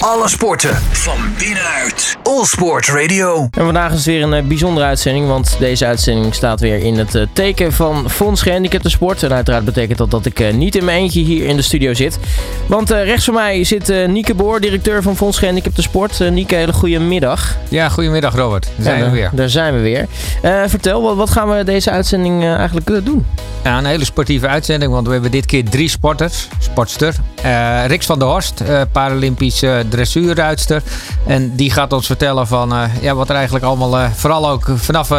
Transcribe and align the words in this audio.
Alle 0.00 0.28
sporten 0.28 0.74
van 0.90 1.18
binnenuit. 1.38 2.16
All 2.22 2.44
Sport 2.44 2.86
Radio. 2.88 3.48
En 3.50 3.64
vandaag 3.64 3.90
is 3.90 3.96
het 3.96 4.06
weer 4.06 4.22
een 4.22 4.32
eh, 4.34 4.42
bijzondere 4.44 4.86
uitzending, 4.86 5.26
want 5.26 5.56
deze 5.58 5.86
uitzending 5.86 6.34
staat 6.34 6.60
weer 6.60 6.78
in 6.78 6.98
het 6.98 7.14
eh, 7.14 7.22
teken 7.32 7.72
van 7.72 8.10
Fonds 8.10 8.42
Gehandicapte 8.42 8.90
Sport. 8.90 9.22
En 9.22 9.32
uiteraard 9.32 9.64
betekent 9.64 9.98
dat 9.98 10.10
dat 10.10 10.26
ik 10.26 10.40
eh, 10.40 10.52
niet 10.52 10.76
in 10.76 10.84
mijn 10.84 10.98
eentje 11.02 11.20
hier 11.20 11.46
in 11.46 11.56
de 11.56 11.62
studio 11.62 11.94
zit. 11.94 12.18
Want 12.66 12.90
eh, 12.90 13.04
rechts 13.04 13.24
van 13.24 13.34
mij 13.34 13.64
zit 13.64 13.88
eh, 13.88 14.08
Nieke 14.08 14.34
Boor, 14.34 14.60
directeur 14.60 15.02
van 15.02 15.16
Fonds 15.16 15.38
Gehandicapte 15.38 15.82
Sport. 15.82 16.30
Nieke, 16.30 16.54
hele 16.54 16.72
goede 16.72 16.98
middag. 16.98 17.56
Ja, 17.68 17.88
goedemiddag 17.88 18.34
Robert. 18.34 18.64
Daar 18.76 18.84
zijn 18.84 18.98
Ja, 18.98 19.04
we 19.04 19.10
weer. 19.10 19.30
Daar 19.32 19.48
zijn 19.50 19.74
we 19.74 19.80
weer. 19.80 20.06
Eh, 20.42 20.62
vertel, 20.66 21.02
wat, 21.02 21.16
wat 21.16 21.30
gaan 21.30 21.48
we 21.56 21.64
deze 21.64 21.90
uitzending 21.90 22.44
eigenlijk 22.44 23.04
doen? 23.04 23.26
Ja, 23.64 23.78
een 23.78 23.84
hele 23.84 24.04
sportieve 24.04 24.46
uitzending, 24.48 24.92
want 24.92 25.06
we 25.06 25.12
hebben 25.12 25.30
dit 25.30 25.46
keer 25.46 25.64
drie 25.64 25.88
sporters. 25.88 26.48
Sportster. 26.58 27.14
Eh 27.42 27.86
Rix 27.86 28.06
van 28.06 28.18
der 28.18 28.28
Horst, 28.28 28.60
eh 28.60 28.80
Paralympisch 28.92 29.62
eh, 29.62 29.78
dressuurruitster. 29.88 30.82
En 31.26 31.56
die 31.56 31.70
gaat 31.70 31.92
ons 31.92 32.06
vertellen 32.06 32.46
van 32.46 32.72
eh, 32.72 32.82
ja, 33.00 33.14
wat 33.14 33.28
er 33.28 33.34
eigenlijk 33.34 33.64
allemaal, 33.64 34.10
vooral 34.14 34.48
ook 34.48 34.64
vanaf 34.74 35.10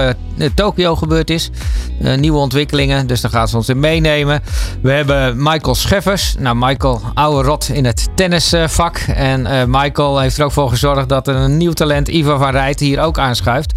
Tokio 0.56 0.96
gebeurd 0.96 1.30
is. 1.30 1.50
Nieuwe 2.16 2.38
ontwikkelingen, 2.38 3.08
dus 3.08 3.22
daar 3.22 3.32
gaat 3.32 3.50
ze 3.50 3.56
ons 3.56 3.70
in 3.70 3.80
meenemen. 3.80 4.42
We 4.82 4.92
hebben 4.92 5.44
Michael 5.44 5.76
Scheffers. 5.76 6.36
Nou, 6.40 6.56
Michael, 6.60 7.02
oude 7.14 7.48
rot 7.48 7.70
in 7.70 7.86
het 7.86 8.08
tennisvak. 8.16 8.98
en 9.16 9.70
Michael 9.70 10.20
heeft 10.20 10.38
er 10.38 10.46
ook 10.46 10.52
voor 10.52 10.70
gezorgd 10.70 11.10
dat 11.10 11.28
er 11.28 11.36
een 11.36 11.58
nieuw 11.58 11.72
talent, 11.72 12.08
Ivar 12.08 12.38
van 12.38 12.52
Rijt, 12.52 12.80
hier 12.80 13.02
ook 13.02 13.20
aanschuift. 13.20 13.74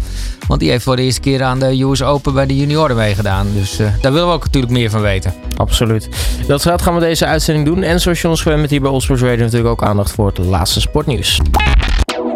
Want 0.47 0.59
die 0.59 0.69
heeft 0.69 0.83
voor 0.83 0.95
de 0.95 1.01
eerste 1.01 1.21
keer 1.21 1.43
aan 1.43 1.59
de 1.59 1.83
US 1.83 2.03
Open 2.03 2.33
bij 2.33 2.45
de 2.45 2.55
junioren 2.55 2.95
meegedaan. 2.95 3.47
Dus 3.53 3.77
daar 3.77 4.11
willen 4.11 4.27
we 4.27 4.33
ook 4.33 4.45
natuurlijk 4.45 4.73
meer 4.73 4.89
van 4.89 5.01
weten. 5.01 5.33
Absoluut. 5.57 6.09
Dat 6.47 6.81
gaan 6.81 6.93
we 6.93 6.99
deze 6.99 7.25
uitzending 7.25 7.65
doen. 7.65 7.83
En 7.83 8.01
zoals 8.01 8.21
je 8.21 8.27
ons 8.35 8.43
gewend 8.43 8.61
bent 8.61 8.71
hier 8.71 8.81
bij 8.81 8.91
All 8.91 8.99
Sports 8.99 9.21
Radio 9.21 9.43
natuurlijk 9.43 9.71
ook 9.71 9.83
aandacht 9.83 10.11
voor 10.11 10.27
het 10.27 10.37
laatste 10.37 10.81
sportnieuws. 10.81 11.39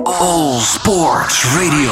All 0.04 0.60
Sports 0.60 1.44
Radio. 1.44 1.92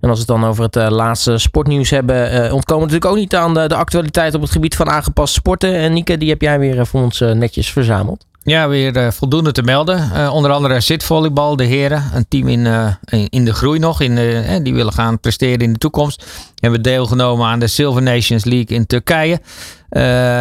En 0.00 0.08
als 0.08 0.24
we 0.24 0.32
het 0.32 0.40
dan 0.40 0.44
over 0.44 0.64
het 0.64 0.76
eh, 0.76 0.88
laatste 0.90 1.38
sportnieuws 1.38 1.90
hebben, 1.90 2.30
eh, 2.30 2.54
ontkomen 2.54 2.86
we 2.86 2.92
natuurlijk 2.92 3.04
ook 3.04 3.16
niet 3.16 3.34
aan 3.36 3.54
de, 3.54 3.68
de 3.68 3.74
actualiteit 3.74 4.34
op 4.34 4.40
het 4.40 4.50
gebied 4.50 4.76
van 4.76 4.90
aangepast 4.90 5.34
sporten. 5.34 5.74
En 5.74 5.92
Nieke, 5.92 6.18
die 6.18 6.28
heb 6.28 6.40
jij 6.40 6.58
weer 6.58 6.78
eh, 6.78 6.84
voor 6.84 7.00
ons 7.00 7.20
netjes 7.20 7.72
verzameld. 7.72 8.26
Ja, 8.50 8.68
weer 8.68 8.96
eh, 8.96 9.10
voldoende 9.10 9.52
te 9.52 9.62
melden. 9.62 10.10
Eh, 10.14 10.34
onder 10.34 10.50
andere 10.50 10.80
zitvolleybal, 10.80 11.56
de 11.56 11.64
heren. 11.64 12.10
Een 12.14 12.28
team 12.28 12.48
in, 12.48 12.66
eh, 12.66 12.92
in, 13.04 13.26
in 13.28 13.44
de 13.44 13.54
groei 13.54 13.78
nog. 13.78 14.00
In 14.00 14.14
die 14.62 14.74
willen 14.74 14.92
gaan 14.92 15.20
presteren 15.20 15.58
in 15.58 15.72
de 15.72 15.78
toekomst. 15.78 16.26
Hebben 16.54 16.82
deelgenomen 16.82 17.46
aan 17.46 17.58
de 17.58 17.66
Silver 17.66 18.02
Nations 18.02 18.44
League 18.44 18.76
in 18.76 18.86
Turkije. 18.86 19.40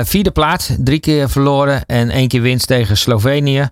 Vierde 0.03 0.31
plaats, 0.31 0.71
drie 0.77 0.99
keer 0.99 1.29
verloren 1.29 1.85
en 1.85 2.09
één 2.09 2.27
keer 2.27 2.41
winst 2.41 2.67
tegen 2.67 2.97
Slovenië. 2.97 3.69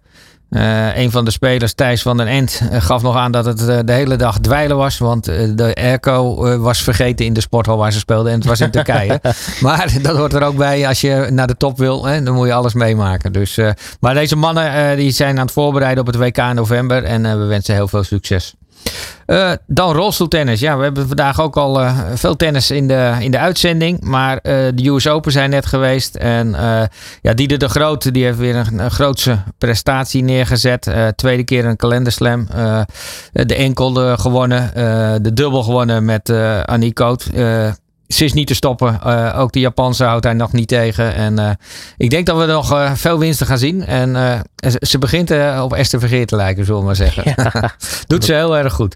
Eh, 0.50 0.98
een 0.98 1.12
van 1.12 1.26
de 1.26 1.32
spelers, 1.32 1.74
Thijs 1.74 2.02
van 2.02 2.18
den 2.18 2.28
End, 2.28 2.62
eh, 2.72 2.82
gaf 2.82 3.02
nog 3.02 3.16
aan 3.16 3.32
dat 3.32 3.46
het 3.46 3.68
eh, 3.68 3.80
de 3.86 3.92
hele 3.92 4.16
dag 4.16 4.40
dweilen 4.40 4.78
was. 4.78 4.98
Want 4.98 5.26
de 5.26 5.76
airco 5.76 6.36
was 6.60 6.82
vergeten 6.82 7.26
in 7.26 7.34
de 7.34 7.42
sporthal 7.42 7.78
waar 7.78 7.92
ze 7.92 8.00
speelden. 8.00 8.32
En 8.32 8.38
het 8.38 8.48
was 8.48 8.60
in 8.60 8.72
Turkije. 8.72 9.22
maar 9.62 9.94
dat 10.02 10.18
hoort 10.18 10.34
er 10.34 10.44
ook 10.44 10.56
bij 10.56 10.88
als 10.88 11.02
je 11.02 11.28
naar 11.32 11.48
de 11.48 11.58
top 11.58 11.78
wil. 11.78 12.06
Hè, 12.06 12.24
dan 12.24 12.34
moet 12.34 12.48
je 12.48 12.54
alles 12.54 12.74
meemaken. 12.74 13.32
Dus, 13.32 13.60
maar 14.00 14.14
deze 14.14 14.36
mannen 14.36 14.98
die 14.98 15.12
zijn 15.12 15.38
aan 15.38 15.46
het 15.46 15.54
voorbereiden 15.54 16.08
op 16.08 16.14
het 16.14 16.16
WK 16.16 16.38
in 16.38 16.56
november. 16.56 17.04
En 17.04 17.40
we 17.40 17.46
wensen 17.46 17.74
heel 17.74 17.88
veel 17.88 18.04
succes. 18.04 18.56
Eh, 19.28 19.52
dan 19.66 19.94
rolstoeltennis. 19.94 20.60
Ja, 20.60 20.78
we 20.78 20.84
hebben 20.84 21.08
vandaag 21.08 21.42
ook 21.42 21.58
al 21.58 21.82
eh, 21.82 21.98
veel 22.14 22.36
tennis 22.36 22.72
in 22.72 22.88
de, 22.88 23.16
in 23.20 23.32
de 23.32 23.38
uitzending. 23.38 24.02
Maar 24.02 24.38
eh, 24.38 24.54
de 24.76 24.90
US 24.90 25.08
Open 25.08 25.32
zijn 25.32 25.50
net 25.50 25.66
geweest. 25.66 26.16
En 26.16 26.56
ja, 27.22 27.34
Dieder 27.34 27.58
de 27.58 27.70
Groot 27.70 28.14
die 28.14 28.24
heeft 28.24 28.38
weer 28.38 28.56
een, 28.56 28.80
een 28.80 28.92
grootse 28.92 29.44
prestatie 29.58 30.24
neergezet. 30.24 30.92
Tweede 31.16 31.44
keer 31.44 31.66
een 31.66 31.76
kalenderslam. 31.76 32.48
De 33.32 33.56
enkel 33.56 34.18
gewonnen. 34.18 34.72
de 35.24 35.34
dubbel 35.34 35.64
gewonnen 35.64 36.06
met 36.06 36.30
Annie 36.66 36.94
Koot. 36.94 37.30
Ze 38.08 38.24
is 38.24 38.34
niet 38.34 38.48
te 38.48 38.54
stoppen. 38.54 39.00
Eh, 39.04 39.40
ook 39.40 39.52
de 39.52 39.60
Japanse 39.60 40.04
houdt 40.04 40.24
hij 40.24 40.34
nog 40.34 40.52
niet 40.52 40.68
tegen. 40.68 41.16
En 41.16 41.40
eh, 41.40 41.50
ik 41.98 42.10
denk 42.10 42.26
dat 42.26 42.38
we 42.38 42.46
nog 42.46 42.72
eh, 42.72 42.92
veel 42.94 43.20
winsten 43.20 43.48
gaan 43.48 43.58
zien. 43.58 43.86
En 43.86 44.44
ze, 44.80 44.98
begint 44.98 45.32
op 45.62 45.74
Esther 45.74 46.00
Vergeer 46.00 46.26
te 46.26 46.36
lijken, 46.36 46.66
zullen 46.66 46.80
we 46.80 46.86
maar 46.86 46.96
zeggen. 46.96 47.36
Doet 48.08 48.26
ze 48.26 48.34
heel 48.34 48.58
erg 48.58 48.74
goed. 48.74 48.96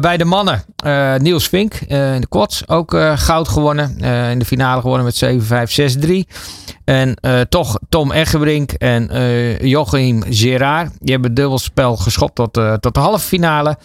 Bij 0.00 0.16
de 0.16 0.24
mannen, 0.24 0.62
Niels 1.18 1.48
Vink 1.48 1.74
eh, 1.74 2.14
in 2.14 2.20
de 2.20 2.28
quads 2.28 2.68
ook 2.68 2.96
goud 3.14 3.48
gewonnen. 3.48 3.98
In 4.30 4.38
de 4.38 4.44
finale 4.44 4.80
gewonnen 4.80 5.04
met 5.04 5.24
7-5, 5.96 5.96
6-3. 6.06 6.10
En 6.84 7.16
toch 7.48 7.78
Tom 7.88 8.12
Eggebrink 8.12 8.72
en 8.72 9.08
Joachim 9.68 10.22
Gerard. 10.28 10.90
Die 11.00 11.12
hebben 11.12 11.30
het 11.30 11.36
dubbelspel 11.36 11.96
geschopt 11.96 12.34
tot, 12.34 12.52
tot 12.80 12.94
de 12.94 13.00
halve 13.00 13.26
finale. 13.26 13.76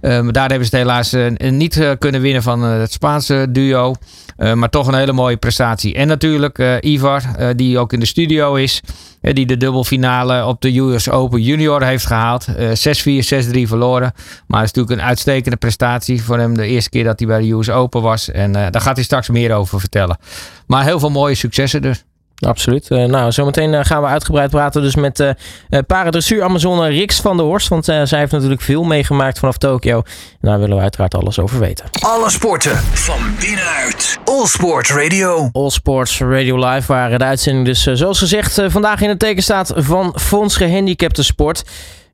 Maar 0.00 0.32
daar 0.32 0.48
hebben 0.48 0.68
ze 0.68 0.76
het 0.76 0.86
helaas 0.86 1.16
niet 1.50 1.96
kunnen 1.98 2.20
winnen 2.20 2.42
van 2.42 2.62
het 2.62 2.92
Spaanse 2.92 3.46
duo. 3.50 3.94
Eh, 4.36 4.52
maar 4.52 4.68
toch 4.68 4.86
een 4.86 4.94
hele 4.94 5.12
mooie 5.12 5.36
prestatie. 5.36 5.94
En 5.94 6.06
natuurlijk 6.06 6.58
eh, 6.58 6.74
Ivar, 6.80 7.22
eh, 7.36 7.48
die 7.56 7.78
ook 7.78 7.92
in 7.92 8.00
de 8.00 8.06
studio 8.06 8.54
is. 8.54 8.80
die 9.20 9.46
de 9.46 9.56
dubbelfinale 9.56 10.44
op 10.44 10.60
de 10.60 10.78
US 10.78 11.10
Open 11.10 11.42
Junior 11.42 11.82
heeft 11.82 12.06
gehaald. 12.06 12.46
Eh 12.56 12.70
6-4, 12.74 13.24
6-3 13.24 13.68
verloren. 13.68 14.12
Maar 14.46 14.60
het 14.60 14.68
is 14.68 14.74
natuurlijk 14.74 15.00
een 15.00 15.08
uitstekende 15.08 15.56
prestatie 15.56 16.22
voor 16.22 16.38
hem. 16.38 16.56
De 16.56 16.66
eerste 16.66 16.90
keer 16.90 17.04
dat 17.04 17.18
hij 17.18 17.28
bij 17.28 17.40
de 17.40 17.52
US 17.52 17.70
Open 17.70 18.02
was. 18.02 18.30
En 18.30 18.52
daar 18.52 18.80
gaat 18.80 18.96
hij 18.96 19.04
straks 19.04 19.28
meer 19.28 19.54
over 19.54 19.80
vertellen. 19.80 20.18
Maar 20.66 20.84
heel 20.84 20.98
veel 20.98 21.10
mooie 21.10 21.34
successen 21.34 21.82
dus. 21.82 22.04
Absoluut. 22.46 22.90
Eh, 22.90 23.04
nou, 23.04 23.32
zometeen 23.32 23.74
eh, 23.74 23.84
gaan 23.84 24.02
we 24.02 24.08
uitgebreid 24.08 24.50
praten 24.50 24.82
dus 24.82 24.94
met 24.94 25.20
eh 25.20 25.30
uh, 25.70 25.78
paradressuur 25.86 26.42
Amazone 26.42 26.88
Rix 26.88 27.20
van 27.20 27.36
der 27.36 27.46
Horst. 27.46 27.68
Want 27.68 27.84
zij 27.84 28.18
heeft 28.18 28.32
natuurlijk 28.32 28.60
veel 28.60 28.84
meegemaakt 28.84 29.38
vanaf 29.38 29.56
Tokio. 29.56 29.96
En 29.96 30.04
daar 30.40 30.58
willen 30.58 30.76
we 30.76 30.82
uiteraard 30.82 31.14
alles 31.14 31.38
over 31.38 31.60
weten. 31.60 31.84
Alle 32.00 32.30
sporten 32.30 32.76
van 32.76 33.18
binnenuit. 33.40 34.18
All 34.24 34.46
Sport 34.46 34.90
Radio. 34.90 35.48
All 35.52 35.70
Sports 35.70 36.20
Radio 36.20 36.68
Live, 36.68 36.92
waar 36.92 37.18
de 37.18 37.24
uitzending 37.24 37.66
dus 37.66 37.82
zoals 37.82 38.18
gezegd 38.18 38.62
vandaag 38.66 39.00
in 39.00 39.08
het 39.08 39.18
teken 39.18 39.42
staat 39.42 39.72
van 39.76 40.14
Fonds 40.20 40.56
Gehandicapte 40.56 41.24
Sport. 41.24 41.64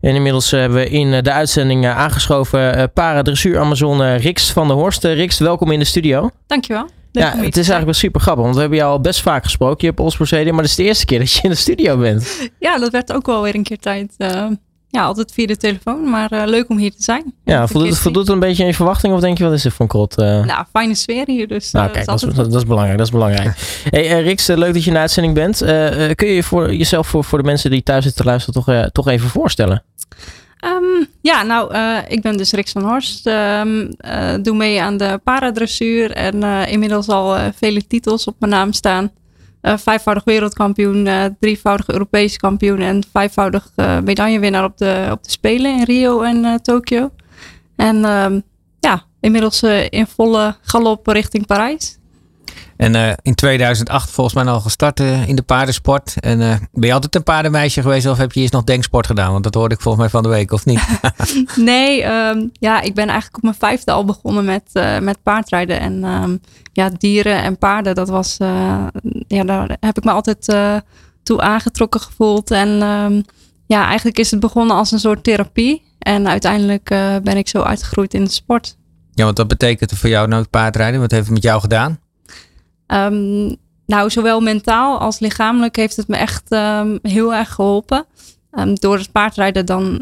En 0.01 0.15
inmiddels 0.15 0.51
hebben 0.51 0.79
we 0.79 0.89
in 0.89 1.23
de 1.23 1.33
uitzending 1.33 1.87
aangeschoven 1.87 2.77
eh 2.77 2.85
paradressuur 2.95 3.59
Amazone 3.59 4.15
Rix 4.15 4.53
van 4.53 4.69
der 4.69 4.77
Horst. 4.77 5.05
Rix, 5.05 5.39
welkom 5.39 5.71
in 5.71 5.79
de 5.79 5.85
studio. 5.85 6.31
Dankjewel. 6.47 6.89
Ja, 7.23 7.29
het 7.29 7.57
is 7.57 7.57
eigenlijk 7.57 7.85
wel 7.85 7.95
super 7.95 8.21
grappig, 8.21 8.43
want 8.43 8.55
we 8.55 8.61
hebben 8.61 8.79
jou 8.79 8.91
al 8.93 9.01
best 9.01 9.21
vaak 9.21 9.45
gesproken 9.45 9.81
hier 9.81 9.91
op 9.91 10.01
All 10.01 10.11
Sports 10.11 10.33
Radio. 10.33 10.53
Maar 10.53 10.63
het 10.63 10.71
is 10.71 10.77
de 10.77 10.83
eerste 10.83 11.05
keer 11.05 11.19
dat 11.19 11.33
je 11.33 11.43
in 11.43 11.51
de 11.51 11.57
studio 11.57 11.97
bent. 11.97 12.51
Ja, 12.59 12.79
dat 12.79 12.93
werd 12.93 13.13
ook 13.13 13.27
wel 13.27 13.43
weer 13.43 13.55
een 13.55 13.63
keer 13.63 13.79
tijd. 13.79 14.15
eh, 14.19 14.47
ja, 14.89 15.05
altijd 15.05 15.33
via 15.33 15.47
de 15.47 15.57
telefoon, 15.57 16.11
maar 16.11 16.33
eh, 16.33 16.47
leuk 16.47 16.69
om 16.69 16.79
hier 16.79 16.91
te 16.91 17.03
zijn. 17.03 17.35
Ja, 17.45 17.67
voldoet, 17.67 17.89
keer 17.89 17.99
voldoet 17.99 18.23
het 18.23 18.33
een 18.33 18.41
beetje 18.41 18.63
aan 18.63 18.69
je 18.69 18.75
verwachting 18.75 19.15
of 19.15 19.21
denk 19.21 19.39
je 19.39 19.45
wat 19.45 19.53
is 19.53 19.63
dit 19.63 19.73
voor 19.73 19.81
een 19.81 19.89
krot? 19.91 20.17
eh? 20.17 20.45
Nou, 20.45 20.65
fijne 20.73 20.95
sfeer 20.95 21.27
hier, 21.27 21.49
dus 21.49 21.71
Nou, 21.71 21.91
kijk, 21.91 22.07
dat 22.07 22.23
is, 22.23 22.35
dat, 22.35 22.51
dat 22.51 22.55
is 22.55 22.67
belangrijk. 22.67 22.99
Dat 22.99 23.07
is 23.07 23.13
belangrijk. 23.13 23.57
hey, 23.91 24.19
eh, 24.19 24.57
leuk 24.57 24.73
dat 24.73 24.83
je 24.83 24.89
in 24.89 24.95
de 24.95 25.01
uitzending 25.01 25.35
bent. 25.35 25.59
Kun 26.15 26.29
je 26.29 26.35
je 26.35 26.43
voor, 26.43 26.75
jezelf 26.75 27.07
voor, 27.07 27.25
voor 27.25 27.39
de 27.39 27.45
mensen 27.45 27.71
die 27.71 27.83
thuis 27.83 28.05
zitten 28.05 28.23
te 28.23 28.29
luisteren 28.29 28.65
toch, 28.65 28.91
toch 28.93 29.09
even 29.09 29.29
voorstellen? 29.29 29.83
Ehm, 30.65 31.05
ja, 31.21 31.43
nou, 31.43 31.75
eh, 31.75 31.99
ik 32.09 32.23
ben 32.23 32.37
dus 32.37 32.53
Rix 32.53 32.73
van 32.73 32.83
Horst. 32.83 33.27
Ehm, 33.27 33.91
eh, 33.97 34.35
doe 34.43 34.57
mee 34.57 34.83
aan 34.83 34.97
de 34.97 35.21
paradressuur 35.25 36.11
en 36.11 36.43
eh, 36.43 36.73
inmiddels 36.73 37.09
al 37.09 37.53
vele 37.55 37.87
titels 37.87 38.27
op 38.27 38.35
mijn 38.39 38.53
naam 38.53 38.73
staan. 38.73 39.11
Vijfvoudig 39.77 40.25
wereldkampioen, 40.25 41.09
drievoudig 41.41 41.89
Europees 41.89 42.37
kampioen 42.37 42.79
en 42.79 43.05
vijfvoudig 43.13 43.71
medaillewinnaar 44.05 44.65
op 44.65 44.79
de, 44.79 45.09
op 45.11 45.25
de 45.25 45.31
Spelen 45.31 45.79
in 45.79 45.85
Rio 45.85 46.23
en 46.23 46.63
Tokio. 46.63 47.11
En 47.77 48.05
ehm, 48.05 48.41
ja, 48.81 49.03
inmiddels 49.21 49.63
in 49.89 50.07
volle 50.07 50.57
galop 50.63 51.07
richting 51.07 51.47
Parijs. 51.47 51.99
En 52.77 52.95
eh, 52.95 53.13
in 53.23 53.35
2008 53.35 54.11
volgens 54.11 54.35
mij 54.35 54.45
al 54.45 54.61
gestart 54.61 55.01
eh, 55.01 55.29
in 55.29 55.37
de 55.37 55.43
paardensport. 55.43 56.15
En 56.21 56.41
eh, 56.41 56.57
ben 56.73 56.87
je 56.89 56.93
altijd 56.93 57.15
een 57.15 57.23
paardenmeisje 57.23 57.83
geweest 57.83 58.07
of 58.07 58.19
heb 58.19 58.33
je 58.33 58.41
eerst 58.41 58.53
nog 58.53 58.65
denksport 58.65 59.07
gedaan? 59.07 59.33
Want 59.33 59.45
dat 59.45 59.55
hoorde 59.55 59.75
ik 59.75 59.81
volgens 59.81 60.03
mij 60.03 60.13
van 60.13 60.23
de 60.23 60.29
week, 60.29 60.53
of 60.53 60.65
niet? 60.65 60.81
Nee, 61.57 62.03
ehm, 62.03 62.47
ja, 62.53 62.81
ik 62.81 62.95
ben 62.95 63.07
eigenlijk 63.07 63.37
op 63.37 63.43
mijn 63.43 63.55
vijfde 63.55 63.93
al 63.93 64.05
begonnen 64.05 64.45
met, 64.45 64.71
met 65.03 65.23
paardrijden. 65.23 65.81
En 65.81 66.05
ehm, 66.05 66.37
ja, 66.73 66.91
dieren 66.99 67.43
en 67.43 67.59
paarden, 67.59 67.95
dat 67.95 68.09
was, 68.09 68.37
ja, 69.29 69.45
daar 69.45 69.77
heb 69.81 69.97
ik 69.97 70.05
me 70.05 70.11
altijd 70.11 70.57
toe 71.23 71.41
aangetrokken 71.41 72.01
gevoeld. 72.01 72.51
En 72.51 72.83
ehm, 72.83 73.23
ja, 73.67 73.87
eigenlijk 73.87 74.19
is 74.19 74.31
het 74.31 74.41
begonnen 74.41 74.77
als 74.77 74.91
een 74.91 74.99
soort 74.99 75.25
therapie. 75.25 75.83
En 75.99 76.29
uiteindelijk 76.29 76.89
ben 77.23 77.37
ik 77.37 77.49
zo 77.49 77.63
uitgegroeid 77.63 78.15
in 78.15 78.25
de 78.25 78.31
sport. 78.31 78.77
ja, 79.13 79.25
want 79.25 79.39
wat 79.39 79.49
betekent 79.49 79.93
voor 79.93 80.11
jou 80.11 80.29
nou 80.29 80.41
het 80.43 80.51
paardrijden? 80.51 81.01
Wat 81.01 81.11
heeft 81.11 81.25
het 81.25 81.35
met 81.35 81.43
jou 81.43 81.61
gedaan? 81.61 81.99
Ehm, 82.95 83.55
nou, 83.87 84.11
zowel 84.11 84.41
mentaal 84.41 84.99
als 84.99 85.19
lichamelijk 85.19 85.77
heeft 85.77 85.97
het 85.97 86.09
me 86.09 86.17
echt 86.17 86.51
ehm, 86.51 86.99
heel 87.03 87.35
erg 87.35 87.53
geholpen. 87.53 88.07
Ehm, 88.51 88.75
door 88.75 88.99
het 88.99 89.13
paardrijden 89.13 89.67
dan 89.67 90.01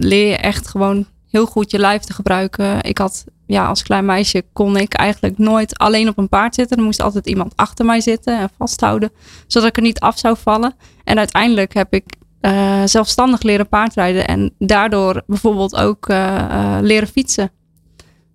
leer 0.00 0.28
je 0.28 0.36
echt 0.36 0.68
gewoon 0.68 1.06
heel 1.30 1.46
goed 1.46 1.70
je 1.70 1.78
lijf 1.78 2.02
te 2.02 2.12
gebruiken. 2.12 2.82
Ik 2.82 2.98
had, 2.98 3.24
ja, 3.46 3.66
als 3.66 3.82
klein 3.82 4.04
meisje 4.04 4.44
kon 4.52 4.76
ik 4.76 4.94
eigenlijk 4.94 5.38
nooit 5.38 5.78
alleen 5.78 6.08
op 6.08 6.18
een 6.18 6.28
paard 6.28 6.54
zitten. 6.54 6.76
Er 6.76 6.84
moest 6.84 7.02
altijd 7.02 7.26
iemand 7.26 7.52
achter 7.56 7.84
mij 7.84 8.00
zitten 8.00 8.38
en 8.38 8.50
vasthouden, 8.58 9.10
zodat 9.46 9.68
ik 9.68 9.76
er 9.76 9.82
niet 9.82 10.00
af 10.00 10.18
zou 10.18 10.36
vallen. 10.36 10.74
En 11.04 11.18
uiteindelijk 11.18 11.74
heb 11.74 11.92
ik 11.92 12.04
eh, 12.40 12.82
zelfstandig 12.84 13.42
leren 13.42 13.68
paardrijden. 13.68 14.26
En 14.26 14.54
daardoor 14.58 15.22
bijvoorbeeld 15.26 15.76
ook 15.76 16.08
eh, 16.08 16.36
eh, 16.36 16.82
leren 16.82 17.08
fietsen. 17.08 17.50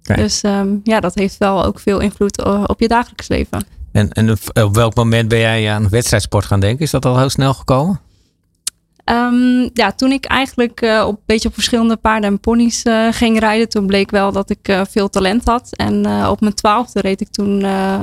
Dus 0.01 0.41
ja, 0.83 0.99
dat 0.99 1.15
heeft 1.15 1.37
wel 1.37 1.65
ook 1.65 1.79
veel 1.79 1.99
invloed 1.99 2.43
op 2.67 2.79
je 2.79 2.87
dagelijks 2.87 3.27
leven. 3.27 3.78
En, 3.91 4.09
en 4.11 4.31
op- 4.31 4.73
welk 4.73 4.95
moment 4.95 5.27
ben 5.27 5.39
jij 5.39 5.71
aan 5.71 5.89
wedstrijdsport 5.89 6.45
gaan 6.45 6.59
denken? 6.59 6.85
Is 6.85 6.91
dat 6.91 7.05
al 7.05 7.17
heel 7.17 7.29
snel 7.29 7.53
gekomen? 7.53 7.99
Ehm, 9.03 9.69
ja, 9.73 9.91
toen 9.91 10.11
ik 10.11 10.25
eigenlijk 10.25 10.81
eh, 10.81 11.03
op 11.07 11.15
een 11.15 11.23
beetje 11.25 11.47
op 11.47 11.53
verschillende 11.53 11.95
paarden 11.95 12.29
en 12.29 12.39
ponies 12.39 12.83
eh, 12.83 13.07
ging 13.11 13.39
rijden, 13.39 13.69
toen 13.69 13.87
bleek 13.87 14.11
wel 14.11 14.31
dat 14.31 14.49
ik 14.49 14.67
eh, 14.67 14.81
veel 14.89 15.09
talent 15.09 15.45
had. 15.45 15.69
En 15.75 16.27
op 16.27 16.41
mijn 16.41 16.53
twaalfde 16.53 17.01
reed 17.01 17.21
ik 17.21 17.29
toen 17.29 17.55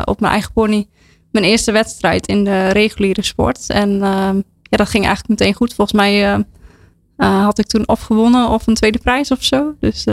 op 0.04 0.20
mijn 0.20 0.32
eigen 0.32 0.52
pony 0.52 0.86
mijn 1.30 1.44
eerste 1.44 1.72
wedstrijd 1.72 2.26
in 2.26 2.44
de 2.44 2.68
reguliere 2.68 3.22
sport. 3.22 3.70
En 3.70 4.02
ehm, 4.02 4.36
ja, 4.62 4.76
dat 4.76 4.88
ging 4.88 5.04
eigenlijk 5.04 5.40
meteen 5.40 5.54
goed. 5.54 5.74
Volgens 5.74 5.96
mij 5.96 6.44
had 7.16 7.58
ik 7.58 7.66
toen 7.66 7.88
of 7.88 8.00
gewonnen 8.00 8.48
of 8.48 8.66
een 8.66 8.74
tweede 8.74 8.98
prijs 8.98 9.30
of 9.30 9.42
zo. 9.42 9.74
Dus 9.80 10.04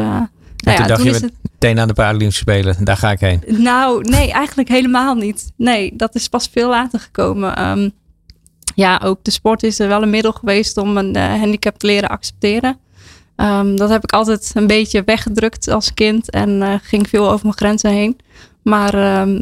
nou 0.63 0.77
toen 0.77 0.85
ja, 0.85 0.87
dacht 0.87 1.01
toen 1.01 1.09
je, 1.09 1.15
is 1.15 1.21
het... 1.21 1.33
Meteen 1.51 1.79
aan 1.79 1.87
de 1.87 1.93
Paralympische 1.93 2.41
Spelen, 2.41 2.85
daar 2.85 2.97
ga 2.97 3.11
ik 3.11 3.19
heen. 3.19 3.43
Nou, 3.47 4.01
nee, 4.01 4.31
eigenlijk 4.31 4.69
helemaal 4.69 5.15
niet. 5.15 5.51
Nee, 5.57 5.95
dat 5.95 6.15
is 6.15 6.27
pas 6.27 6.49
veel 6.51 6.69
later 6.69 6.99
gekomen. 6.99 7.55
Ehm, 7.55 7.89
ja, 8.75 9.01
ook 9.03 9.23
de 9.23 9.31
sport 9.31 9.63
is 9.63 9.79
er 9.79 9.87
wel 9.87 10.01
een 10.01 10.09
middel 10.09 10.31
geweest 10.31 10.77
om 10.77 10.97
een 10.97 11.15
eh, 11.15 11.39
handicap 11.39 11.77
te 11.77 11.85
leren 11.85 12.09
accepteren. 12.09 12.77
Ehm, 13.35 13.75
dat 13.75 13.89
heb 13.89 14.03
ik 14.03 14.11
altijd 14.11 14.51
een 14.53 14.67
beetje 14.67 15.03
weggedrukt 15.03 15.67
als 15.67 15.93
kind 15.93 16.29
en 16.29 16.61
eh, 16.61 16.73
ging 16.81 17.09
veel 17.09 17.29
over 17.29 17.45
mijn 17.45 17.57
grenzen 17.57 17.91
heen. 17.91 18.17
Maar 18.63 18.93
ehm, 18.93 19.41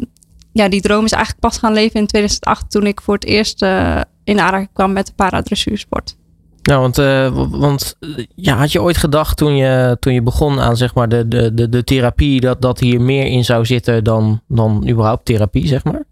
ja, 0.52 0.68
die 0.68 0.80
droom 0.80 1.04
is 1.04 1.12
eigenlijk 1.12 1.42
pas 1.42 1.58
gaan 1.58 1.72
leven 1.72 2.00
in 2.00 2.06
2008 2.06 2.70
toen 2.70 2.86
ik 2.86 3.00
voor 3.00 3.14
het 3.14 3.24
eerst 3.24 3.62
eh, 3.62 4.00
in 4.24 4.40
aanraking 4.40 4.70
kwam 4.72 4.92
met 4.92 5.06
de 5.06 5.12
paradressuursport. 5.16 6.16
Nou, 6.62 6.80
want, 6.80 6.98
eh, 6.98 7.48
want 7.50 7.96
eh, 8.00 8.08
ja, 8.34 8.56
had 8.56 8.72
je 8.72 8.82
ooit 8.82 8.96
gedacht 8.96 9.36
toen 9.36 9.56
je, 9.56 9.96
toen 10.00 10.14
je 10.14 10.22
begon 10.22 10.60
aan 10.60 10.76
zeg 10.76 10.94
maar, 10.94 11.08
de, 11.08 11.28
de, 11.28 11.54
de, 11.54 11.68
de 11.68 11.84
therapie, 11.84 12.40
dat, 12.40 12.62
dat 12.62 12.80
hier 12.80 13.00
meer 13.00 13.26
in 13.26 13.44
zou 13.44 13.66
zitten 13.66 14.04
dan, 14.04 14.40
dan 14.48 14.88
überhaupt 14.88 15.24
therapie, 15.24 15.66
zeg 15.66 15.84
maar? 15.84 16.04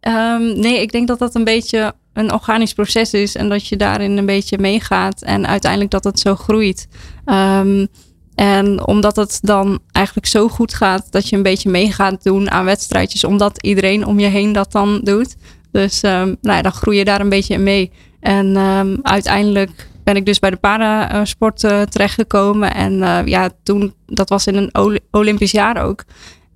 Ehm, 0.00 0.60
nee, 0.60 0.80
ik 0.80 0.92
denk 0.92 1.08
dat 1.08 1.18
dat 1.18 1.34
een 1.34 1.44
beetje 1.44 1.94
een 2.12 2.32
organisch 2.32 2.72
proces 2.72 3.12
is 3.12 3.34
en 3.34 3.48
dat 3.48 3.66
je 3.66 3.76
daarin 3.76 4.16
een 4.16 4.26
beetje 4.26 4.58
meegaat 4.58 5.22
en 5.22 5.46
uiteindelijk 5.46 5.90
dat 5.90 6.04
het 6.04 6.18
zo 6.18 6.34
groeit. 6.34 6.88
Ehm, 7.24 7.86
en 8.34 8.86
omdat 8.86 9.16
het 9.16 9.38
dan 9.42 9.78
eigenlijk 9.92 10.26
zo 10.26 10.48
goed 10.48 10.74
gaat 10.74 11.12
dat 11.12 11.28
je 11.28 11.36
een 11.36 11.42
beetje 11.42 11.70
mee 11.70 11.92
gaat 11.92 12.22
doen 12.22 12.50
aan 12.50 12.64
wedstrijdjes, 12.64 13.24
omdat 13.24 13.62
iedereen 13.62 14.06
om 14.06 14.18
je 14.18 14.26
heen 14.26 14.52
dat 14.52 14.72
dan 14.72 15.00
doet. 15.02 15.36
Dus 15.70 16.02
ehm, 16.02 16.34
nou 16.40 16.56
ja, 16.56 16.62
dan 16.62 16.72
groei 16.72 16.98
je 16.98 17.04
daar 17.04 17.20
een 17.20 17.28
beetje 17.28 17.54
in 17.54 17.62
mee. 17.62 17.92
En 18.26 18.56
ehm, 18.56 18.96
uiteindelijk 19.02 19.88
ben 20.04 20.16
ik 20.16 20.26
dus 20.26 20.38
bij 20.38 20.50
de 20.50 20.56
parasport 20.56 21.64
eh, 21.64 21.82
terechtgekomen. 21.82 22.74
En 22.74 23.02
eh, 23.02 23.26
ja, 23.26 23.50
toen, 23.62 23.94
dat 24.06 24.28
was 24.28 24.46
in 24.46 24.56
een 24.56 25.00
Olympisch 25.10 25.50
jaar 25.50 25.84
ook. 25.84 26.04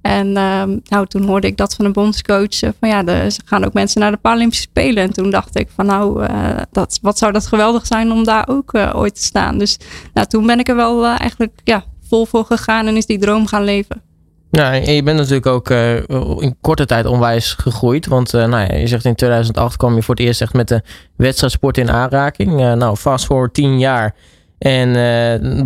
En 0.00 0.36
ehm, 0.36 0.78
nou, 0.84 1.06
toen 1.06 1.22
hoorde 1.22 1.46
ik 1.46 1.56
dat 1.56 1.74
van 1.74 1.84
een 1.84 1.92
bondscoach. 1.92 2.62
eh, 2.62 2.70
van 2.80 2.88
ja, 2.88 3.02
de, 3.02 3.30
ze 3.30 3.40
gaan 3.44 3.64
ook 3.64 3.72
mensen 3.72 4.00
naar 4.00 4.10
de 4.10 4.16
Paralympische 4.16 4.62
Spelen. 4.62 5.02
En 5.02 5.12
toen 5.12 5.30
dacht 5.30 5.58
ik 5.58 5.68
van 5.74 5.86
nou, 5.86 6.26
dat, 6.70 6.98
wat 7.02 7.18
zou 7.18 7.32
dat 7.32 7.46
geweldig 7.46 7.86
zijn 7.86 8.12
om 8.12 8.24
daar 8.24 8.48
ook 8.48 8.74
ooit 8.74 9.14
te 9.14 9.24
staan. 9.24 9.58
Dus 9.58 9.78
nou, 10.14 10.26
toen 10.26 10.46
ben 10.46 10.58
ik 10.58 10.68
er 10.68 10.76
wel 10.76 11.06
eigenlijk 11.06 11.52
ja, 11.64 11.84
vol 12.08 12.26
voor 12.26 12.44
gegaan 12.44 12.86
en 12.86 12.96
is 12.96 13.06
die 13.06 13.18
droom 13.18 13.46
gaan 13.46 13.64
leven. 13.64 14.09
En 14.50 14.94
je 14.94 15.02
bent 15.02 15.16
natuurlijk 15.16 15.46
ook 15.46 15.70
eh, 15.70 15.96
in 16.38 16.56
korte 16.60 16.86
tijd 16.86 17.06
onwijs 17.06 17.52
gegroeid. 17.52 18.06
Want 18.06 18.34
eh, 18.34 18.46
nou 18.46 18.72
ja, 18.72 18.76
je 18.78 18.86
zegt 18.86 19.04
in 19.04 19.14
2008 19.14 19.76
kwam 19.76 19.94
je 19.94 20.02
voor 20.02 20.14
het 20.14 20.24
eerst 20.24 20.40
echt 20.40 20.52
met 20.52 20.68
de 20.68 20.82
wedstrijdsport 21.16 21.78
in 21.78 21.90
aanraking. 21.90 22.60
Eh, 22.60 22.72
nou, 22.72 22.96
fast 22.96 23.24
forward 23.24 23.54
10 23.54 23.78
jaar. 23.78 24.14
En 24.58 24.92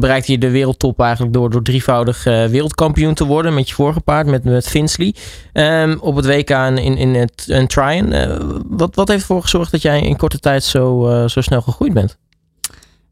bereikte 0.00 0.32
je 0.32 0.38
de 0.38 0.50
wereldtop 0.50 1.00
eigenlijk 1.00 1.32
door, 1.32 1.50
door 1.50 1.62
drievoudig 1.62 2.25
wereldkampioen 2.25 3.14
te 3.14 3.25
worden 3.25 3.54
met 3.54 3.69
je 3.69 3.75
vorige 3.75 4.00
paard, 4.00 4.26
met, 4.26 4.44
met 4.44 4.69
Finsley. 4.69 5.14
Ehm, 5.52 5.96
op 6.00 6.16
het 6.16 6.26
WK 6.26 6.50
in, 6.50 6.78
in, 6.78 6.96
in 6.96 7.14
het 7.14 7.44
in 7.46 7.66
Tryon. 7.66 8.14
Wat, 8.69 8.94
wat 8.94 9.08
heeft 9.08 9.20
ervoor 9.20 9.42
gezorgd 9.42 9.70
dat 9.70 9.82
jij 9.82 10.00
in 10.00 10.16
korte 10.16 10.38
tijd 10.38 10.64
zo, 10.64 11.08
zo 11.28 11.40
snel 11.40 11.60
gegroeid 11.60 11.92
bent? 11.92 12.19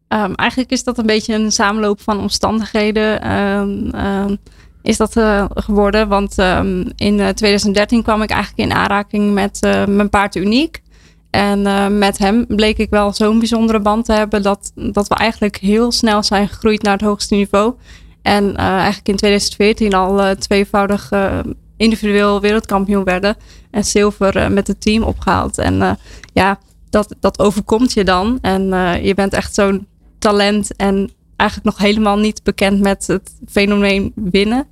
Ehm, 0.09 0.33
eigenlijk 0.33 0.71
is 0.71 0.85
dat 0.85 0.99
een 0.99 1.07
beetje 1.07 1.35
een 1.35 1.53
samenloop 1.53 2.01
van 2.01 2.21
omstandigheden. 2.21 3.21
Ehm, 3.21 4.37
is 4.83 4.97
dat 4.97 5.17
eh, 5.17 5.45
geworden? 5.55 6.09
Want 6.09 6.39
ehm, 6.39 6.85
in 6.97 7.21
eh, 7.21 7.29
2013 7.29 8.03
kwam 8.03 8.23
ik 8.23 8.31
eigenlijk 8.31 8.71
in 8.71 8.77
aanraking 8.77 9.35
met 9.35 9.59
eh, 9.61 9.85
mijn 9.87 10.11
paard 10.11 10.35
Uniek. 10.35 10.83
En 11.31 11.67
eh, 11.67 11.87
met 11.89 12.19
hem 12.19 12.47
bleek 12.47 12.79
ik 12.79 12.91
wel 12.91 13.13
zo'n 13.13 13.39
bijzondere 13.39 13.81
band 13.81 14.05
te 14.05 14.13
hebben 14.13 14.43
dat, 14.43 14.73
dat 14.75 15.09
we 15.09 15.15
eigenlijk 15.15 15.57
heel 15.57 15.93
snel 15.93 16.23
zijn 16.23 16.49
gegroeid 16.49 16.83
naar 16.83 16.93
het 16.93 17.03
hoogste 17.03 17.35
niveau. 17.35 17.75
En 18.23 18.57
eh, 18.57 18.65
eigenlijk 18.65 19.09
in 19.09 19.17
2014 19.17 19.95
al 19.95 20.23
eh, 20.23 20.31
tweevoudig 20.31 21.11
eh, 21.11 21.39
individueel 21.77 22.41
wereldkampioen 22.41 23.05
werden. 23.05 23.37
En 23.71 23.85
zilver 23.85 24.37
eh, 24.37 24.49
met 24.49 24.67
het 24.67 24.81
team 24.81 25.03
opgehaald. 25.03 25.59
En 25.59 25.83
eh, 25.83 25.93
ja, 26.33 26.59
dat, 26.91 27.15
dat 27.21 27.39
overkomt 27.39 27.93
je 27.93 28.05
dan. 28.05 28.39
En 28.41 28.73
eh, 28.73 29.05
je 29.05 29.15
bent 29.15 29.33
echt 29.33 29.55
zo'n 29.55 29.87
talent 30.19 30.77
en 30.77 31.11
eigenlijk 31.43 31.77
nog 31.77 31.87
helemaal 31.87 32.19
niet 32.19 32.43
bekend 32.43 32.81
met 32.81 33.07
het 33.07 33.33
fenomeen 33.49 34.13
winnen. 34.15 34.67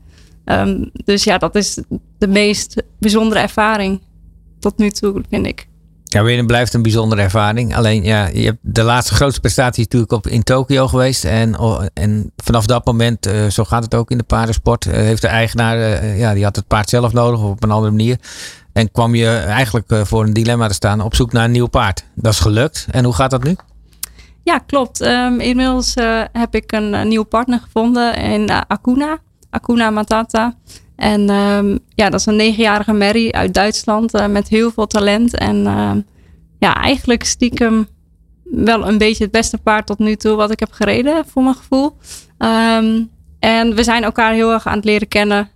Ehm, 0.44 0.84
dus 1.04 1.24
ja, 1.24 1.38
dat 1.38 1.54
is 1.54 1.78
de 2.18 2.28
meest 2.28 2.82
bijzondere 2.98 3.40
ervaring 3.40 4.00
tot 4.58 4.78
nu 4.78 4.90
toe, 4.90 5.22
vind 5.28 5.46
ik. 5.46 5.68
Ja, 6.04 6.22
winnen 6.22 6.46
blijft 6.46 6.74
een 6.74 6.82
bijzondere 6.82 7.22
ervaring. 7.22 7.76
Alleen 7.76 8.02
ja, 8.02 8.26
je 8.26 8.44
hebt 8.44 8.58
de 8.60 8.82
laatste 8.82 9.14
grootste 9.14 9.40
prestatie 9.40 9.82
natuurlijk 9.82 10.12
op, 10.12 10.26
in 10.26 10.42
Tokio 10.42 10.88
geweest. 10.88 11.24
En, 11.24 11.58
oh, 11.58 11.82
en 11.94 12.32
vanaf 12.36 12.66
dat 12.66 12.84
moment, 12.84 13.26
eh, 13.26 13.46
zo 13.46 13.64
gaat 13.64 13.84
het 13.84 13.94
ook 13.94 14.10
in 14.10 14.18
de 14.18 14.24
paardensport, 14.24 14.86
eh, 14.86 14.92
heeft 14.92 15.22
de 15.22 15.28
eigenaar, 15.28 15.78
eh, 15.78 16.18
ja, 16.18 16.34
die 16.34 16.44
had 16.44 16.56
het 16.56 16.66
paard 16.66 16.88
zelf 16.88 17.12
nodig 17.12 17.40
of 17.40 17.50
op 17.50 17.62
een 17.62 17.70
andere 17.70 17.90
manier. 17.90 18.18
En 18.72 18.90
kwam 18.90 19.14
je 19.14 19.28
eigenlijk 19.28 20.06
voor 20.06 20.24
een 20.24 20.32
dilemma 20.32 20.68
te 20.68 20.74
staan 20.74 21.00
op 21.00 21.14
zoek 21.14 21.32
naar 21.32 21.44
een 21.44 21.50
nieuw 21.50 21.66
paard. 21.66 22.04
Dat 22.14 22.32
is 22.32 22.40
gelukt. 22.40 22.86
En 22.90 23.04
hoe 23.04 23.14
gaat 23.14 23.30
dat 23.30 23.44
nu? 23.44 23.56
Ja, 24.42 24.58
klopt. 24.58 25.00
Ehm, 25.00 25.40
inmiddels 25.40 25.94
eh, 25.94 26.22
heb 26.32 26.54
ik 26.54 26.72
een, 26.72 26.94
eh, 26.94 27.04
nieuwe 27.04 27.24
partner 27.24 27.58
gevonden 27.60 28.14
in 28.14 28.48
eh, 28.48 28.60
Akuna. 28.68 29.18
Akuna 29.50 29.90
Matata. 29.90 30.54
En 30.96 31.30
ehm, 31.30 31.78
ja, 31.94 32.10
dat 32.10 32.20
is 32.20 32.26
een 32.26 32.36
negenjarige 32.36 32.92
Mary 32.92 33.30
uit 33.30 33.54
Duitsland 33.54 34.28
met 34.28 34.48
heel 34.48 34.70
veel 34.70 34.86
talent. 34.86 35.34
En 35.34 35.66
ehm, 35.66 36.00
ja, 36.58 36.74
eigenlijk 36.74 37.24
stiekem 37.24 37.88
wel 38.44 38.88
een 38.88 38.98
beetje 38.98 39.22
het 39.22 39.32
beste 39.32 39.58
paard 39.58 39.86
tot 39.86 39.98
nu 39.98 40.16
toe 40.16 40.36
wat 40.36 40.50
ik 40.50 40.60
heb 40.60 40.72
gereden, 40.72 41.24
voor 41.26 41.42
mijn 41.42 41.54
gevoel. 41.54 41.96
En 43.38 43.74
we 43.74 43.82
zijn 43.82 44.02
elkaar 44.02 44.32
heel 44.32 44.52
erg 44.52 44.66
aan 44.66 44.76
het 44.76 44.84
leren 44.84 45.08
kennen. 45.08 45.50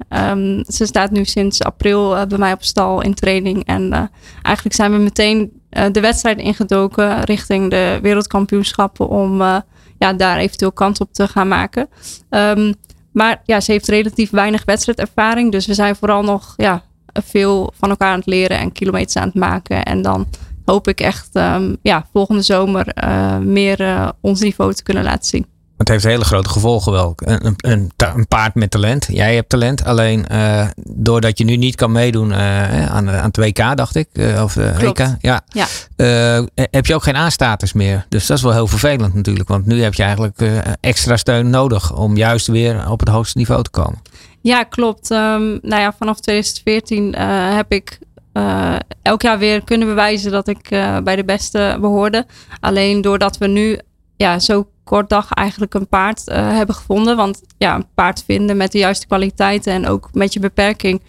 Ze 0.66 0.86
staat 0.86 1.10
nu 1.10 1.24
sinds 1.24 1.62
april 1.62 2.26
bij 2.26 2.38
mij 2.38 2.52
op 2.52 2.62
stal 2.62 3.02
in 3.02 3.14
training. 3.14 3.64
En 3.64 4.10
eigenlijk 4.42 4.74
zijn 4.74 4.92
we 4.92 4.98
meteen 4.98 5.52
de 5.92 6.00
wedstrijd 6.00 6.38
ingedoken 6.38 7.24
richting 7.24 7.70
de 7.70 7.98
wereldkampioenschappen 8.02 9.08
om 9.08 9.40
eh, 9.40 9.56
ja, 9.98 10.12
daar 10.12 10.38
eventueel 10.38 10.72
kans 10.72 10.98
op 10.98 11.12
te 11.12 11.28
gaan 11.28 11.48
maken. 11.48 11.88
Ehm, 12.28 12.72
maar 13.12 13.40
ja, 13.44 13.60
ze 13.60 13.72
heeft 13.72 13.88
relatief 13.88 14.30
weinig 14.30 14.64
wedstrijdervaring. 14.64 15.52
Dus 15.52 15.66
we 15.66 15.74
zijn 15.74 15.96
vooral 15.96 16.22
nog 16.22 16.54
ja, 16.56 16.82
veel 17.12 17.72
van 17.76 17.90
elkaar 17.90 18.12
aan 18.12 18.18
het 18.18 18.26
leren 18.26 18.58
en 18.58 18.72
kilometers 18.72 19.16
aan 19.16 19.26
het 19.26 19.34
maken. 19.34 19.84
En 19.84 20.02
dan 20.02 20.26
hoop 20.64 20.88
ik 20.88 21.00
echt 21.00 21.28
ehm, 21.32 21.74
ja, 21.82 22.06
volgende 22.12 22.42
zomer 22.42 22.88
eh, 22.88 23.38
meer 23.38 23.80
eh, 23.80 24.08
ons 24.20 24.40
niveau 24.40 24.74
te 24.74 24.82
kunnen 24.82 25.04
laten 25.04 25.28
zien. 25.28 25.46
Het 25.84 25.92
heeft 25.92 26.04
hele 26.04 26.24
grote 26.24 26.48
gevolgen 26.48 26.92
wel. 26.92 27.12
Een, 27.16 27.54
een, 27.56 27.92
een, 27.96 28.26
paard 28.28 28.54
met 28.54 28.70
talent. 28.70 29.06
Jij 29.10 29.34
hebt 29.34 29.48
talent. 29.48 29.84
Alleen 29.84 30.26
eh, 30.26 30.66
doordat 30.84 31.38
je 31.38 31.44
nu 31.44 31.56
niet 31.56 31.74
kan 31.74 31.92
meedoen 31.92 32.32
eh, 32.32 32.86
aan, 32.86 33.10
aan 33.10 33.24
het 33.32 33.36
WK, 33.36 33.76
dacht 33.76 33.94
ik. 33.94 34.08
eh, 34.12 34.42
of. 34.42 34.54
WK. 34.54 34.98
Ja. 35.20 35.42
Ja. 35.48 35.66
Eh, 35.96 36.42
heb 36.70 36.86
je 36.86 36.94
ook 36.94 37.02
geen 37.02 37.16
aanstatus 37.16 37.72
meer. 37.72 38.06
Dus 38.08 38.26
dat 38.26 38.36
is 38.36 38.42
wel 38.42 38.52
heel 38.52 38.66
vervelend 38.66 39.14
natuurlijk. 39.14 39.48
Want 39.48 39.66
nu 39.66 39.82
heb 39.82 39.94
je 39.94 40.02
eigenlijk 40.02 40.38
eh, 40.40 40.58
extra 40.80 41.16
steun 41.16 41.50
nodig. 41.50 41.96
Om 41.96 42.16
juist 42.16 42.46
weer 42.46 42.90
op 42.90 43.00
het 43.00 43.08
hoogste 43.08 43.38
niveau 43.38 43.62
te 43.62 43.70
komen. 43.70 44.02
Ja, 44.40 44.62
klopt. 44.62 45.10
Ehm, 45.10 45.48
nou 45.62 45.80
ja, 45.82 45.94
vanaf 45.98 46.20
2014 46.20 47.14
eh, 47.14 47.54
heb 47.56 47.72
ik 47.72 47.98
eh, 48.32 48.74
elk 49.02 49.22
jaar 49.22 49.38
weer 49.38 49.64
kunnen 49.64 49.88
bewijzen 49.88 50.30
dat 50.30 50.48
ik 50.48 50.70
eh, 50.70 50.98
bij 50.98 51.16
de 51.16 51.24
beste 51.24 51.78
behoorde. 51.80 52.26
Alleen 52.60 53.00
doordat 53.00 53.38
we 53.38 53.46
nu 53.46 53.78
ja, 54.16 54.38
zo 54.38 54.68
kort 54.84 55.08
dag 55.08 55.30
eigenlijk 55.30 55.74
een 55.74 55.88
paard 55.88 56.28
eh, 56.28 56.50
hebben 56.50 56.74
gevonden. 56.74 57.16
Want 57.16 57.42
ja, 57.58 57.74
een 57.74 57.86
paard 57.94 58.24
vinden 58.26 58.56
met 58.56 58.72
de 58.72 58.78
juiste 58.78 59.06
kwaliteiten 59.06 59.72
en 59.72 59.86
ook 59.86 60.08
met 60.12 60.32
je 60.32 60.40
beperking 60.40 61.02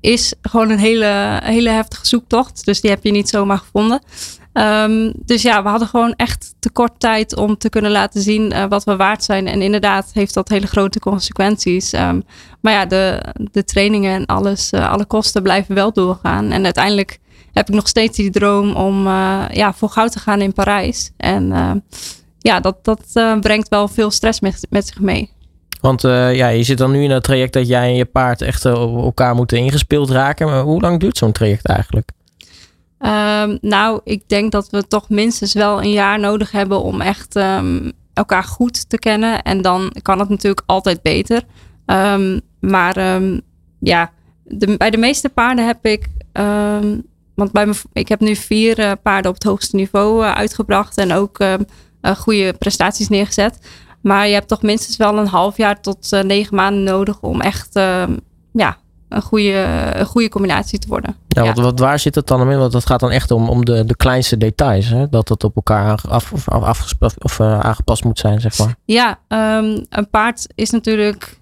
is 0.00 0.34
gewoon 0.42 0.70
een 0.70 0.78
hele, 0.78 1.40
hele 1.44 1.70
heftige 1.70 2.06
zoektocht. 2.06 2.64
Dus 2.64 2.80
die 2.80 2.90
heb 2.90 3.04
je 3.04 3.10
niet 3.10 3.28
zomaar 3.28 3.58
gevonden. 3.58 4.02
Ehm, 4.52 5.12
dus 5.16 5.42
ja, 5.42 5.62
we 5.62 5.68
hadden 5.68 5.88
gewoon 5.88 6.14
echt 6.16 6.54
te 6.58 6.70
kort 6.70 7.00
tijd 7.00 7.36
om 7.36 7.58
te 7.58 7.68
kunnen 7.68 7.90
laten 7.90 8.22
zien 8.22 8.52
eh, 8.52 8.64
wat 8.68 8.84
we 8.84 8.96
waard 8.96 9.24
zijn. 9.24 9.46
En 9.46 9.62
inderdaad 9.62 10.10
heeft 10.12 10.34
dat 10.34 10.48
hele 10.48 10.66
grote 10.66 10.98
consequenties. 10.98 11.92
Ehm, 11.92 12.20
maar 12.60 12.72
ja, 12.72 12.86
de, 12.86 13.24
de 13.50 13.64
trainingen 13.64 14.14
en 14.14 14.26
alles, 14.26 14.70
eh, 14.70 14.90
alle 14.90 15.04
kosten 15.04 15.42
blijven 15.42 15.74
wel 15.74 15.92
doorgaan. 15.92 16.50
En 16.50 16.64
uiteindelijk 16.64 17.18
heb 17.52 17.68
ik 17.68 17.74
nog 17.74 17.88
steeds 17.88 18.16
die 18.16 18.30
droom 18.30 18.74
om 18.74 19.06
ja, 19.52 19.72
voor 19.74 19.88
goud 19.88 20.12
te 20.12 20.18
gaan 20.18 20.40
in 20.40 20.52
Parijs. 20.52 21.10
En 21.16 21.52
ja, 22.42 22.60
dat, 22.60 22.84
dat 22.84 23.40
brengt 23.40 23.68
wel 23.68 23.88
veel 23.88 24.10
stress 24.10 24.40
met, 24.40 24.66
met 24.70 24.86
zich 24.86 25.00
mee. 25.00 25.30
Want 25.80 26.02
ja, 26.02 26.48
je 26.48 26.62
zit 26.62 26.78
dan 26.78 26.90
nu 26.90 27.02
in 27.02 27.10
het 27.10 27.22
traject 27.22 27.52
dat 27.52 27.68
jij 27.68 27.88
en 27.88 27.94
je 27.94 28.04
paard 28.04 28.42
echt 28.42 28.64
op 28.64 29.04
elkaar 29.04 29.34
moeten 29.34 29.58
ingespeeld 29.58 30.10
raken. 30.10 30.46
Maar 30.46 30.62
hoe 30.62 30.80
lang 30.80 31.00
duurt 31.00 31.16
zo'n 31.16 31.32
traject 31.32 31.66
eigenlijk? 31.66 32.10
Um, 32.98 33.58
nou, 33.60 34.00
ik 34.04 34.28
denk 34.28 34.52
dat 34.52 34.70
we 34.70 34.88
toch 34.88 35.08
minstens 35.08 35.52
wel 35.52 35.82
een 35.82 35.90
jaar 35.90 36.18
nodig 36.18 36.50
hebben 36.50 36.82
om 36.82 37.00
echt 37.00 37.36
um, 37.36 37.92
elkaar 38.12 38.44
goed 38.44 38.88
te 38.88 38.98
kennen. 38.98 39.42
En 39.42 39.62
dan 39.62 39.94
kan 40.02 40.18
het 40.18 40.28
natuurlijk 40.28 40.62
altijd 40.66 41.02
beter. 41.02 41.42
Um, 41.86 42.40
maar 42.60 43.20
ja, 43.78 44.10
de, 44.44 44.76
bij 44.76 44.90
de 44.90 44.96
meeste 44.96 45.28
paarden 45.28 45.66
heb 45.66 45.86
ik. 45.86 46.08
want 47.34 47.52
bij 47.52 47.66
me, 47.66 47.74
ik 47.92 48.08
heb 48.08 48.20
nu 48.20 48.36
vier 48.36 48.78
uh, 48.78 48.92
paarden 49.02 49.30
op 49.30 49.36
het 49.36 49.46
hoogste 49.46 49.76
niveau 49.76 50.22
uitgebracht. 50.22 50.96
En 50.96 51.12
ook 51.12 51.38
uh, 52.02 52.16
goede 52.16 52.54
prestaties 52.58 53.08
neergezet. 53.08 53.58
Maar 54.00 54.26
je 54.26 54.34
hebt 54.34 54.48
toch 54.48 54.62
minstens 54.62 54.96
wel 54.96 55.18
een 55.18 55.26
half 55.26 55.56
jaar 55.56 55.80
tot 55.80 56.22
negen 56.22 56.56
maanden 56.56 56.82
nodig 56.82 57.20
om 57.20 57.40
echt 57.40 57.80
ja, 58.52 58.76
een 59.12 59.22
goede, 59.22 59.66
een 59.94 60.06
goede 60.06 60.28
combinatie 60.28 60.78
te 60.78 60.88
worden. 60.88 61.16
Ja, 61.28 61.44
Wat, 61.44 61.58
wat, 61.58 61.78
waar 61.78 61.98
zit 61.98 62.14
het 62.14 62.26
dan 62.26 62.50
in? 62.50 62.58
Want 62.58 62.72
dat 62.72 62.86
gaat 62.86 63.00
dan 63.00 63.10
echt 63.10 63.30
om, 63.30 63.48
om 63.48 63.64
de, 63.64 63.84
de 63.84 63.96
kleinste 63.96 64.36
details. 64.36 64.88
Hè? 64.88 65.08
Dat 65.08 65.28
het 65.28 65.44
op 65.44 65.56
elkaar 65.56 66.00
af, 66.08 66.32
of, 66.32 66.48
af, 66.48 66.94
of 67.18 67.38
uh, 67.38 67.60
aangepast 67.60 68.04
moet 68.04 68.18
zijn, 68.18 68.40
zeg 68.40 68.58
maar. 68.58 68.74
Ja, 68.84 69.18
um, 69.28 69.84
een 69.88 70.10
paard 70.10 70.46
is 70.54 70.70
natuurlijk 70.70 71.38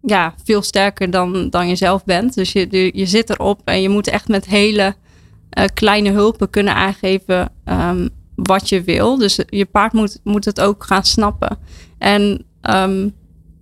ja, 0.00 0.34
veel 0.44 0.62
sterker 0.62 1.10
dan, 1.10 1.50
dan 1.50 1.68
je 1.68 1.76
zelf 1.76 2.04
bent. 2.04 2.34
Dus 2.34 2.52
je, 2.52 2.90
je 2.94 3.06
zit 3.06 3.30
erop 3.30 3.60
en 3.64 3.82
je 3.82 3.88
moet 3.88 4.08
echt 4.08 4.28
met 4.28 4.46
hele 4.46 4.94
uh, 5.58 5.64
kleine 5.74 6.10
hulpen 6.10 6.50
kunnen 6.50 6.74
aangeven 6.74 7.52
um, 7.64 8.08
wat 8.34 8.68
je 8.68 8.82
wil. 8.82 9.18
Dus 9.18 9.38
je 9.46 9.64
paard 9.64 9.92
moet, 9.92 10.20
moet 10.24 10.44
het 10.44 10.60
ook 10.60 10.84
gaan 10.84 11.04
snappen. 11.04 11.58
En 11.98 12.44
um, 12.62 13.14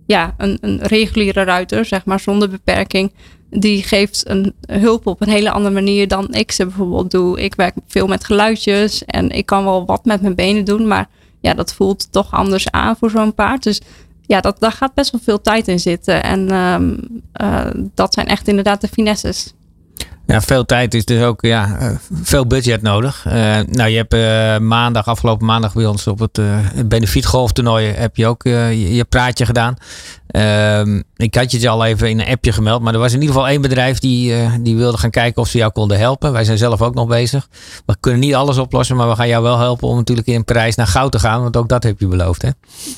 ja, 0.05 0.33
een, 0.37 0.57
een 0.61 0.81
reguliere 0.81 1.43
ruiter, 1.43 1.85
zeg 1.85 2.05
maar, 2.05 2.19
zonder 2.19 2.49
beperking 2.49 3.11
die 3.59 3.83
geeft 3.83 4.29
een 4.29 4.53
hulp 4.65 5.07
op 5.07 5.21
een 5.21 5.29
hele 5.29 5.51
andere 5.51 5.73
manier 5.73 6.07
dan 6.07 6.33
ik 6.33 6.51
ze 6.51 6.65
bijvoorbeeld 6.65 7.11
doe. 7.11 7.41
Ik 7.41 7.55
werk 7.55 7.75
veel 7.87 8.07
met 8.07 8.23
geluidjes 8.23 9.05
en 9.05 9.29
ik 9.29 9.45
kan 9.45 9.63
wel 9.63 9.85
wat 9.85 10.05
met 10.05 10.21
mijn 10.21 10.35
benen 10.35 10.65
doen, 10.65 10.87
maar 10.87 11.09
ja, 11.39 11.53
dat 11.53 11.73
voelt 11.73 12.11
toch 12.11 12.31
anders 12.31 12.71
aan 12.71 12.95
voor 12.95 13.09
zo'n 13.09 13.33
paard. 13.33 13.63
Dus 13.63 13.81
ja, 14.25 14.41
dat, 14.41 14.59
daar 14.59 14.71
gaat 14.71 14.93
best 14.93 15.11
wel 15.11 15.21
veel 15.23 15.41
tijd 15.41 15.67
in 15.67 15.79
zitten. 15.79 16.23
En 16.23 16.53
um, 16.53 16.99
uh, 17.41 17.65
dat 17.93 18.13
zijn 18.13 18.27
echt 18.27 18.47
inderdaad 18.47 18.81
de 18.81 18.87
finesses. 18.87 19.53
Ja, 20.25 20.41
veel 20.41 20.65
tijd 20.65 20.93
is 20.93 21.05
dus 21.05 21.23
ook 21.23 21.41
ja, 21.41 21.77
eh, 21.79 21.89
veel 22.21 22.47
budget 22.47 22.81
nodig. 22.81 23.25
Uh, 23.27 23.33
nou, 23.59 23.89
je 23.89 23.97
hebt 23.97 24.13
uh, 24.13 24.67
maandag, 24.67 25.07
afgelopen 25.07 25.45
maandag 25.45 25.73
bij 25.73 25.85
ons 25.85 26.07
op 26.07 26.19
het 26.19 26.37
uh, 26.37 26.57
benefietgolftoernooi 26.85 27.87
heb 27.87 28.15
je 28.15 28.27
ook 28.27 28.43
je, 28.43 28.93
je, 28.95 29.03
praatje 29.03 29.45
gedaan. 29.45 29.75
Ehm, 30.27 31.01
ik 31.15 31.35
had 31.35 31.51
je 31.51 31.57
het 31.57 31.67
al 31.67 31.85
even 31.85 32.09
in 32.09 32.19
een 32.19 32.27
appje 32.27 32.51
gemeld, 32.51 32.81
maar 32.81 32.93
er 32.93 32.99
was 32.99 33.13
in 33.13 33.19
ieder 33.19 33.35
geval 33.35 33.49
één 33.49 33.61
bedrijf 33.61 33.99
die, 33.99 34.35
die 34.61 34.75
wilde 34.75 34.97
gaan 34.97 35.09
kijken 35.09 35.41
of 35.41 35.47
ze 35.47 35.57
jou 35.57 35.71
konden 35.71 35.99
helpen. 35.99 36.31
Wij 36.31 36.43
zijn 36.43 36.57
zelf 36.57 36.81
ook 36.81 36.93
nog 36.93 37.07
bezig. 37.07 37.49
We 37.85 37.95
kunnen 37.99 38.19
niet 38.19 38.35
alles 38.35 38.57
oplossen, 38.57 38.95
maar 38.95 39.09
we 39.09 39.15
gaan 39.15 39.27
jou 39.27 39.43
wel 39.43 39.59
helpen 39.59 39.87
om 39.87 39.95
natuurlijk 39.95 40.27
in 40.27 40.45
Parijs 40.45 40.75
naar 40.75 40.87
goud 40.87 41.11
te 41.11 41.19
gaan, 41.19 41.41
want 41.41 41.57
ook 41.57 41.69
dat 41.69 41.83
heb 41.83 41.99
je 41.99 42.07
beloofd, 42.07 42.41
hè? 42.41 42.49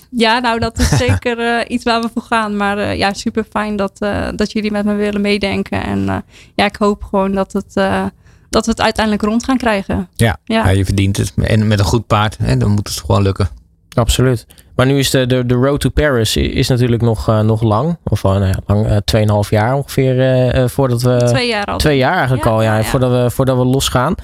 Ja, 0.09 0.39
nou 0.39 0.59
dat 0.59 0.79
is 0.79 0.89
zeker 1.07 1.67
iets 1.69 1.83
waar 1.83 2.01
we 2.01 2.09
voor 2.13 2.23
gaan. 2.23 2.57
Maar 2.57 2.95
ja, 2.95 3.13
super 3.13 3.45
fijn 3.49 3.75
dat, 3.75 3.97
dat 4.35 4.51
jullie 4.51 4.71
met 4.71 4.85
me 4.85 4.93
willen 4.93 5.21
meedenken. 5.21 5.83
En 5.83 6.23
ja, 6.55 6.65
ik 6.65 6.75
hoop 6.75 7.03
gewoon 7.03 7.14
dat, 7.23 7.53
het, 7.53 7.75
uh, 7.75 8.05
dat 8.49 8.65
we 8.65 8.71
het 8.71 8.81
uiteindelijk 8.81 9.25
rond 9.25 9.43
gaan 9.43 9.57
krijgen. 9.57 10.09
Ja, 10.13 10.37
ja. 10.43 10.69
je 10.69 10.85
verdient 10.85 11.17
het. 11.17 11.33
En 11.35 11.67
met 11.67 11.79
een 11.79 11.85
goed 11.85 12.07
paard, 12.07 12.37
hè, 12.37 12.57
dan 12.57 12.71
moet 12.71 12.87
het 12.87 12.99
gewoon 12.99 13.21
lukken. 13.21 13.49
Absoluut. 13.93 14.45
Maar 14.75 14.85
nu 14.85 14.97
is 14.97 15.09
de, 15.09 15.25
de, 15.25 15.45
de 15.45 15.53
road 15.53 15.79
to 15.79 15.89
Paris 15.89 16.37
is 16.37 16.67
natuurlijk 16.67 17.01
nog, 17.01 17.29
uh, 17.29 17.39
nog 17.39 17.61
lang. 17.61 17.97
Of 18.03 18.23
uh, 18.23 18.31
nou 18.31 18.45
ja, 18.45 18.59
lang, 18.65 18.87
uh, 19.13 19.43
2,5 19.43 19.49
jaar 19.49 19.75
ongeveer 19.75 20.15
uh, 20.55 20.67
voordat 20.67 21.01
we... 21.01 21.23
Twee 21.25 21.47
jaar 21.47 21.65
al. 21.65 21.77
Twee 21.77 21.97
jaar 21.97 22.13
eigenlijk 22.15 22.43
ja, 22.43 22.51
al, 22.51 22.61
ja, 22.61 22.77
ja, 22.77 22.83
Voordat, 22.83 23.11
we, 23.11 23.31
voordat 23.31 23.57
we 23.57 23.65
losgaan. 23.65 24.15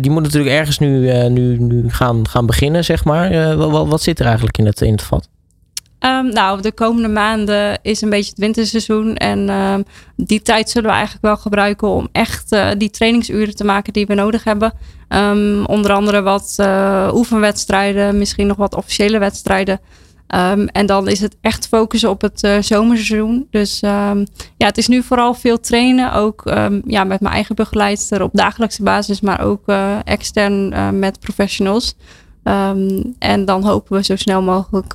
die 0.00 0.10
moet 0.10 0.22
natuurlijk 0.22 0.54
ergens 0.54 0.78
nu, 0.78 1.12
nu, 1.28 1.58
nu 1.58 1.90
gaan, 1.90 2.28
gaan 2.28 2.46
beginnen, 2.46 2.84
zeg 2.84 3.04
maar. 3.04 3.56
wat, 3.56 3.88
wat 3.88 4.02
zit 4.02 4.18
er 4.18 4.26
eigenlijk 4.26 4.58
in 4.58 4.66
het, 4.66 4.80
in 4.80 4.92
het 4.92 5.02
vat? 5.02 5.28
Um, 6.00 6.28
nou, 6.32 6.60
de 6.60 6.72
komende 6.72 7.08
maanden 7.08 7.78
is 7.82 8.00
een 8.00 8.10
beetje 8.10 8.30
het 8.30 8.38
winterseizoen. 8.38 9.16
En 9.16 9.48
um, 9.48 9.84
die 10.16 10.42
tijd 10.42 10.70
zullen 10.70 10.88
we 10.88 10.94
eigenlijk 10.94 11.24
wel 11.24 11.36
gebruiken 11.36 11.88
om 11.88 12.08
echt 12.12 12.52
uh, 12.52 12.68
die 12.78 12.90
trainingsuren 12.90 13.56
te 13.56 13.64
maken 13.64 13.92
die 13.92 14.06
we 14.06 14.14
nodig 14.14 14.44
hebben. 14.44 14.72
Um, 15.08 15.64
onder 15.64 15.92
andere 15.92 16.22
wat 16.22 16.56
uh, 16.60 17.10
oefenwedstrijden, 17.14 18.18
misschien 18.18 18.46
nog 18.46 18.56
wat 18.56 18.74
officiële 18.74 19.18
wedstrijden. 19.18 19.80
en 20.72 20.86
dan 20.86 21.08
is 21.08 21.20
het 21.20 21.36
echt 21.40 21.68
focussen 21.68 22.10
op 22.10 22.20
het 22.20 22.42
uh, 22.42 22.56
zomerseizoen. 22.60 23.46
Dus 23.50 23.80
ja, 23.80 24.66
het 24.66 24.78
is 24.78 24.88
nu 24.88 25.02
vooral 25.02 25.34
veel 25.34 25.60
trainen. 25.60 26.12
Ook 26.12 26.42
ja, 26.84 27.04
met 27.04 27.20
mijn 27.20 27.34
eigen 27.34 27.54
begeleidster 27.54 28.22
op 28.22 28.30
dagelijkse 28.32 28.82
basis, 28.82 29.20
maar 29.20 29.40
ook 29.40 29.62
extern 30.04 30.98
met 30.98 31.20
professionals. 31.20 31.96
en 33.18 33.44
dan 33.44 33.64
hopen 33.64 33.96
we 33.96 34.04
zo 34.04 34.16
snel 34.16 34.42
mogelijk 34.42 34.94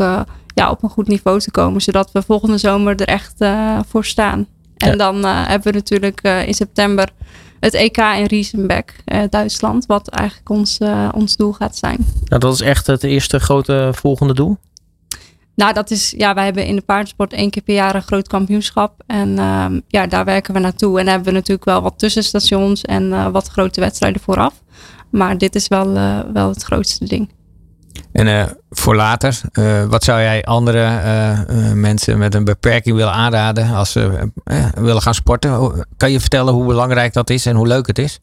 ja, 0.53 0.69
op 0.69 0.83
een 0.83 0.89
goed 0.89 1.07
niveau 1.07 1.39
te 1.39 1.51
komen. 1.51 1.81
Zodat 1.81 2.12
we 2.12 2.22
volgende 2.22 2.57
zomer 2.57 2.95
er 2.95 3.07
echt 3.07 3.41
uh, 3.41 3.79
voor 3.88 4.05
staan. 4.05 4.48
En 4.77 4.91
ja. 4.91 4.95
dan 4.95 5.17
uh, 5.17 5.48
hebben 5.48 5.72
we 5.72 5.77
natuurlijk 5.77 6.19
uh, 6.25 6.48
in 6.48 6.53
september 6.53 7.10
het 7.60 7.74
EK 7.74 7.98
in 7.98 8.25
Riesenbeck, 8.25 8.95
Duitsland. 9.29 9.86
Wat 9.86 10.07
eigenlijk 10.07 10.50
ons, 10.50 10.77
ons 11.12 11.36
doel 11.36 11.51
gaat 11.51 11.77
zijn. 11.77 12.05
Nou, 12.25 12.41
dat 12.41 12.53
is 12.53 12.62
echt 12.62 12.88
het 12.88 13.03
eerste 13.03 13.39
grote 13.39 13.89
volgende 13.93 14.33
doel? 14.33 14.57
Nou, 15.55 15.74
dat 15.74 15.91
is, 15.91 16.13
ja, 16.17 16.33
wij 16.33 16.45
hebben 16.45 16.65
in 16.65 16.75
de 16.75 16.81
paardensport 16.81 17.33
één 17.33 17.50
keer 17.50 17.63
per 17.63 17.75
jaar 17.75 17.95
een 17.95 18.01
groot 18.01 18.27
kampioenschap. 18.27 19.03
En 19.05 19.39
ehm, 19.39 19.79
ja, 19.88 20.07
daar 20.07 20.25
werken 20.25 20.53
we 20.53 20.60
naartoe. 20.60 21.00
En 21.00 21.05
dan 21.05 21.13
hebben 21.13 21.31
we 21.31 21.39
natuurlijk 21.39 21.65
wel 21.65 21.81
wat 21.81 22.00
tussenstations 22.00 22.81
en 22.81 23.31
wat 23.31 23.48
grote 23.48 23.79
wedstrijden 23.79 24.22
vooraf. 24.22 24.53
Maar 25.10 25.38
dit 25.38 25.55
is 25.55 25.67
wel, 25.67 25.93
wel 26.33 26.50
het 26.50 26.63
grootste 26.63 27.05
ding. 27.05 27.29
En 28.12 28.28
uh, 28.28 28.44
voor 28.70 28.96
later, 28.96 29.42
uh, 29.54 29.84
wat 29.84 30.04
zou 30.04 30.22
jij 30.22 30.44
andere 30.44 31.02
uh, 31.50 31.72
mensen 31.72 32.18
met 32.18 32.36
een 32.36 32.44
beperking 32.44 32.96
willen 32.96 33.14
aanraden 33.14 33.74
als 33.74 33.92
ze 33.92 34.32
willen 34.76 35.02
gaan 35.02 35.14
sporten? 35.14 35.86
Kan 35.98 36.12
je 36.12 36.20
vertellen 36.20 36.54
hoe 36.54 36.66
belangrijk 36.66 37.14
dat 37.14 37.30
is 37.30 37.46
en 37.46 37.56
hoe 37.56 37.68
leuk 37.68 37.88
het 37.88 38.00
is? 38.00 38.20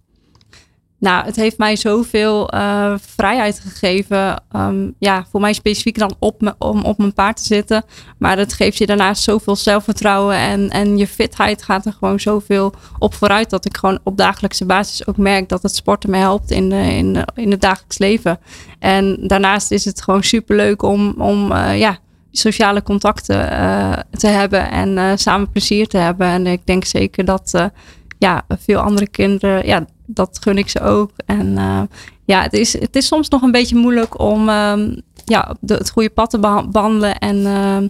Nou, 1.00 1.25
het 1.25 1.37
heeft 1.37 1.59
mij 1.59 1.76
zoveel 1.76 2.54
uh, 2.54 2.95
vrijheid 3.00 3.61
gegeven. 3.61 4.42
Um, 4.57 4.95
ja, 4.99 5.26
voor 5.30 5.40
mij 5.40 5.52
specifiek 5.52 5.99
dan 5.99 6.14
op 6.19 6.54
om 6.59 6.85
op 6.85 6.99
mijn 6.99 7.12
paard 7.12 7.37
te 7.37 7.42
zitten. 7.42 7.85
Maar 8.19 8.38
het 8.38 8.52
geeft 8.52 8.78
je 8.78 8.87
daarnaast 8.87 9.23
zoveel 9.23 9.57
zelfvertrouwen. 9.57 10.37
En, 10.37 10.71
en 10.71 10.99
je 10.99 11.07
fitheid 11.07 11.62
gaat 11.62 11.87
er 11.87 11.92
gewoon 11.92 12.21
zoveel 12.21 12.73
op 12.99 13.14
vooruit. 13.14 13.50
Dat 13.50 13.64
ik 13.64 13.76
gewoon 13.76 13.99
op 14.04 14.16
dagelijkse 14.16 14.64
basis 14.64 15.07
ook 15.07 15.16
merk 15.16 15.49
dat 15.49 15.62
het 15.62 15.75
sporten 15.75 16.11
me 16.11 16.16
helpt 16.16 16.50
in, 16.50 16.69
de, 16.69 16.76
in, 16.76 17.25
in 17.35 17.50
het 17.50 17.61
dagelijks 17.61 17.99
leven. 17.99 18.38
En 18.78 19.19
daarnaast 19.21 19.71
is 19.71 19.85
het 19.85 20.02
gewoon 20.02 20.23
superleuk 20.23 20.83
om, 20.83 21.14
om 21.19 21.52
uh, 21.52 21.78
ja, 21.78 21.99
sociale 22.30 22.83
contacten 22.83 23.52
uh, 23.52 23.92
te 24.11 24.26
hebben. 24.26 24.71
En 24.71 25.19
samen 25.19 25.50
plezier 25.50 25.87
te 25.87 25.99
hebben. 25.99 26.26
En 26.26 26.47
ik 26.47 26.66
denk 26.66 26.85
zeker 26.85 27.25
dat 27.25 27.71
ja, 28.19 28.42
veel 28.49 28.78
andere 28.80 29.09
kinderen... 29.09 29.66
Ja, 29.66 29.87
dat 30.14 30.38
gun 30.40 30.59
ik 30.59 30.69
ze 30.69 30.81
ook. 30.81 31.11
En 31.26 31.47
uh, 31.47 31.83
ja, 32.25 32.43
het 32.43 32.52
is, 32.52 32.73
het 32.73 32.97
is 32.97 33.07
soms 33.07 33.29
nog 33.29 33.43
een 33.43 33.52
beetje 33.52 33.76
moeilijk 33.76 34.21
om 34.21 34.49
uh, 34.49 34.97
ja, 35.25 35.57
de, 35.61 35.75
het 35.75 35.90
goede 35.90 36.11
pad 36.11 36.31
te 36.31 36.38
behandelen 36.71 37.19
en 37.19 37.37
uh, 37.37 37.88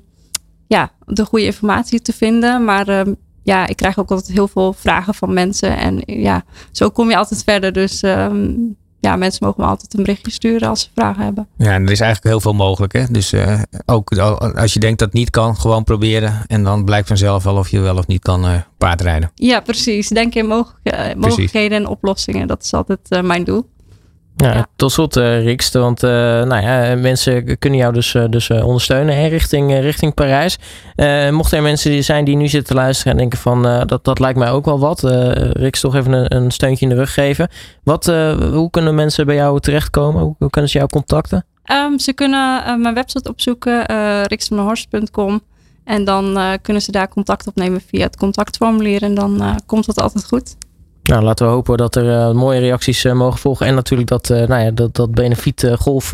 ja, 0.67 0.91
de 1.07 1.25
goede 1.25 1.45
informatie 1.45 2.01
te 2.01 2.13
vinden. 2.13 2.65
Maar 2.65 2.89
ehm, 2.89 3.15
ja, 3.43 3.67
ik 3.67 3.77
krijg 3.77 3.99
ook 3.99 4.11
altijd 4.11 4.33
heel 4.33 4.49
veel 4.49 4.73
vragen 4.73 5.15
van 5.15 5.33
mensen. 5.33 5.77
En 5.77 6.03
ja, 6.07 6.45
zo 6.71 6.91
kom 6.91 7.09
je 7.09 7.17
altijd 7.17 7.45
verder. 7.45 7.73
Dus 7.73 8.03
ehm, 8.03 8.55
ja, 9.01 9.17
mensen 9.17 9.47
mogen 9.47 9.63
me 9.63 9.69
altijd 9.69 9.95
een 9.95 10.03
berichtje 10.03 10.31
sturen 10.31 10.69
als 10.69 10.81
ze 10.81 10.89
vragen 10.95 11.25
hebben. 11.25 11.49
Ja, 11.57 11.73
en 11.73 11.85
er 11.85 11.91
is 11.91 12.01
eigenlijk 12.01 12.31
heel 12.35 12.41
veel 12.41 12.65
mogelijk. 12.65 12.93
Hè? 12.93 13.05
Dus 13.11 13.33
uh, 13.33 13.63
ook 13.87 14.19
als 14.19 14.75
je 14.75 14.81
denkt 14.81 14.99
dat 14.99 15.09
het 15.09 15.17
niet 15.17 15.31
kan, 15.31 15.57
gewoon 15.57 15.85
proberen. 15.85 16.43
En 16.47 16.65
dan 16.65 16.85
blijkt 16.85 17.09
vanzelf 17.09 17.45
wel 17.45 17.57
of 17.57 17.69
je 17.69 17.81
wel 17.81 17.97
of 17.97 18.07
niet 18.07 18.23
kan 18.23 18.45
uh, 18.45 18.55
paardrijden. 18.79 19.31
Ja, 19.35 19.61
precies. 19.61 20.09
Denk 20.09 20.35
in 20.35 20.47
mogelijk, 20.47 21.17
mogelijkheden 21.17 21.79
en 21.79 21.87
oplossingen. 21.87 22.47
Dat 22.47 22.63
is 22.63 22.75
altijd 22.75 23.01
uh, 23.09 23.21
mijn 23.21 23.45
doel. 23.45 23.69
Ja, 24.41 24.55
ja. 24.55 24.67
Tot 24.77 24.93
slot, 24.93 25.17
uh, 25.17 25.43
Rikst, 25.43 25.75
want 25.75 26.03
uh, 26.03 26.11
nou 26.11 26.63
ja, 26.63 26.95
mensen 26.97 27.59
kunnen 27.59 27.79
jou 27.79 27.93
dus, 27.93 28.15
uh, 28.15 28.25
dus 28.31 28.51
ondersteunen 28.51 29.17
hè, 29.17 29.27
richting, 29.27 29.81
richting 29.81 30.15
Parijs. 30.15 30.59
mochten 31.31 31.57
er 31.57 31.63
mensen 31.63 32.05
zijn 32.05 32.25
die 32.25 32.37
nu 32.37 32.49
zitten 32.49 32.69
te 32.69 32.81
luisteren 32.81 33.13
en 33.13 33.19
denken 33.19 33.39
van 33.39 33.63
dat, 33.87 34.05
dat 34.05 34.19
lijkt 34.19 34.39
mij 34.39 34.51
ook 34.51 34.65
wel 34.65 34.79
wat. 34.79 35.01
Rikst, 35.53 35.83
toch 35.83 35.95
even 35.95 36.13
een, 36.13 36.37
een, 36.37 36.51
steuntje 36.51 36.85
in 36.85 36.91
de 36.91 36.99
rug 36.99 37.15
geven. 37.15 37.49
Wat, 37.83 38.07
hoe 38.53 38.69
kunnen 38.71 38.95
mensen 38.95 39.27
bij 39.27 39.35
jou 39.35 39.61
terechtkomen? 39.61 40.23
Hoe, 40.23 40.35
hoe 40.39 40.51
kunnen 40.51 40.71
ze 40.71 40.79
jou 40.79 40.91
contacten? 40.91 41.45
Um, 41.73 41.99
ze 41.99 42.13
kunnen 42.13 42.81
mijn 42.81 42.95
website 42.95 43.29
opzoeken, 43.29 43.93
uh, 43.93 44.23
En 45.85 46.05
dan 46.05 46.39
kunnen 46.63 46.83
ze 46.83 46.93
daar 46.93 47.09
contact 47.09 47.47
opnemen 47.47 47.81
via 47.87 48.03
het 48.03 48.17
contactformulier. 48.17 49.03
En 49.03 49.15
dan 49.15 49.61
komt 49.67 49.87
dat 49.87 50.01
altijd 50.01 50.25
goed. 50.25 50.57
Nou, 51.03 51.23
laten 51.23 51.47
we 51.47 51.53
hopen 51.53 51.77
dat 51.77 51.97
er 51.97 52.05
uh, 52.05 52.33
mooie 52.33 52.61
reacties 52.61 53.05
uh, 53.05 53.13
mogen 53.13 53.39
volgen. 53.39 53.67
En 53.67 53.75
natuurlijk 53.75 54.09
dat, 54.09 54.31
uh, 54.31 54.47
nou 54.47 54.65
ja, 54.65 54.71
dat, 54.71 54.95
dat 54.95 55.11
benefiet 55.11 55.71
golf, 55.79 56.13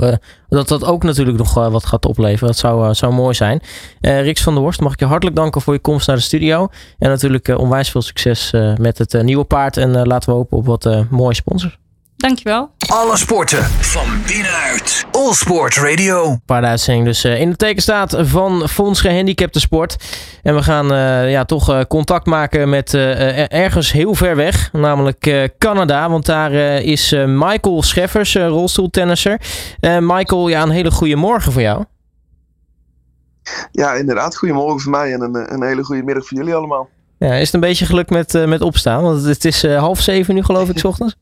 dat 0.49 0.69
dat 0.69 0.85
ook 0.85 1.03
natuurlijk 1.03 1.39
nog 1.39 1.55
wat 1.55 1.87
gaat 1.87 2.07
opleveren. 2.07 2.47
Dat 2.47 2.57
zou, 2.57 2.95
zou 2.95 3.13
mooi 3.13 3.35
zijn. 3.35 3.61
Riks 4.01 4.43
van 4.43 4.55
der 4.55 4.63
Horst, 4.63 4.81
mag 4.81 4.93
ik 4.93 5.01
je 5.01 5.07
hartelijk 5.07 5.37
danken 5.37 5.61
voor 5.61 5.75
je 5.75 5.81
komst 5.81 6.07
naar 6.07 6.17
de 6.17 6.23
studio. 6.23 6.69
En 6.99 7.09
natuurlijk 7.09 7.49
onwijs 7.49 7.91
veel 7.91 8.03
succes 8.03 8.51
met 8.77 8.99
het 8.99 9.23
nieuwe 9.23 9.45
paard. 9.45 9.77
En 9.77 10.07
laten 10.07 10.29
we 10.31 10.37
hopen 10.37 10.57
op 10.57 10.67
wat 10.67 10.89
mooie 11.11 11.35
sponsors. 11.35 11.79
Dankjewel. 12.17 12.71
Alle 12.87 13.17
sporten 13.17 13.63
van 13.65 14.07
binnenuit. 14.27 15.07
All 15.11 15.33
Sport 15.33 15.77
Radio. 15.77 16.37
Paarduitzending 16.45 17.07
dus 17.07 17.25
uh, 17.25 17.41
in 17.41 17.51
de 17.51 17.57
teken 17.57 17.83
staat 17.83 18.17
van 18.19 18.69
Fonds 18.69 19.01
Gehandicapte 19.01 19.61
Sport. 19.61 19.97
En 20.43 20.55
we 20.55 20.63
gaan 20.63 20.93
uh, 20.93 21.31
ja, 21.31 21.45
toch 21.45 21.71
uh, 21.71 21.81
contact 21.89 22.27
maken 22.27 22.69
met 22.69 22.95
ergens 22.95 23.93
heel 23.93 24.15
ver 24.15 24.37
weg. 24.37 24.73
Namelijk 24.73 25.51
Canada. 25.59 26.11
Want 26.11 26.27
daar 26.27 26.53
is 26.83 27.11
Michael 27.27 27.83
Scheffers, 27.83 28.37
rolstoeltennisser. 28.37 29.41
Michael, 30.01 30.49
ja, 30.49 30.63
een 30.63 30.71
hele 30.71 30.91
goede 30.91 31.17
morgen 31.17 31.53
voor 31.53 31.63
jou. 31.63 31.85
Ja, 33.73 33.93
inderdaad. 33.93 34.37
Goedemorgen 34.37 34.81
voor 34.81 34.91
mij 34.91 35.13
en 35.13 35.21
een, 35.21 35.53
een 35.53 35.63
hele 35.63 35.85
goede 35.85 36.03
middag 36.03 36.27
voor 36.27 36.39
jullie 36.39 36.55
allemaal. 36.55 36.89
Ja, 37.19 37.35
is 37.35 37.45
het 37.45 37.55
een 37.55 37.61
beetje 37.61 37.87
geluk 37.87 38.11
met, 38.11 38.47
met 38.47 38.61
opstaan? 38.61 39.03
Want 39.03 39.25
het 39.25 39.45
is 39.45 39.67
half 39.67 40.01
zeven 40.01 40.35
nu 40.35 40.43
geloof 40.43 40.69
ik, 40.69 40.79
s 40.79 40.85
ochtends. 40.85 41.17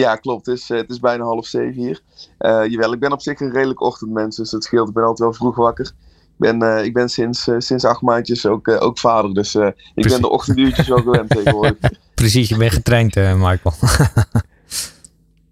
Ja, 0.00 0.16
klopt. 0.16 0.46
Het 0.46 0.58
is, 0.58 0.70
eh, 0.70 0.78
het 0.78 0.90
is 0.90 1.00
bijna 1.00 1.24
half 1.24 1.46
zeven 1.46 1.82
hier. 1.82 2.00
Uh, 2.38 2.66
jawel, 2.68 2.92
ik 2.92 3.00
ben 3.00 3.12
op 3.12 3.20
zich 3.22 3.40
een 3.40 3.52
redelijk 3.52 3.80
ochtendmens, 3.80 4.36
dus 4.36 4.50
het 4.50 4.64
scheelt. 4.64 4.88
Ik 4.88 4.94
ben 4.94 5.02
altijd 5.02 5.28
wel 5.28 5.32
vroeg 5.32 5.56
wakker. 5.56 5.86
Ik 5.86 5.92
ben, 6.36 6.62
uh, 6.62 6.84
ik 6.84 6.92
ben 6.92 7.08
sinds, 7.08 7.46
uh, 7.46 7.54
sinds 7.58 7.84
acht 7.84 8.00
maandjes 8.00 8.46
ook, 8.46 8.68
ook 8.68 8.98
vader, 8.98 9.34
dus 9.34 9.54
ik 9.94 10.08
ben 10.08 10.20
de 10.20 10.28
ochtenduurtjes 10.28 10.88
wel 10.88 10.98
gewend 10.98 11.30
tegenwoordig. 11.36 11.76
Precies, 12.14 12.48
je 12.48 12.56
bent 12.56 12.72
getraind, 12.72 13.14
Michael. 13.14 13.74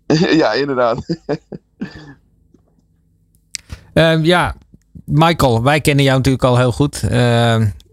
ja, 0.41 0.53
inderdaad. 0.53 1.05
Ehm, 3.93 4.25
ja, 4.25 4.57
Michael, 5.05 5.63
wij 5.63 5.81
kennen 5.81 6.05
jou 6.05 6.17
natuurlijk 6.17 6.45
al 6.45 6.59
heel 6.59 6.73
goed. 6.73 7.01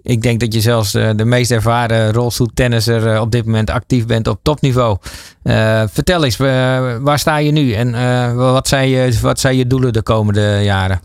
Ik 0.01 0.21
denk 0.21 0.39
dat 0.39 0.53
je 0.53 0.61
zelfs 0.61 0.95
uh, 0.95 1.09
de 1.15 1.25
meest 1.25 1.51
ervaren 1.51 2.13
rolstoeltennisser 2.13 3.13
uh, 3.13 3.21
op 3.21 3.31
dit 3.31 3.45
moment 3.45 3.69
actief 3.69 4.05
bent 4.05 4.27
op 4.27 4.39
topniveau. 4.41 4.97
Uh, 5.43 5.83
vertel 5.87 6.23
eens, 6.23 6.37
waar 7.01 7.19
sta 7.19 7.37
je 7.37 7.51
nu 7.51 7.73
en 7.73 7.91
wat, 8.35 8.67
zijn 8.67 8.89
je, 8.89 9.19
wat 9.21 9.39
zijn 9.39 9.55
je 9.55 9.67
doelen 9.67 9.93
de 9.93 10.01
komende 10.01 10.59
jaren? 10.63 11.01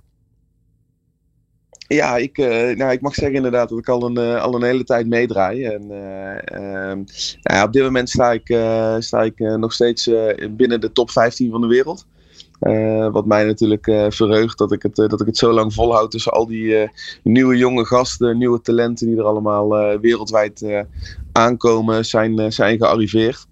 Ja, 1.87 2.17
ik, 2.17 2.37
nou, 2.77 2.93
ik 2.93 3.01
mag 3.01 3.15
zeggen 3.15 3.37
inderdaad 3.37 3.69
dat 3.69 3.79
ik 3.79 3.89
al 3.89 4.07
een, 4.07 4.19
al 4.39 4.55
een 4.55 4.63
hele 4.63 4.85
tijd 4.85 5.07
meedraai. 5.07 5.65
En, 5.65 5.83
ehm, 6.45 6.99
nou 7.43 7.67
op 7.67 7.73
dit 7.73 7.83
moment 7.83 8.11
sta 8.11 8.33
ik, 8.33 8.57
sta 8.99 9.23
ik 9.23 9.39
nog 9.39 9.73
steeds 9.73 10.11
binnen 10.51 10.81
de 10.81 10.93
top 10.93 11.11
15 11.11 11.51
van 11.51 11.61
de 11.61 11.67
wereld. 11.67 12.07
Uh, 12.65 13.09
wat 13.13 13.27
mij 13.27 13.45
natuurlijk 13.45 13.87
uh, 13.87 14.07
verheugt 14.09 14.59
dat 14.59 14.73
ik, 14.73 14.83
het, 14.83 14.99
uh, 14.99 15.09
dat 15.09 15.21
ik 15.21 15.27
het 15.27 15.37
zo 15.37 15.53
lang 15.53 15.75
volhoud 15.75 16.11
tussen 16.11 16.33
al 16.33 16.47
die 16.47 16.91
nieuwe 17.23 17.57
jonge 17.57 17.85
gasten, 17.85 18.39
nieuwe 18.39 18.61
talenten 18.61 19.07
die 19.07 19.17
er 19.17 19.25
allemaal 19.25 19.99
wereldwijd 20.01 20.87
aankomen, 21.33 22.05
zijn, 22.05 22.53
zijn 22.53 22.79
gearriveerd. 22.79 23.47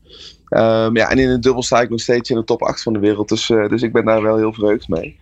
Um, 0.48 0.96
ja, 0.96 1.10
en 1.10 1.18
in 1.18 1.28
het 1.28 1.42
dubbel 1.42 1.62
sta 1.62 1.80
ik 1.80 1.90
nog 1.90 2.00
steeds 2.00 2.30
in 2.30 2.36
de 2.36 2.44
top 2.44 2.62
8 2.62 2.82
van 2.82 2.92
de 2.92 2.98
wereld. 2.98 3.28
Dus, 3.28 3.46
dus 3.46 3.82
ik 3.82 3.92
ben 3.92 4.04
daar 4.04 4.22
wel 4.22 4.36
heel 4.36 4.52
verheugd 4.52 4.88
mee. 4.88 5.18